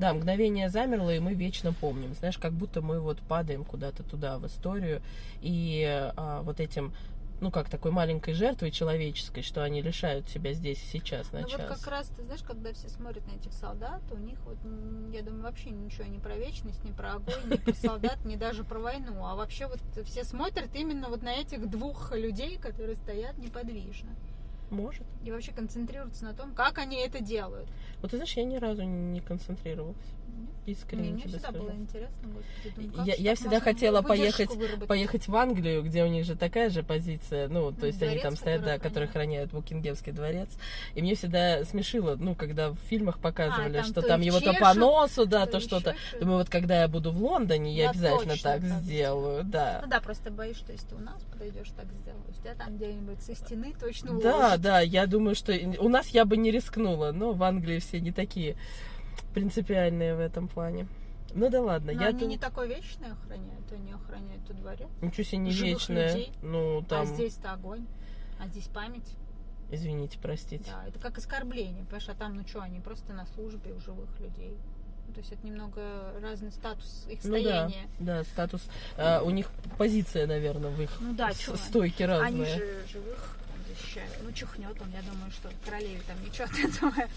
Да, 0.00 0.14
мгновение 0.14 0.70
замерло, 0.70 1.14
и 1.14 1.18
мы 1.18 1.34
вечно 1.34 1.74
помним. 1.74 2.14
Знаешь, 2.14 2.38
как 2.38 2.54
будто 2.54 2.80
мы 2.80 3.00
вот 3.00 3.20
падаем 3.20 3.64
куда-то 3.66 4.02
туда, 4.02 4.38
в 4.38 4.46
историю, 4.46 5.02
и 5.42 5.84
а, 6.16 6.40
вот 6.40 6.58
этим, 6.58 6.94
ну, 7.42 7.50
как 7.50 7.68
такой 7.68 7.90
маленькой 7.90 8.32
жертвой 8.32 8.70
человеческой, 8.70 9.42
что 9.42 9.62
они 9.62 9.82
лишают 9.82 10.26
себя 10.30 10.54
здесь 10.54 10.82
и 10.82 10.86
сейчас 10.86 11.32
на 11.32 11.40
Ну 11.40 11.48
вот 11.48 11.56
час. 11.58 11.80
как 11.80 11.86
раз, 11.86 12.08
ты 12.16 12.22
знаешь, 12.22 12.42
когда 12.42 12.72
все 12.72 12.88
смотрят 12.88 13.26
на 13.26 13.36
этих 13.36 13.52
солдат, 13.52 14.00
у 14.10 14.16
них 14.16 14.38
вот, 14.46 14.56
я 15.12 15.20
думаю, 15.20 15.42
вообще 15.42 15.68
ничего 15.68 16.04
не 16.06 16.18
про 16.18 16.34
вечность, 16.34 16.82
не 16.82 16.92
про 16.92 17.12
огонь, 17.12 17.44
не 17.50 17.58
про 17.58 17.74
солдат, 17.74 18.24
не 18.24 18.36
даже 18.36 18.64
про 18.64 18.78
войну. 18.78 19.22
А 19.26 19.34
вообще 19.34 19.66
вот 19.66 19.80
все 20.06 20.24
смотрят 20.24 20.74
именно 20.74 21.10
вот 21.10 21.22
на 21.22 21.34
этих 21.34 21.68
двух 21.68 22.14
людей, 22.16 22.56
которые 22.56 22.96
стоят 22.96 23.36
неподвижно. 23.36 24.16
Может. 24.70 25.04
И 25.24 25.32
вообще 25.32 25.52
концентрируются 25.52 26.24
на 26.24 26.34
том, 26.34 26.54
как 26.54 26.78
они 26.78 26.96
это 26.98 27.20
делают. 27.20 27.68
Вот 28.00 28.12
ты 28.12 28.16
знаешь, 28.16 28.32
я 28.34 28.44
ни 28.44 28.56
разу 28.56 28.84
не 28.84 29.20
концентрировалась. 29.20 29.96
Искренне 30.66 31.10
мне 31.10 31.22
тебе 31.22 31.30
всегда 31.30 31.48
скажу. 31.48 31.64
было 31.64 31.74
интересно, 31.74 32.28
господи, 32.28 32.74
думаю, 32.76 32.92
как 32.92 33.06
Я- 33.06 33.14
я 33.14 33.34
всегда 33.34 33.60
хотела 33.60 34.02
поехать- 34.02 34.54
выработать? 34.54 34.88
Поехать 34.88 35.26
в 35.26 35.34
Англию, 35.34 35.82
где 35.82 36.04
у 36.04 36.06
них 36.06 36.24
же 36.26 36.36
такая 36.36 36.68
же 36.70 36.82
позиция, 36.82 37.48
ну, 37.48 37.72
то 37.72 37.78
Ну, 37.80 37.86
есть 37.86 38.00
они 38.02 38.10
дворец, 38.10 38.22
там 38.22 38.36
стоят, 38.36 38.62
да, 38.62 38.78
которые 38.78 39.08
храняют 39.08 39.50
Букингемский 39.52 40.12
дворец. 40.12 40.48
И 40.94 41.00
мне 41.02 41.14
всегда 41.14 41.64
смешило, 41.64 42.14
ну, 42.16 42.34
когда 42.34 42.70
в 42.70 42.76
фильмах 42.88 43.18
показывали, 43.18 43.78
А, 43.78 43.82
там 43.82 43.84
что 43.90 44.02
то 44.02 44.08
там 44.08 44.20
его 44.20 44.38
то 44.38 44.52
по 44.52 44.74
носу, 44.74 45.26
да, 45.26 45.46
то 45.46 45.52
то 45.52 45.60
что-то. 45.60 45.96
Думаю, 46.20 46.38
вот 46.38 46.50
когда 46.50 46.82
я 46.82 46.88
буду 46.88 47.10
в 47.10 47.20
Лондоне, 47.20 47.74
я, 47.74 47.84
Я 47.84 47.90
обязательно 47.90 48.34
так 48.36 48.60
так 48.60 48.64
сделаю, 48.82 49.42
да. 49.44 49.80
Ну 49.82 49.88
да, 49.90 50.00
просто 50.00 50.30
боюсь, 50.30 50.58
что 50.58 50.72
если 50.72 50.86
ты 50.88 50.94
у 50.94 51.00
нас 51.00 51.20
подойдешь, 51.32 51.68
так 51.74 51.86
сделаешь. 51.94 52.36
Тебя 52.40 52.54
там 52.54 52.76
где-нибудь 52.76 53.20
со 53.22 53.34
стены 53.34 53.74
точно 53.80 54.20
Да, 54.20 54.36
уложат. 54.36 54.60
да, 54.60 54.80
я 54.80 55.06
думаю, 55.06 55.34
что 55.34 55.52
у 55.78 55.88
нас 55.88 56.08
я 56.08 56.24
бы 56.26 56.36
не 56.36 56.50
рискнула, 56.50 57.12
но 57.12 57.32
в 57.32 57.42
Англии 57.42 57.78
все 57.80 57.98
не 57.98 58.12
такие 58.12 58.56
принципиальные 59.34 60.14
в 60.14 60.20
этом 60.20 60.48
плане. 60.48 60.86
Ну 61.32 61.48
да 61.48 61.60
ладно, 61.62 61.92
Но 61.92 62.02
я 62.02 62.08
они 62.08 62.18
тут... 62.20 62.28
не 62.28 62.38
такой 62.38 62.68
вечный 62.68 63.12
охраняют, 63.12 63.70
они 63.72 63.92
охраняют 63.92 64.44
тут 64.46 64.56
дворец. 64.58 64.88
Ничего 65.00 65.22
себе 65.24 65.38
не 65.38 65.50
живых 65.52 65.72
вечное. 65.74 66.08
людей. 66.08 66.32
Ну, 66.42 66.82
там, 66.88 67.02
А 67.02 67.04
здесь-то 67.06 67.52
огонь, 67.52 67.86
а 68.40 68.48
здесь 68.48 68.66
память. 68.66 69.16
извините, 69.70 70.18
простите. 70.20 70.64
Да, 70.70 70.88
это 70.88 70.98
как 70.98 71.18
оскорбление, 71.18 71.84
понимаешь, 71.84 72.08
а 72.08 72.14
там, 72.14 72.34
ну 72.34 72.44
что, 72.46 72.60
они 72.62 72.80
просто 72.80 73.12
на 73.12 73.26
службе 73.26 73.72
у 73.72 73.78
живых 73.80 74.08
людей. 74.18 74.56
То 75.14 75.18
есть 75.20 75.32
это 75.32 75.44
немного 75.46 76.12
разный 76.22 76.52
статус 76.52 77.04
их 77.08 77.22
Ну 77.24 77.32
да, 77.32 77.40
стояния. 77.40 77.86
да, 77.98 78.22
статус. 78.24 78.62
а, 78.96 79.22
у 79.22 79.30
них 79.30 79.48
позиция, 79.76 80.26
наверное, 80.26 80.70
в 80.70 80.80
их 80.80 80.90
Ну 81.00 81.14
да, 81.14 81.32
с- 81.32 81.38
чё 81.38 81.52
они? 81.52 81.60
стойки 81.62 82.02
разные. 82.04 82.28
Они 82.28 82.44
же 82.44 82.86
живых 82.92 83.36
защищают. 83.80 84.12
Ну, 84.22 84.32
чихнет 84.32 84.80
он, 84.80 84.90
я 84.92 85.02
думаю, 85.02 85.30
что 85.30 85.48
королеве 85.64 86.00
там 86.06 86.16
ничего 86.24 86.44
от 86.44 86.58
этого. 86.58 87.08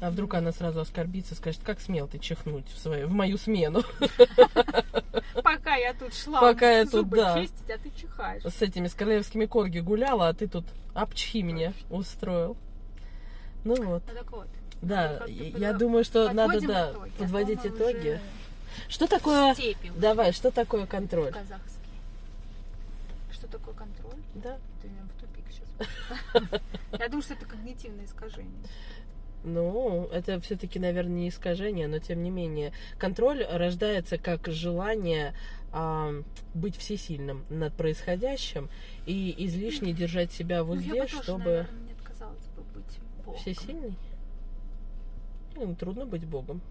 А 0.00 0.10
вдруг 0.10 0.34
она 0.34 0.52
сразу 0.52 0.80
оскорбится, 0.80 1.34
скажет, 1.34 1.60
как 1.64 1.80
смел 1.80 2.08
ты 2.08 2.18
чихнуть 2.18 2.66
в, 2.68 2.78
свою, 2.78 3.08
в 3.08 3.12
мою 3.12 3.38
смену 3.38 3.82
Пока 5.42 5.76
я 5.76 5.94
тут 5.94 6.14
шла 6.14 6.40
Пока 6.40 6.70
я 6.70 6.84
тут, 6.86 7.08
да. 7.08 7.40
чистить, 7.40 7.70
а 7.70 7.78
ты 7.78 7.90
чихаешь. 7.98 8.42
с 8.42 8.60
этими 8.62 8.88
с 8.88 8.94
королевскими 8.94 9.46
корги 9.46 9.78
гуляла, 9.78 10.28
а 10.28 10.34
ты 10.34 10.46
тут 10.48 10.64
апчхи 10.94 11.42
мне 11.42 11.72
устроил. 11.90 12.56
Ну 13.64 13.74
вот, 13.76 14.02
Ну 14.06 14.14
так 14.14 14.30
вот. 14.32 14.48
да, 14.82 15.18
как-то 15.18 15.32
я 15.32 15.72
думаю, 15.72 16.04
что 16.04 16.32
надо, 16.32 16.60
да, 16.60 16.88
а 16.90 17.08
подводить 17.18 17.64
итоги. 17.64 18.20
Что 18.88 19.06
такое, 19.06 19.54
давай, 19.96 20.32
что 20.32 20.50
такое 20.50 20.86
контроль? 20.86 21.32
казахский. 21.32 21.80
Что 23.32 23.46
такое 23.46 23.74
контроль? 23.74 24.18
Да, 24.34 24.58
Я 26.98 27.08
думаю, 27.08 27.22
что 27.22 27.34
это 27.34 27.46
когнитивное 27.46 28.04
искажение. 28.04 28.62
Ну, 29.44 30.08
это 30.10 30.40
все-таки, 30.40 30.78
наверное, 30.78 31.14
не 31.14 31.28
искажение, 31.28 31.86
но 31.86 31.98
тем 31.98 32.22
не 32.22 32.30
менее. 32.30 32.72
Контроль 32.98 33.44
рождается 33.44 34.16
как 34.16 34.48
желание 34.48 35.34
а, 35.70 36.12
быть 36.54 36.76
всесильным 36.76 37.44
над 37.50 37.74
происходящим 37.74 38.70
и 39.04 39.34
излишне 39.44 39.92
держать 39.92 40.32
себя 40.32 40.64
в 40.64 40.68
Ну, 40.68 40.74
я 40.74 40.78
узде, 40.78 40.92
бы 40.92 40.98
тоже, 41.00 41.22
чтобы... 41.22 41.44
наверное, 41.44 41.80
мне 41.80 41.92
отказалась 41.92 42.46
бы 42.56 42.62
быть 42.74 42.98
богом. 43.24 43.40
Всесильный? 43.40 43.94
Ну, 45.56 45.74
трудно 45.76 46.06
быть 46.06 46.24
богом. 46.24 46.62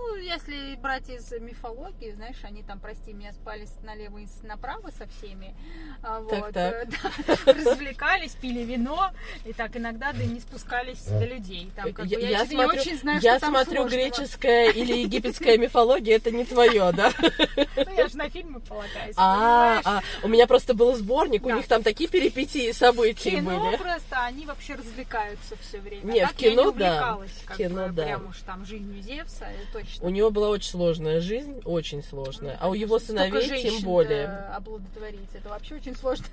Ну, 0.00 0.16
если 0.16 0.76
брать 0.76 1.08
из 1.10 1.30
мифологии, 1.32 2.12
знаешь, 2.12 2.38
они 2.42 2.62
там, 2.62 2.80
прости 2.80 3.12
меня, 3.12 3.32
спали 3.32 3.66
налево 3.82 4.18
и 4.18 4.26
направо 4.42 4.90
со 4.96 5.06
всеми. 5.06 5.54
а, 6.02 6.20
Вот, 6.20 6.52
так. 6.52 6.74
э, 6.74 6.86
да, 6.86 7.52
развлекались, 7.52 8.32
пили 8.32 8.60
вино, 8.60 9.10
и 9.44 9.52
так 9.52 9.76
иногда 9.76 10.12
да 10.12 10.24
не 10.24 10.40
спускались 10.40 11.02
до 11.04 11.24
людей. 11.26 11.70
Там, 11.76 11.92
как 11.92 12.06
бы, 12.06 12.10
я, 12.12 12.18
я 12.18 12.38
честно, 12.38 12.52
не 12.52 12.62
смотрю, 12.62 12.80
очень 12.80 12.98
знаю, 12.98 13.20
я 13.20 13.32
что 13.32 13.40
там 13.40 13.54
смотрю 13.54 13.80
сложного. 13.82 13.88
греческая 13.90 14.70
или 14.70 14.98
египетская 15.00 15.58
мифология, 15.64 16.16
это 16.16 16.30
не 16.30 16.44
твое, 16.44 16.92
да? 16.92 17.12
Ну, 17.18 17.94
я 17.96 18.08
же 18.08 18.16
на 18.16 18.30
фильмы 18.30 18.60
полагаюсь, 18.60 19.14
А, 19.16 19.80
а, 19.84 20.00
у 20.22 20.28
меня 20.28 20.46
просто 20.46 20.72
был 20.74 20.94
сборник, 20.94 21.44
у 21.44 21.50
них 21.50 21.66
там 21.66 21.82
такие 21.82 22.08
перипетии 22.08 22.68
и 22.68 22.72
события 22.72 23.30
кино 23.30 23.60
были. 23.60 23.76
просто, 23.76 24.24
они 24.24 24.46
вообще 24.46 24.76
развлекаются 24.76 25.56
все 25.60 25.78
время. 25.78 26.10
Не, 26.10 26.20
а 26.20 26.28
в 26.28 26.40
я 26.40 26.50
кино, 26.50 26.70
да. 26.72 27.18
кино, 27.56 27.88
да. 27.88 28.04
прям 28.04 28.28
уж 28.28 28.38
там 28.38 28.64
жизнью 28.64 29.02
Зевса, 29.02 29.44
это 29.44 29.78
точно. 30.00 30.06
У 30.08 30.10
него 30.10 30.30
была 30.30 30.48
очень 30.48 30.70
сложная 30.70 31.20
жизнь, 31.20 31.60
очень 31.64 32.02
сложная. 32.02 32.56
А 32.60 32.68
у 32.68 32.74
его 32.74 32.98
сыновей 32.98 33.42
женщин, 33.46 33.70
тем 33.78 33.82
более. 33.82 34.26
да, 34.26 34.56
оплодотворить. 34.56 35.28
Это 35.34 35.48
вообще 35.48 35.76
очень 35.76 35.94
сложно. 35.96 36.26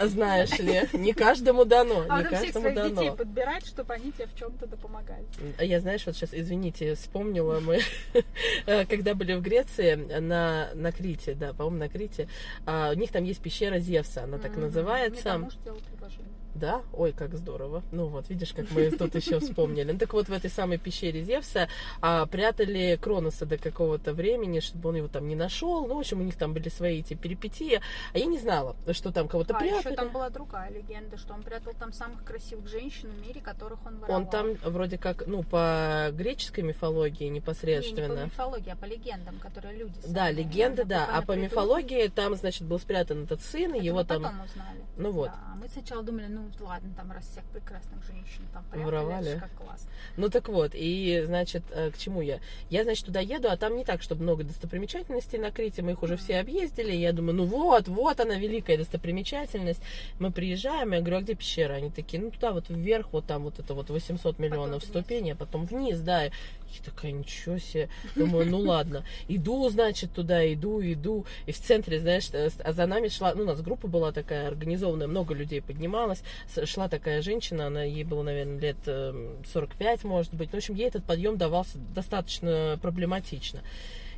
Знаешь 0.00 0.58
ли, 0.58 0.82
не 0.92 1.12
каждому 1.12 1.64
дано, 1.64 2.04
А 2.08 2.18
не 2.18 2.24
потом 2.24 2.38
всех 2.38 2.52
каждому 2.54 2.74
своих 2.74 2.90
детей 2.90 3.06
дано. 3.06 3.16
подбирать, 3.16 3.66
чтобы 3.66 3.94
они 3.94 4.12
тебе 4.12 4.26
в 4.26 4.34
чем-то 4.38 4.66
да 4.66 4.76
помогали. 4.76 5.24
А 5.58 5.64
Я, 5.64 5.80
знаешь, 5.80 6.04
вот 6.06 6.16
сейчас, 6.16 6.30
извините, 6.32 6.94
вспомнила, 6.94 7.60
мы, 7.60 7.80
когда 8.88 9.14
были 9.14 9.34
в 9.34 9.42
Греции, 9.42 9.94
на, 9.94 10.70
на 10.74 10.92
Крите, 10.92 11.34
да, 11.34 11.52
по-моему, 11.52 11.78
на 11.78 11.88
Крите, 11.88 12.28
а, 12.66 12.90
у 12.90 12.94
них 12.94 13.10
там 13.12 13.24
есть 13.24 13.40
пещера 13.40 13.78
Зевса, 13.78 14.24
она 14.24 14.38
так 14.38 14.52
Мгм. 14.52 14.60
Мне 14.62 14.66
называется. 14.66 15.24
там 15.24 15.42
муж 15.42 15.54
делал 15.64 15.78
предложение. 15.90 16.31
Да? 16.54 16.82
Ой, 16.92 17.12
как 17.12 17.34
здорово. 17.36 17.82
Ну 17.92 18.06
вот, 18.06 18.28
видишь, 18.28 18.52
как 18.52 18.70
мы 18.70 18.90
тут 18.90 19.14
еще 19.14 19.40
вспомнили. 19.40 19.92
Ну 19.92 19.98
так 19.98 20.12
вот, 20.12 20.28
в 20.28 20.32
этой 20.32 20.50
самой 20.50 20.78
пещере 20.78 21.22
Зевса 21.22 21.68
а, 22.00 22.26
прятали 22.26 22.98
Кроноса 23.00 23.46
до 23.46 23.58
какого-то 23.58 24.12
времени, 24.12 24.60
чтобы 24.60 24.90
он 24.90 24.96
его 24.96 25.08
там 25.08 25.28
не 25.28 25.34
нашел. 25.34 25.86
Ну, 25.86 25.96
в 25.96 25.98
общем, 25.98 26.20
у 26.20 26.24
них 26.24 26.36
там 26.36 26.52
были 26.52 26.68
свои 26.68 27.00
эти 27.00 27.14
перипетии. 27.14 27.80
А 28.12 28.18
я 28.18 28.26
не 28.26 28.38
знала, 28.38 28.76
что 28.92 29.12
там 29.12 29.28
кого-то 29.28 29.56
А 29.56 29.58
прятали. 29.58 29.78
еще 29.78 29.90
там 29.94 30.10
была 30.10 30.30
другая 30.30 30.70
легенда, 30.70 31.16
что 31.16 31.34
он 31.34 31.42
прятал 31.42 31.72
там 31.78 31.92
самых 31.92 32.24
красивых 32.24 32.68
женщин 32.68 33.10
в 33.10 33.26
мире, 33.26 33.40
которых 33.40 33.84
он 33.86 33.98
воровал. 33.98 34.20
Он 34.22 34.26
там 34.28 34.54
вроде 34.64 34.98
как, 34.98 35.26
ну, 35.26 35.42
по 35.42 36.08
греческой 36.12 36.64
мифологии 36.64 37.24
Не, 37.24 37.30
не 37.30 37.36
непосредственно. 37.36 38.14
по 38.22 38.24
мифологии, 38.26 38.70
а 38.70 38.76
по 38.76 38.84
легендам, 38.84 39.38
которые 39.38 39.76
люди 39.76 39.94
Да, 40.06 40.26
сами 40.26 40.36
легенды, 40.36 40.84
да. 40.84 41.08
А 41.12 41.22
по 41.22 41.32
мифологии 41.32 42.08
там, 42.08 42.34
значит, 42.34 42.66
был 42.66 42.78
спрятан 42.78 43.24
этот 43.24 43.42
сын, 43.42 43.74
Это 43.74 43.82
его 43.82 43.98
мы 43.98 44.04
там... 44.04 44.22
потом 44.22 44.40
узнали. 44.42 44.80
Ну 44.96 45.10
вот. 45.12 45.26
Да, 45.30 45.38
а 45.52 45.56
мы 45.56 45.68
сначала 45.68 46.02
думали, 46.02 46.26
ну 46.26 46.41
ладно, 46.60 46.90
там 46.96 47.12
раз 47.12 47.26
всех 47.26 47.44
прекрасных 47.44 48.04
женщин 48.04 48.46
там 48.52 48.64
прятали, 48.70 48.84
Воровали. 48.84 49.38
как 49.38 49.52
классно. 49.54 49.90
Ну 50.16 50.28
так 50.28 50.48
вот, 50.48 50.72
и, 50.74 51.22
значит, 51.26 51.62
э, 51.70 51.90
к 51.90 51.98
чему 51.98 52.22
я? 52.22 52.40
Я, 52.70 52.84
значит, 52.84 53.06
туда 53.06 53.20
еду, 53.20 53.48
а 53.50 53.56
там 53.56 53.76
не 53.76 53.84
так, 53.84 54.02
чтобы 54.02 54.22
много 54.22 54.44
достопримечательностей 54.44 55.38
на 55.38 55.50
Крите, 55.50 55.82
мы 55.82 55.92
их 55.92 56.02
уже 56.02 56.16
все 56.16 56.38
объездили, 56.38 56.92
я 56.92 57.12
думаю, 57.12 57.34
ну 57.36 57.44
вот, 57.44 57.88
вот 57.88 58.20
она, 58.20 58.36
великая 58.36 58.76
достопримечательность. 58.78 59.82
Мы 60.18 60.30
приезжаем, 60.30 60.92
я 60.92 61.00
говорю, 61.00 61.18
а 61.18 61.22
где 61.22 61.34
пещера? 61.34 61.74
Они 61.74 61.90
такие, 61.90 62.22
ну 62.22 62.30
туда 62.30 62.52
вот 62.52 62.68
вверх, 62.68 63.12
вот 63.12 63.26
там 63.26 63.44
вот 63.44 63.58
это 63.58 63.74
вот 63.74 63.90
800 63.90 64.38
миллионов 64.38 64.82
вниз. 64.82 64.88
ступеней, 64.88 65.32
а 65.32 65.36
потом 65.36 65.66
вниз, 65.66 66.00
да. 66.00 66.30
Я 66.78 66.84
такая, 66.84 67.12
ничего 67.12 67.58
себе. 67.58 67.88
Думаю, 68.16 68.46
ну 68.46 68.58
ладно. 68.60 69.04
Иду, 69.28 69.68
значит, 69.68 70.12
туда, 70.12 70.52
иду, 70.52 70.80
иду. 70.82 71.26
И 71.46 71.52
в 71.52 71.58
центре, 71.58 72.00
знаешь, 72.00 72.28
э, 72.32 72.50
а 72.64 72.72
за 72.72 72.86
нами 72.86 73.08
шла, 73.08 73.34
ну, 73.34 73.42
у 73.42 73.46
нас 73.46 73.60
группа 73.60 73.88
была 73.88 74.12
такая 74.12 74.48
организованная, 74.48 75.06
много 75.06 75.34
людей 75.34 75.60
поднималось. 75.60 76.22
Шла 76.64 76.88
такая 76.88 77.22
женщина, 77.22 77.66
она, 77.66 77.82
ей 77.82 78.04
было, 78.04 78.22
наверное, 78.22 78.60
лет 78.60 78.76
э, 78.86 79.36
45, 79.52 80.04
может 80.04 80.34
быть. 80.34 80.48
Ну, 80.52 80.58
в 80.58 80.62
общем, 80.62 80.74
ей 80.74 80.88
этот 80.88 81.04
подъем 81.04 81.36
давался 81.36 81.78
достаточно 81.94 82.78
проблематично. 82.80 83.60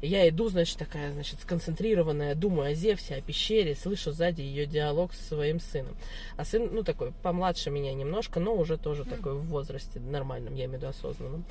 Я 0.04 0.28
иду, 0.28 0.48
значит, 0.48 0.78
такая, 0.78 1.12
значит, 1.12 1.40
сконцентрированная, 1.40 2.34
думаю 2.34 2.72
о 2.72 2.74
Зевсе, 2.74 3.14
о 3.14 3.20
пещере, 3.22 3.74
слышу 3.74 4.12
сзади 4.12 4.42
ее 4.42 4.66
диалог 4.66 5.14
с 5.14 5.28
своим 5.28 5.60
сыном. 5.60 5.96
А 6.36 6.44
сын, 6.44 6.68
ну, 6.70 6.82
такой, 6.82 7.12
помладше 7.22 7.70
меня 7.70 7.94
немножко, 7.94 8.38
но 8.38 8.54
уже 8.54 8.76
тоже 8.76 9.04
такой 9.04 9.34
в 9.34 9.46
возрасте 9.46 10.00
нормальном, 10.00 10.54
я 10.54 10.66
имею 10.66 10.78
в 10.78 10.82
виду 10.82 10.88
осознанном. 10.88 11.44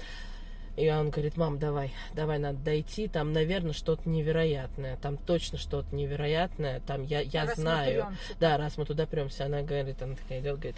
И 0.76 0.90
он 0.90 1.12
говорит, 1.12 1.38
мам, 1.38 1.60
давай, 1.60 1.92
давай, 2.16 2.40
надо 2.40 2.58
дойти, 2.58 3.08
там, 3.08 3.32
наверное, 3.32 3.74
что-то 3.74 4.10
невероятное, 4.10 4.98
там 4.98 5.18
точно 5.18 5.60
что-то 5.60 5.96
невероятное, 5.96 6.82
там 6.88 7.04
я, 7.04 7.22
я 7.22 7.46
Раз 7.46 7.56
знаю. 7.56 8.08
Да, 8.40 8.58
раз 8.58 8.78
мы 8.78 8.86
туда 8.86 9.06
премся, 9.06 9.46
она 9.46 9.62
говорит, 9.62 10.02
она 10.02 10.16
такая 10.16 10.40
идет, 10.40 10.58
говорит, 10.58 10.78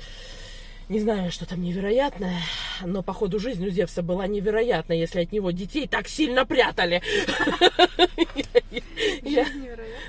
не 0.89 0.99
знаю, 0.99 1.31
что 1.31 1.47
там 1.47 1.63
невероятное, 1.63 2.41
но 2.83 3.01
по 3.01 3.11
ходу 3.13 3.39
жизни 3.39 3.67
у 3.67 3.71
Зевса 3.71 4.03
была 4.03 4.27
невероятная, 4.27 4.97
если 4.97 5.21
от 5.21 5.31
него 5.31 5.51
детей 5.51 5.87
так 5.87 6.07
сильно 6.07 6.45
прятали. 6.45 7.01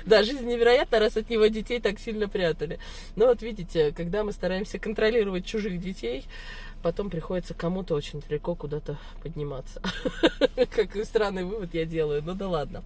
Да, 0.05 0.23
жизнь 0.23 0.47
невероятна, 0.47 0.99
раз 0.99 1.17
от 1.17 1.29
него 1.29 1.47
детей 1.47 1.81
так 1.81 1.99
сильно 1.99 2.29
прятали. 2.29 2.79
Но 3.17 3.25
вот 3.25 3.41
видите, 3.41 3.91
когда 3.91 4.23
мы 4.23 4.31
стараемся 4.31 4.79
контролировать 4.79 5.45
чужих 5.45 5.81
детей, 5.81 6.23
потом 6.81 7.09
приходится 7.09 7.53
кому-то 7.53 7.95
очень 7.95 8.21
далеко 8.21 8.55
куда-то 8.55 8.97
подниматься. 9.21 9.81
Какой 10.71 11.05
странный 11.05 11.43
вывод 11.43 11.73
я 11.73 11.85
делаю, 11.85 12.21
ну 12.23 12.33
да 12.33 12.47
ладно. 12.47 12.83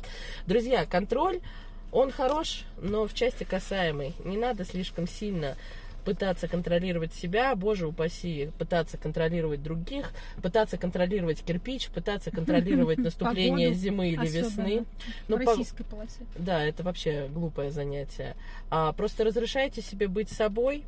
Друзья, 0.47 0.85
контроль, 0.85 1.39
он 1.91 2.11
хорош, 2.11 2.63
но 2.81 3.07
в 3.07 3.13
части 3.13 3.43
касаемой. 3.43 4.13
Не 4.23 4.37
надо 4.37 4.65
слишком 4.65 5.07
сильно 5.07 5.55
пытаться 6.05 6.47
контролировать 6.47 7.13
себя, 7.13 7.53
боже 7.55 7.85
упаси, 7.85 8.49
пытаться 8.57 8.97
контролировать 8.97 9.61
других, 9.61 10.11
пытаться 10.41 10.77
контролировать 10.77 11.43
кирпич, 11.43 11.89
пытаться 11.89 12.31
контролировать 12.31 12.97
наступление 12.97 13.67
Погоду 13.67 13.79
зимы 13.83 14.09
или 14.09 14.23
особенно 14.25 14.47
весны. 14.67 14.85
В 15.27 15.29
Ну, 15.29 15.37
по- 15.37 15.43
полосе. 15.83 16.25
да, 16.37 16.63
это 16.63 16.81
вообще 16.81 17.27
глупое 17.31 17.69
занятие. 17.69 18.35
А 18.71 18.93
просто 18.93 19.23
разрешайте 19.23 19.83
себе 19.83 20.07
быть 20.07 20.29
собой, 20.29 20.85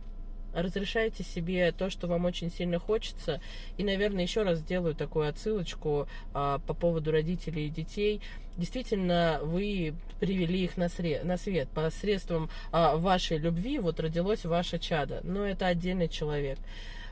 разрешайте 0.54 1.24
себе 1.24 1.72
то, 1.72 1.90
что 1.90 2.08
вам 2.08 2.26
очень 2.26 2.52
сильно 2.52 2.80
хочется. 2.80 3.42
И, 3.78 3.84
наверное, 3.84 4.24
еще 4.24 4.44
раз 4.44 4.60
сделаю 4.60 4.96
такую 4.96 5.28
отсылочку 5.28 6.08
а, 6.34 6.60
по 6.60 6.74
поводу 6.74 7.12
родителей 7.12 7.68
и 7.68 7.70
детей. 7.70 8.22
Действительно, 8.58 9.40
вы 9.42 9.94
привели 10.20 10.64
их 10.64 10.78
на, 10.78 10.86
сре- 10.86 11.24
на 11.24 11.38
свет. 11.38 11.68
Посредством 11.70 12.50
а, 12.72 12.96
вашей 12.98 13.38
любви 13.38 13.80
вот 13.80 14.00
родилось 14.00 14.46
ваше 14.46 14.78
чадо. 14.80 15.22
Но 15.24 15.46
это 15.46 15.68
отдельный 15.68 16.08
человек. 16.08 16.60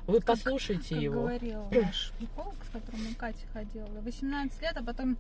Вы 0.08 0.18
Как- 0.20 0.28
послушайте 0.28 0.96
Как 0.96 1.04
его. 1.04 1.22
говорил 1.22 1.66
наш 1.72 2.12
психолог, 2.18 2.56
с 2.64 2.70
которым 2.70 3.16
Катя 3.16 3.46
ходила, 3.54 3.88
18 4.04 4.62
лет, 4.62 4.74
а 4.78 4.84
потом 4.84 5.18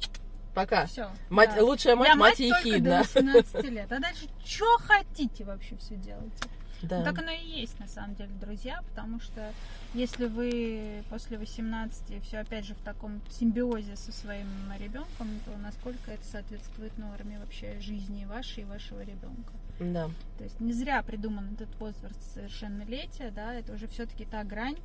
Пока. 0.53 0.85
все. 0.85 1.07
Мать, 1.29 1.59
Лучшая 1.61 1.95
мать, 1.95 2.09
Я 2.09 2.15
мать, 2.15 2.39
мать 2.39 2.65
ехидна. 2.65 2.89
до 2.89 3.21
18 3.21 3.63
лет. 3.71 3.91
А 3.91 3.99
дальше 3.99 4.25
что 4.45 4.65
хотите 4.79 5.43
вообще 5.43 5.75
все 5.77 5.95
делайте. 5.95 6.35
Да. 6.83 6.99
Ну, 6.99 7.05
так 7.05 7.19
оно 7.19 7.31
и 7.31 7.45
есть, 7.45 7.79
на 7.79 7.87
самом 7.87 8.15
деле, 8.15 8.31
друзья, 8.39 8.81
потому 8.89 9.19
что 9.19 9.53
если 9.93 10.25
вы 10.25 11.03
после 11.09 11.37
18 11.37 12.23
все 12.23 12.39
опять 12.39 12.65
же 12.65 12.73
в 12.75 12.81
таком 12.81 13.21
симбиозе 13.29 13.95
со 13.95 14.11
своим 14.11 14.47
ребенком, 14.79 15.27
то 15.45 15.57
насколько 15.57 16.11
это 16.11 16.25
соответствует 16.25 16.97
норме 16.97 17.39
вообще 17.39 17.79
жизни 17.79 18.25
вашей 18.25 18.63
и 18.63 18.65
вашего 18.65 19.01
ребенка. 19.01 19.53
да. 19.79 20.09
То 20.37 20.43
есть 20.43 20.59
не 20.59 20.73
зря 20.73 21.01
придуман 21.03 21.53
этот 21.53 21.73
возраст 21.79 22.33
совершеннолетия, 22.33 23.31
да, 23.31 23.53
это 23.53 23.73
уже 23.73 23.87
все-таки 23.87 24.25
та 24.25 24.43
грань, 24.43 24.77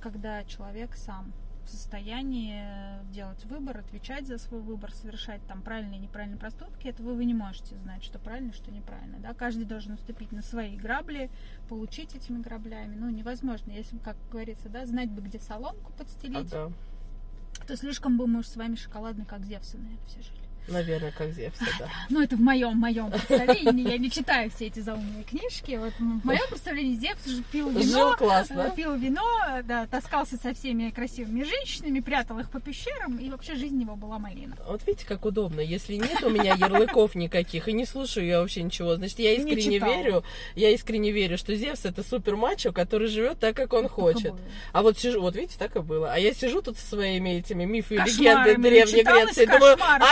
когда 0.00 0.44
человек 0.44 0.94
сам 0.96 1.32
в 1.68 1.70
состоянии 1.70 2.64
делать 3.12 3.44
выбор, 3.44 3.78
отвечать 3.78 4.26
за 4.26 4.38
свой 4.38 4.60
выбор, 4.60 4.92
совершать 4.92 5.40
там 5.46 5.62
правильные 5.62 5.98
и 5.98 6.02
неправильные 6.02 6.38
проступки, 6.38 6.88
этого 6.88 7.12
вы 7.12 7.24
не 7.24 7.34
можете 7.34 7.76
знать, 7.76 8.02
что 8.02 8.18
правильно, 8.18 8.52
что 8.52 8.70
неправильно. 8.70 9.18
Да? 9.18 9.34
Каждый 9.34 9.66
должен 9.66 9.92
наступить 9.92 10.32
на 10.32 10.42
свои 10.42 10.76
грабли, 10.76 11.30
получить 11.68 12.14
этими 12.14 12.40
граблями. 12.40 12.96
Ну, 12.96 13.10
невозможно. 13.10 13.70
Если, 13.70 13.98
как 13.98 14.16
говорится, 14.30 14.68
да, 14.68 14.86
знать 14.86 15.10
бы, 15.10 15.20
где 15.20 15.38
соломку 15.38 15.92
подстелить, 15.92 16.52
Ага. 16.52 16.72
то 17.66 17.76
слишком 17.76 18.16
бы 18.16 18.26
мы 18.26 18.40
уж 18.40 18.46
с 18.48 18.56
вами 18.56 18.74
шоколадные, 18.74 19.26
как 19.26 19.40
наверное, 19.78 20.06
все 20.06 20.22
жили. 20.22 20.47
Наверное, 20.68 21.12
как 21.16 21.32
Зевса, 21.32 21.64
да. 21.78 21.88
Ну, 22.10 22.22
это 22.22 22.36
в 22.36 22.40
моем, 22.40 22.76
моем 22.76 23.10
представлении. 23.10 23.88
Я 23.88 23.98
не 23.98 24.10
читаю 24.10 24.50
все 24.50 24.66
эти 24.66 24.80
заумные 24.80 25.24
книжки. 25.24 25.76
Вот 25.76 25.92
в 25.98 26.24
моем 26.26 26.46
представлении 26.48 26.96
Зевс 26.96 27.24
же 27.26 27.42
пил 27.50 27.70
Жил 27.70 27.80
вино, 27.80 28.16
классно. 28.16 28.70
э, 28.72 28.76
пил 28.76 28.94
вино, 28.94 29.22
да, 29.64 29.86
таскался 29.86 30.36
со 30.36 30.54
всеми 30.54 30.90
красивыми 30.90 31.42
женщинами, 31.42 32.00
прятал 32.00 32.38
их 32.38 32.50
по 32.50 32.60
пещерам, 32.60 33.16
и 33.18 33.30
вообще 33.30 33.54
жизнь 33.54 33.80
его 33.80 33.96
была 33.96 34.18
малина. 34.18 34.56
Вот 34.66 34.86
видите, 34.86 35.06
как 35.06 35.24
удобно. 35.24 35.60
Если 35.60 35.94
нет 35.94 36.22
у 36.22 36.30
меня 36.30 36.54
ярлыков 36.54 37.14
никаких, 37.14 37.68
и 37.68 37.72
не 37.72 37.84
слушаю 37.86 38.26
я 38.26 38.40
вообще 38.40 38.62
ничего, 38.62 38.96
значит, 38.96 39.18
я 39.18 39.34
искренне 39.34 39.78
верю, 39.78 40.24
я 40.54 40.70
искренне 40.70 41.10
верю, 41.12 41.38
что 41.38 41.54
Зевс 41.54 41.84
это 41.84 42.02
супер 42.02 42.36
мачо, 42.36 42.72
который 42.72 43.08
живет 43.08 43.38
так, 43.38 43.56
как 43.56 43.72
он 43.72 43.84
Так 43.84 43.92
хочет. 43.92 44.34
А 44.72 44.82
вот 44.82 44.98
сижу, 44.98 45.20
вот 45.20 45.34
видите, 45.36 45.56
так 45.58 45.76
и 45.76 45.80
было. 45.80 46.12
А 46.12 46.18
я 46.18 46.32
сижу 46.34 46.62
тут 46.62 46.76
со 46.78 46.86
своими 46.86 47.38
этими 47.38 47.64
мифы 47.64 47.94
и 47.94 47.98
Кошмарами, 47.98 48.50
легенды 48.50 48.68
Древней 48.68 49.02
Греции. 49.02 49.46
Думаю, 49.46 49.76
кошмаров. 49.76 50.08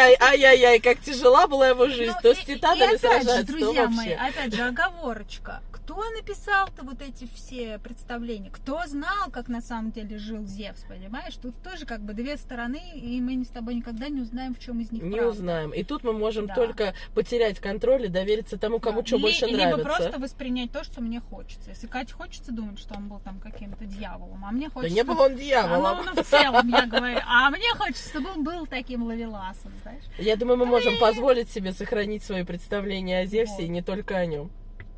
Ай-яй-яй, 0.00 0.16
ай-яй-яй, 0.20 0.80
как 0.80 1.00
тяжела 1.00 1.46
была 1.46 1.68
его 1.68 1.86
жизнь. 1.88 2.12
Ну, 2.14 2.22
То 2.22 2.30
и- 2.30 2.34
с 2.34 2.38
и 2.40 2.44
титанами 2.54 2.82
опять 2.82 2.92
же, 2.92 2.98
сражаться, 2.98 3.44
друзья 3.44 3.88
мои, 3.88 3.96
вообще. 4.14 4.14
опять 4.14 4.54
же, 4.54 4.62
оговорочка. 4.62 5.60
Кто 5.90 6.08
написал-то 6.10 6.84
вот 6.84 7.02
эти 7.02 7.28
все 7.34 7.80
представления? 7.80 8.48
Кто 8.50 8.86
знал, 8.86 9.28
как 9.32 9.48
на 9.48 9.60
самом 9.60 9.90
деле 9.90 10.18
жил 10.18 10.46
Зевс, 10.46 10.84
понимаешь? 10.88 11.34
Тут 11.34 11.60
тоже 11.64 11.84
как 11.84 12.00
бы 12.00 12.12
две 12.12 12.36
стороны, 12.36 12.80
и 12.94 13.20
мы 13.20 13.44
с 13.44 13.48
тобой 13.48 13.74
никогда 13.74 14.08
не 14.08 14.20
узнаем, 14.20 14.54
в 14.54 14.60
чем 14.60 14.78
из 14.78 14.92
них 14.92 15.02
Не 15.02 15.10
правда. 15.16 15.30
узнаем. 15.30 15.70
И 15.72 15.82
тут 15.82 16.04
мы 16.04 16.12
можем 16.12 16.46
Да. 16.46 16.54
только 16.54 16.94
потерять 17.12 17.58
контроль 17.58 18.04
и 18.04 18.08
довериться 18.08 18.56
тому, 18.56 18.78
кому 18.78 19.00
Да. 19.00 19.06
что 19.08 19.16
Ли- 19.16 19.22
больше 19.22 19.46
либо 19.46 19.56
нравится. 19.58 19.84
просто 19.84 20.20
воспринять 20.20 20.70
то, 20.70 20.84
что 20.84 21.00
мне 21.00 21.18
хочется. 21.18 21.70
Если 21.70 21.88
Кате 21.88 22.14
хочется 22.14 22.52
думать, 22.52 22.78
что 22.78 22.94
он 22.94 23.08
был 23.08 23.18
там 23.18 23.40
каким-то 23.40 23.84
дьяволом, 23.84 24.44
а 24.44 24.52
мне 24.52 24.68
Да 24.68 24.74
хочется... 24.74 24.94
не 24.94 25.02
был 25.02 25.20
он 25.20 25.32
А, 25.32 25.34
дьяволом. 25.34 25.96
ну, 26.04 26.12
ну, 26.14 26.22
в 26.22 26.24
целом, 26.26 26.68
я 26.68 26.86
говорю. 26.86 27.18
А 27.26 27.50
мне 27.50 27.68
хочется, 27.76 28.08
чтобы 28.10 28.30
он 28.30 28.44
был 28.44 28.64
таким 28.68 29.02
ловеласом, 29.02 29.72
знаешь? 29.82 30.04
Я 30.18 30.36
думаю, 30.36 30.56
мы 30.56 30.66
можем 30.66 30.96
позволить 31.00 31.50
себе 31.50 31.72
сохранить 31.72 32.22
свои 32.22 32.44
представления 32.44 33.18
о 33.22 33.26
Зевсе 33.26 33.54
Вот. 33.54 33.62
и 33.64 33.68
не 33.68 33.82
только 33.82 34.16
о 34.16 34.24
нем. 34.26 34.52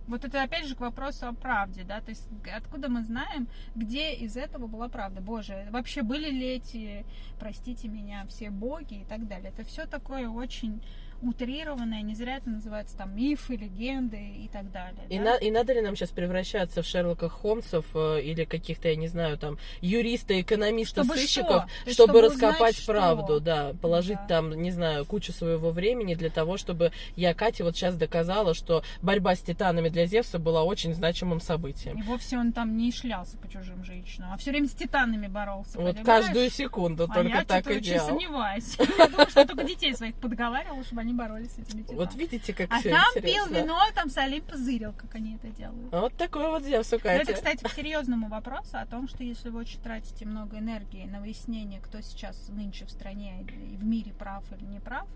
Вот 0.07 0.24
это 0.24 0.42
опять 0.42 0.66
же 0.66 0.74
к 0.74 0.80
вопросу 0.80 1.28
о 1.28 1.32
правде, 1.32 1.84
да, 1.84 2.00
то 2.00 2.11
есть 2.11 2.28
откуда 2.55 2.88
мы 2.88 3.03
знаем, 3.03 3.46
где 3.74 4.12
из 4.14 4.36
этого 4.36 4.66
была 4.66 4.88
правда. 4.88 5.20
Боже, 5.20 5.68
вообще 5.70 6.03
были 6.03 6.30
ли 6.30 6.46
эти, 6.46 7.07
простите 7.38 7.88
меня, 7.88 8.26
все 8.28 8.50
боги 8.50 9.03
и 9.03 9.05
так 9.05 9.26
далее. 9.28 9.53
Это 9.57 9.66
все 9.66 9.86
такое 9.86 10.28
очень 10.28 10.82
утрированное, 11.22 12.02
не 12.02 12.14
зря 12.14 12.36
это 12.36 12.50
называется 12.50 12.96
там 12.96 13.14
мифы, 13.16 13.56
легенды 13.56 14.16
и 14.18 14.48
так 14.52 14.70
далее. 14.70 15.02
И, 15.08 15.18
да? 15.18 15.24
на, 15.24 15.36
и 15.36 15.50
надо 15.50 15.72
ли 15.72 15.80
нам 15.80 15.96
сейчас 15.96 16.10
превращаться 16.10 16.82
в 16.82 16.86
Шерлока 16.86 17.28
Холмсов 17.28 17.86
э, 17.94 18.20
или 18.22 18.44
каких-то, 18.44 18.88
я 18.88 18.96
не 18.96 19.08
знаю, 19.08 19.38
там, 19.38 19.58
юриста, 19.80 20.40
экономиста, 20.40 21.04
Чтобы 21.04 21.18
сыщиков, 21.18 21.64
что? 21.84 21.90
Чтобы, 21.92 21.92
чтобы 21.92 22.20
раскопать 22.22 22.54
узнать, 22.54 22.76
что? 22.76 22.92
правду, 22.92 23.40
да, 23.40 23.72
положить 23.80 24.18
Да. 24.22 24.26
там, 24.26 24.52
не 24.52 24.70
знаю, 24.70 25.04
кучу 25.04 25.32
своего 25.32 25.70
времени 25.70 26.14
для 26.14 26.30
того, 26.30 26.56
чтобы 26.56 26.92
я, 27.16 27.34
Катя, 27.34 27.64
вот 27.64 27.76
сейчас 27.76 27.96
доказала, 27.96 28.54
что 28.54 28.82
борьба 29.00 29.34
с 29.34 29.40
титанами 29.40 29.88
для 29.88 30.06
Зевса 30.06 30.38
была 30.38 30.64
очень 30.64 30.94
значимым 30.94 31.40
событием. 31.40 31.98
И 31.98 32.02
вовсе 32.02 32.38
он 32.38 32.52
там 32.52 32.76
не 32.76 32.92
шлялся 32.92 33.36
по 33.38 33.48
чужим 33.48 33.84
женщинам, 33.84 34.30
а 34.32 34.36
все 34.36 34.50
время 34.50 34.66
с 34.68 34.72
титанами 34.72 35.28
боролся. 35.28 35.78
Вот 35.78 35.96
понимаешь? 35.96 36.24
каждую 36.24 36.50
секунду 36.50 37.04
а 37.04 37.14
только 37.14 37.28
я 37.28 37.44
так 37.44 37.66
и 37.70 37.80
делал. 37.80 38.08
сомневаюсь. 38.08 38.76
Я 38.98 39.08
думаю, 39.08 39.28
что 39.30 39.46
только 39.46 39.64
детей 39.64 39.94
своих 39.94 40.14
подговаривала, 40.16 40.82
чтобы 40.84 41.00
они 41.00 41.11
боролись 41.12 41.52
с 41.52 41.58
этими 41.58 41.82
титанами. 41.82 42.04
Вот 42.04 42.14
видите, 42.14 42.52
как 42.52 42.72
а 42.72 42.78
все 42.78 42.90
интересно. 42.90 43.20
пил 43.20 43.46
вино, 43.46 43.78
там 43.94 44.10
с 44.10 44.16
Олимпа 44.18 44.56
зырил, 44.56 44.92
как 44.92 45.14
они 45.14 45.36
это 45.36 45.48
делают. 45.48 45.92
Вот 45.92 46.14
такой 46.14 46.48
вот 46.48 46.64
Зевс 46.64 46.92
у 46.92 46.98
Кати. 46.98 47.22
Это, 47.22 47.34
кстати, 47.34 47.62
к 47.64 47.70
серьезному 47.70 48.28
вопросу 48.28 48.78
о 48.78 48.86
том, 48.86 49.08
что 49.08 49.22
если 49.22 49.48
вы 49.48 49.60
очень 49.60 49.80
тратите 49.80 50.26
много 50.26 50.58
энергии 50.58 51.04
на 51.04 51.20
выяснение, 51.20 51.80
кто 51.80 52.00
сейчас 52.00 52.48
нынче 52.48 52.86
в 52.86 52.90
стране 52.90 53.42
и 53.42 53.76
в 53.76 53.84
мире 53.84 54.12
прав 54.12 54.44
или 54.52 54.64
не 54.64 54.80
прав, 54.80 55.06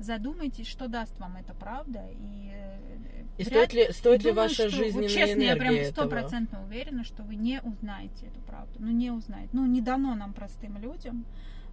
задумайтесь, 0.00 0.66
что 0.66 0.88
даст 0.88 1.18
вам 1.18 1.36
эта 1.36 1.54
правда. 1.54 2.04
И, 2.10 2.50
э, 2.52 3.24
И 3.38 3.44
стоит 3.44 3.72
ли, 3.72 3.92
стоит 3.92 4.22
ли 4.22 4.30
думаю, 4.30 4.48
ваша 4.48 4.68
что, 4.68 4.70
жизненная 4.70 5.08
вот 5.08 5.10
честно, 5.10 5.42
я 5.42 5.56
прям 5.56 5.74
энергия 5.74 5.90
стопроцентно 5.90 6.64
уверена, 6.64 7.04
что 7.04 7.22
вы 7.22 7.36
не 7.36 7.60
узнаете 7.62 8.26
эту 8.26 8.40
правду. 8.40 8.74
Ну, 8.78 8.90
не 8.90 9.10
узнаете. 9.10 9.50
Ну, 9.52 9.66
не 9.66 9.80
дано 9.80 10.14
нам, 10.14 10.32
простым 10.32 10.78
людям, 10.78 11.24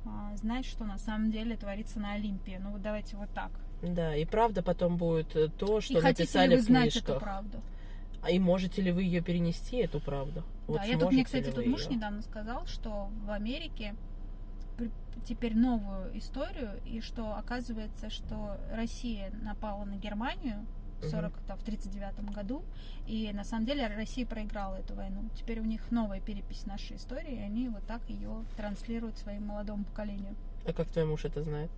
а, 0.06 0.36
знать, 0.36 0.66
что 0.66 0.84
на 0.84 0.98
самом 0.98 1.32
деле 1.32 1.56
творится 1.56 2.00
на 2.00 2.14
Олимпе. 2.14 2.60
Ну, 2.60 2.72
вот 2.72 2.82
давайте 2.82 3.16
вот 3.18 3.30
так. 3.34 3.52
Да, 3.82 4.16
и 4.16 4.26
правда 4.26 4.64
потом 4.64 4.98
будет 4.98 5.36
э, 5.36 5.50
то, 5.50 5.82
что 5.82 6.00
и 6.00 6.02
написали 6.02 6.52
ли 6.52 6.56
вы 6.56 6.62
в 6.62 6.66
знать 6.66 6.88
эту 6.96 7.06
книжках. 7.06 7.20
правду? 7.22 7.62
А 8.24 8.32
И 8.32 8.40
можете 8.40 8.82
ли 8.82 8.92
вы 8.92 9.04
ее 9.04 9.22
перенести, 9.22 9.78
эту 9.78 10.00
правду? 10.00 10.44
Вот 10.68 10.78
да, 10.78 10.84
я 10.84 10.98
тут, 10.98 11.12
мне, 11.12 11.24
кстати, 11.24 11.52
тут 11.52 11.66
муж 11.66 11.84
её? 11.84 11.96
недавно 11.96 12.22
сказал, 12.24 12.66
что 12.66 13.10
в 13.26 13.32
Америке 13.32 13.96
теперь 15.26 15.56
новую 15.56 16.18
историю, 16.18 16.80
и 16.86 17.02
что 17.02 17.36
оказывается, 17.36 18.10
что 18.10 18.58
Россия 18.72 19.32
напала 19.42 19.86
на 19.86 19.96
Германию 19.96 20.66
в 21.02 21.08
40, 21.10 21.34
там, 21.48 21.58
в 21.58 21.64
39 21.64 22.32
году, 22.34 22.64
и 23.06 23.32
на 23.34 23.44
самом 23.44 23.66
деле 23.66 23.88
Россия 23.88 24.26
проиграла 24.26 24.76
эту 24.78 24.96
войну. 24.96 25.30
Теперь 25.36 25.60
у 25.60 25.64
них 25.64 25.92
новая 25.92 26.20
перепись 26.20 26.66
нашей 26.66 26.98
истории, 26.98 27.36
и 27.36 27.40
они 27.40 27.70
вот 27.70 27.86
так 27.86 28.02
ее 28.10 28.44
транслируют 28.56 29.18
своему 29.18 29.48
молодому 29.48 29.84
поколению. 29.86 30.36
А 30.66 30.74
как 30.74 30.88
твой 30.90 31.06
муж 31.06 31.26
это 31.26 31.44
знает? 31.44 31.70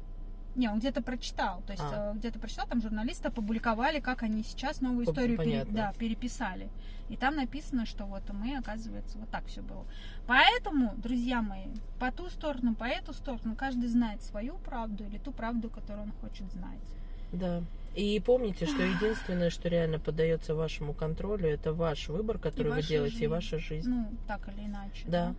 Не, 0.56 0.68
он 0.68 0.80
где-то 0.80 1.02
прочитал, 1.02 1.62
то 1.66 1.74
есть 1.74 1.84
А. 1.86 2.12
э, 2.14 2.18
где-то 2.18 2.40
прочитал, 2.40 2.68
там 2.68 2.82
журналисты 2.82 3.28
опубликовали, 3.28 4.00
как 4.00 4.24
они 4.24 4.44
сейчас 4.44 4.82
новую 4.82 5.06
историю 5.06 5.38
пере- 5.38 5.66
да, 5.66 5.94
переписали. 5.98 6.70
И 7.08 7.16
там 7.16 7.36
написано, 7.36 7.86
что 7.86 8.06
вот 8.06 8.24
мы, 8.34 8.58
оказывается, 8.58 9.18
вот 9.18 9.30
так 9.30 9.46
все 9.46 9.62
было. 9.62 9.86
Поэтому, 10.28 10.94
друзья 10.98 11.42
мои, 11.42 11.66
по 12.00 12.12
ту 12.12 12.30
сторону, 12.30 12.76
по 12.76 12.84
эту 12.84 13.14
сторону, 13.14 13.56
каждый 13.56 13.88
знает 13.88 14.22
свою 14.22 14.58
правду 14.58 15.06
или 15.06 15.18
ту 15.18 15.32
правду, 15.32 15.70
которую 15.70 16.04
он 16.04 16.12
хочет 16.22 16.52
знать. 16.52 16.80
Да. 17.32 17.64
И 17.96 18.20
помните, 18.20 18.66
что 18.66 18.84
единственное, 18.84 19.50
что 19.50 19.68
реально 19.70 20.00
поддается 20.00 20.56
вашему 20.56 20.94
контролю, 20.94 21.48
это 21.50 21.74
ваш 21.74 22.08
выбор, 22.10 22.38
который 22.38 22.72
вы 22.72 22.82
делаете, 22.84 23.16
и 23.16 23.20
жизнь. 23.20 23.32
ваша 23.32 23.60
жизнь. 23.60 23.90
Ну, 23.90 24.10
так 24.28 24.48
или 24.50 24.66
иначе. 24.66 25.04
Да. 25.08 25.36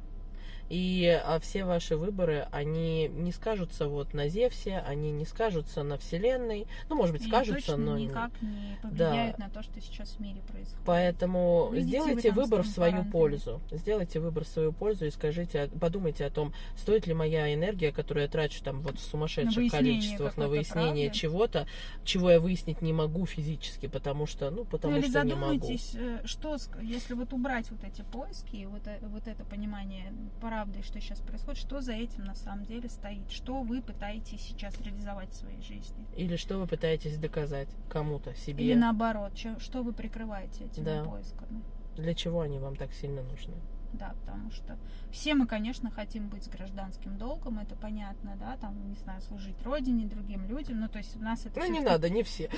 И 0.70 1.20
а 1.24 1.40
все 1.40 1.64
ваши 1.64 1.96
выборы, 1.96 2.46
они 2.52 3.08
не 3.08 3.32
скажутся 3.32 3.88
вот 3.88 4.14
на 4.14 4.28
Зевсе, 4.28 4.78
они 4.86 5.10
не 5.10 5.24
скажутся 5.24 5.82
на 5.82 5.98
Вселенной. 5.98 6.68
Ну, 6.88 6.94
может 6.94 7.12
быть, 7.12 7.24
И 7.24 7.28
скажутся, 7.28 7.76
но... 7.76 7.98
никак 7.98 8.30
не 8.40 8.78
повлияют 8.80 9.38
на 9.38 9.50
то, 9.50 9.64
что 9.64 9.80
сейчас 9.80 10.10
в 10.10 10.20
мире 10.20 10.40
происходит. 10.42 10.78
Поэтому 10.86 11.70
Идите 11.72 11.80
вы 11.80 11.88
сделайте 11.88 12.28
там 12.28 12.36
выбор 12.36 12.62
в 12.62 12.68
свою 12.68 13.04
пользу. 13.04 13.60
Сделайте 13.72 14.20
выбор 14.20 14.44
в 14.44 14.48
свою 14.48 14.72
пользу 14.72 15.06
и 15.06 15.10
скажите, 15.10 15.62
а- 15.62 15.68
подумайте 15.68 16.24
о 16.24 16.30
том, 16.30 16.54
стоит 16.76 17.08
ли 17.08 17.14
моя 17.14 17.52
энергия, 17.52 17.90
которую 17.90 18.22
я 18.22 18.30
трачу 18.30 18.62
там 18.62 18.80
вот 18.82 18.98
в 18.98 19.02
сумасшедших 19.02 19.56
выяснение 19.56 19.94
количествах 19.94 20.36
на 20.36 20.46
выяснение 20.46 21.08
правды. 21.08 21.18
чего-то, 21.18 21.66
чего 22.04 22.30
я 22.30 22.38
выяснить 22.38 22.80
не 22.80 22.92
могу 22.92 23.26
физически, 23.26 23.86
потому 23.86 24.26
что, 24.26 24.50
ну, 24.50 24.64
потому 24.64 24.94
ну, 24.94 25.00
или 25.00 25.08
что 25.08 25.24
не 25.24 25.34
могу. 25.34 25.68
э, 25.94 26.20
что, 26.26 26.56
если 26.80 27.14
вот 27.14 27.32
убрать 27.32 27.68
вот 27.72 27.82
эти 27.82 28.02
поиски 28.02 28.54
и 28.54 28.66
вот, 28.66 28.86
э- 28.86 29.00
вот 29.02 29.26
это 29.26 29.44
понимание 29.44 30.12
правды, 30.61 30.82
что 30.82 31.00
сейчас 31.00 31.20
происходит, 31.20 31.58
что 31.58 31.80
за 31.80 31.92
этим 31.92 32.24
на 32.24 32.34
самом 32.34 32.64
деле 32.66 32.88
стоит, 32.90 33.30
что 33.30 33.62
вы 33.62 33.80
пытаетесь 33.80 34.40
сейчас 34.42 34.78
реализовать 34.82 35.30
в 35.30 35.36
своей 35.36 35.62
жизни. 35.62 36.04
Или 36.16 36.36
что 36.36 36.58
вы 36.58 36.66
пытаетесь 36.66 37.16
доказать 37.16 37.68
кому-то, 37.88 38.34
себе. 38.34 38.62
Или 38.64 38.74
наоборот, 38.74 39.32
что 39.58 39.82
вы 39.82 39.92
прикрываете 39.94 40.64
этими 40.64 40.84
Да. 40.84 41.04
поисками. 41.04 41.62
Для 41.96 42.14
чего 42.14 42.42
они 42.42 42.58
вам 42.58 42.76
так 42.76 42.92
сильно 42.92 43.22
нужны? 43.22 43.54
Да, 43.93 44.14
потому 44.24 44.51
что 44.53 44.78
все 45.11 45.34
мы, 45.34 45.47
конечно, 45.47 45.91
хотим 45.91 46.28
быть 46.28 46.45
с 46.45 46.49
гражданским 46.49 47.18
долгом, 47.18 47.59
это 47.59 47.74
понятно, 47.74 48.36
да, 48.38 48.57
там, 48.57 48.88
не 48.88 48.95
знаю, 48.95 49.20
служить 49.22 49.61
родине, 49.64 50.07
другим 50.07 50.47
людям, 50.47 50.78
ну, 50.80 50.88
то 50.88 50.99
есть 50.99 51.16
у 51.16 51.20
нас 51.20 51.45
это 51.45 51.59
Ну, 51.59 51.66
не 51.70 51.80
надо, 51.80 52.09
не 52.09 52.22
все. 52.22 52.49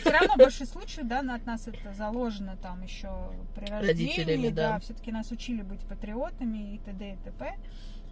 все 0.00 0.10
равно 0.10 0.34
в 0.34 0.38
большинстве 0.38 0.66
случаев, 0.66 1.06
да, 1.06 1.22
на- 1.22 1.36
от 1.36 1.46
нас 1.46 1.68
это 1.68 1.92
заложено 1.94 2.56
там 2.56 2.82
еще 2.82 3.08
при 3.54 3.66
рождении, 3.66 3.88
Родителями, 3.88 4.48
да. 4.48 4.80
все-таки 4.80 5.12
нас 5.12 5.30
учили 5.30 5.62
быть 5.62 5.80
патриотами 5.86 6.74
и 6.74 6.78
т.д. 6.78 7.12
и 7.12 7.16
т.п. 7.24 7.56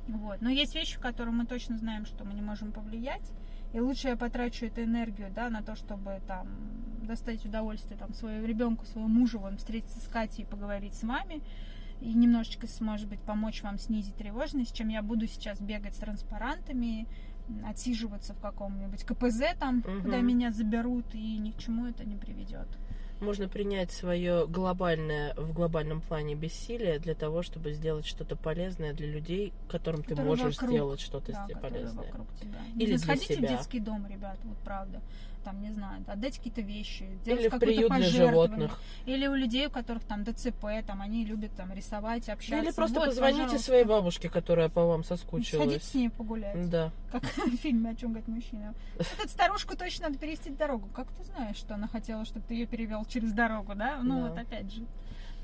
Вот. 0.07 0.41
Но 0.41 0.49
есть 0.49 0.74
вещи, 0.74 0.97
в 0.97 1.01
которые 1.01 1.35
мы 1.35 1.45
точно 1.45 1.76
знаем, 1.79 2.07
что 2.07 2.24
мы 2.24 2.33
не 2.35 2.43
можем 2.43 2.70
повлиять, 2.72 3.29
и 3.74 3.81
лучше 3.81 4.09
я 4.09 4.16
потрачу 4.16 4.66
эту 4.66 4.83
энергию, 4.85 5.31
да, 5.35 5.51
на 5.51 5.62
то, 5.62 5.74
чтобы 5.76 6.20
там 6.26 6.47
достать 7.03 7.45
удовольствие 7.45 7.99
там 7.99 8.14
своему 8.14 8.47
ребенку, 8.47 8.87
своему 8.87 9.09
мужу, 9.09 9.39
вон, 9.41 9.57
встретиться 9.59 9.99
с 10.01 10.09
Катей 10.09 10.45
и 10.45 10.47
поговорить 10.47 10.95
с 10.95 11.03
вами, 11.03 11.43
и 12.01 12.12
немножечко, 12.14 12.66
может 12.80 13.09
быть, 13.09 13.20
помочь 13.20 13.62
вам 13.62 13.78
снизить 13.78 14.14
тревожность, 14.16 14.74
чем 14.74 14.88
я 14.88 15.03
буду 15.03 15.26
сейчас 15.26 15.61
бегать 15.61 15.94
с 15.94 15.99
транспарантами, 15.99 17.07
отсиживаться 17.66 18.34
в 18.34 18.40
каком-нибудь 18.40 19.05
КПЗ 19.05 19.40
там, 19.59 19.78
Мгм. 19.78 20.03
куда 20.03 20.20
меня 20.20 20.51
заберут, 20.53 21.14
и 21.14 21.38
ни 21.38 21.51
к 21.51 21.59
чему 21.59 21.86
это 21.86 22.05
не 22.05 22.16
приведет. 22.16 22.68
Можно 23.20 23.49
принять 23.49 23.90
свое 23.90 24.46
глобальное, 24.46 25.34
в 25.34 25.53
глобальном 25.53 26.01
плане 26.01 26.36
бессилие 26.36 27.01
для 27.01 27.16
того, 27.16 27.42
чтобы 27.42 27.72
сделать 27.72 28.07
что-то 28.07 28.36
полезное 28.36 28.92
для 28.92 29.09
людей, 29.11 29.53
которым 29.68 30.03
ты 30.05 30.11
Которые 30.11 30.26
можешь 30.28 30.55
вокруг. 30.55 30.70
сделать 30.70 31.01
что-то 31.01 31.32
Да, 31.32 31.49
полезное. 31.61 32.05
вокруг 32.07 32.28
тебя. 32.36 32.59
Или 32.76 32.80
Не 32.80 32.86
для 32.86 32.99
сходите 32.99 33.34
себя. 33.34 33.49
в 33.49 33.51
детский 33.51 33.80
дом, 33.80 34.07
ребят, 34.07 34.38
вот 34.44 34.57
правда. 34.59 35.01
Там, 35.45 35.62
не 35.62 35.70
знаю, 35.70 36.05
отдать 36.07 36.36
какие-то 36.39 36.61
вещи, 36.61 37.07
сделать 37.22 37.41
Или 37.43 37.49
какое-то 37.49 37.89
пожертвование. 37.89 38.70
Или 39.07 39.26
у 39.26 39.34
людей, 39.34 39.66
у 39.66 39.70
которых 39.70 40.05
там 40.05 40.24
ДЦП, 40.24 40.66
там 40.86 41.01
они 41.01 41.24
любят 41.24 41.53
там 41.57 41.72
рисовать, 41.72 42.28
общаться. 42.28 42.62
Или 42.64 42.72
просто 42.72 43.01
Вот, 43.01 43.07
позвоните 43.07 43.43
пожалуйста. 43.43 43.66
своей 43.66 43.84
бабушке, 43.84 44.28
которая 44.28 44.68
по 44.68 44.84
вам 44.86 45.05
Сходите 45.05 45.22
соскучилась. 45.24 45.82
с 45.82 45.95
ней 45.95 46.11
погулять. 46.11 46.68
Да. 46.70 46.93
Как 47.11 47.22
в 47.47 47.57
фильме 47.57 47.91
«О 47.91 47.95
чем 47.95 48.11
говорит 48.11 48.28
мужчина». 48.28 48.74
Эту 49.18 49.28
старушку 49.28 49.76
точно 49.76 50.09
надо 50.09 50.18
перевести 50.18 50.51
дорогу. 50.51 50.89
Как 50.95 51.09
ты 51.12 51.24
знаешь, 51.24 51.57
что 51.57 51.74
она 51.74 51.89
хотела, 51.89 52.24
чтобы 52.24 52.45
ты 52.47 52.55
ее 52.55 52.66
перевел 52.66 53.05
через 53.07 53.32
дорогу, 53.32 53.74
да? 53.74 54.01
Ну, 54.03 54.22
Да. 54.22 54.28
вот 54.30 54.39
опять 54.39 54.72
же. 54.72 54.84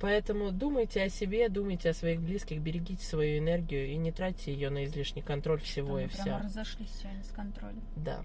Поэтому 0.01 0.51
думайте 0.51 1.03
о 1.03 1.09
себе, 1.09 1.49
думайте 1.49 1.88
о 1.90 1.95
своих 1.95 2.20
близких, 2.20 2.61
берегите 2.61 3.05
свою 3.07 3.38
энергию 3.38 3.86
и 3.86 3.97
не 3.97 4.11
тратьте 4.12 4.53
ее 4.53 4.68
на 4.68 4.84
излишний 4.84 5.22
контроль 5.22 5.61
всего 5.61 5.99
и 5.99 6.05
Мы 6.05 6.09
прямо 6.11 6.24
вся. 6.24 6.38
разошлись 6.40 6.90
сегодня 7.01 7.22
с 7.22 7.28
контролем. 7.28 7.80
Да. 7.97 8.20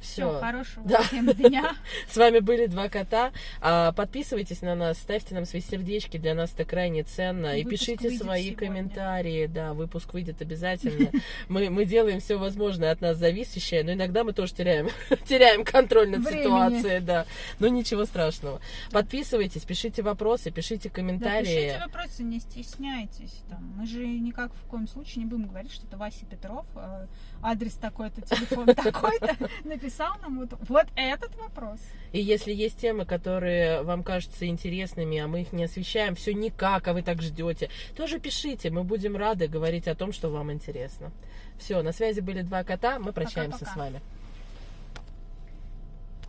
Все, 0.00 0.30
Все. 0.30 0.40
хорошего 0.40 0.86
Да. 0.88 1.02
всем 1.02 1.26
дня. 1.32 1.74
С 2.10 2.16
вами 2.16 2.38
были 2.40 2.66
два 2.66 2.88
кота. 2.88 3.32
А, 3.60 3.92
Подписывайтесь 3.92 4.62
на 4.62 4.74
нас, 4.74 4.98
ставьте 4.98 5.34
нам 5.34 5.44
свои 5.44 5.60
сердечки, 5.62 6.16
для 6.16 6.34
нас 6.34 6.52
это 6.52 6.64
крайне 6.64 7.02
ценно. 7.02 7.58
И 7.58 7.64
Выпуск 7.64 7.80
пишите 7.86 8.08
выйдет 8.08 8.22
свои 8.22 8.44
сегодня. 8.50 8.66
комментарии. 8.68 9.46
Да, 9.46 9.74
выпуск 9.74 10.12
выйдет 10.14 10.40
обязательно. 10.40 11.10
Мы, 11.48 11.68
мы 11.70 11.84
делаем 11.84 12.20
все 12.20 12.36
возможное 12.36 12.92
от 12.92 13.00
нас 13.00 13.16
зависящее, 13.18 13.84
но 13.84 13.92
иногда 13.92 14.24
мы 14.24 14.32
тоже 14.32 14.54
теряем, 14.54 14.88
теряем 15.28 15.64
контроль 15.64 16.08
над 16.10 16.20
Времени. 16.22 16.42
ситуацией, 16.44 17.00
да. 17.00 17.26
Но 17.58 17.68
ничего 17.68 18.04
страшного. 18.06 18.60
Подписывайтесь, 18.92 19.62
пишите 19.64 20.02
вопросы, 20.02 20.50
пишите 20.50 20.88
Да, 20.88 20.94
комментарии. 20.94 21.44
пишите 21.44 21.78
вопросы, 21.84 22.22
не 22.22 22.40
стесняйтесь. 22.40 23.42
Там. 23.48 23.74
Мы 23.76 23.86
же 23.86 24.06
никак 24.06 24.52
в 24.54 24.66
коем 24.68 24.86
случае 24.88 25.24
не 25.24 25.30
будем 25.30 25.48
говорить, 25.48 25.72
что 25.72 25.86
это 25.86 25.96
Вася 25.96 26.24
Петров, 26.26 26.64
э, 26.76 27.06
адрес 27.42 27.74
такой-то, 27.74 28.20
телефон 28.22 28.66
такой-то, 28.66 29.36
написал 29.90 30.16
нам 30.22 30.38
вот, 30.38 30.50
вот 30.68 30.86
этот 30.94 31.34
вопрос. 31.36 31.78
И 32.12 32.20
если 32.20 32.52
есть 32.52 32.78
темы, 32.78 33.04
которые 33.04 33.82
вам 33.82 34.02
кажутся 34.02 34.46
интересными, 34.46 35.18
а 35.18 35.28
мы 35.28 35.42
их 35.42 35.52
не 35.52 35.64
освещаем, 35.64 36.14
все 36.14 36.32
никак, 36.32 36.88
а 36.88 36.92
вы 36.92 37.02
так 37.02 37.22
ждете, 37.22 37.70
тоже 37.96 38.18
пишите. 38.18 38.70
Мы 38.70 38.84
будем 38.84 39.16
рады 39.16 39.48
говорить 39.48 39.88
о 39.88 39.94
том, 39.94 40.12
что 40.12 40.28
вам 40.28 40.52
интересно. 40.52 41.12
Все, 41.58 41.82
на 41.82 41.92
связи 41.92 42.20
были 42.20 42.42
два 42.42 42.64
кота. 42.64 42.98
Мы 42.98 43.12
прощаемся 43.12 43.60
Пока-пока. 43.60 43.72
с 43.72 43.76
вами. 43.76 44.00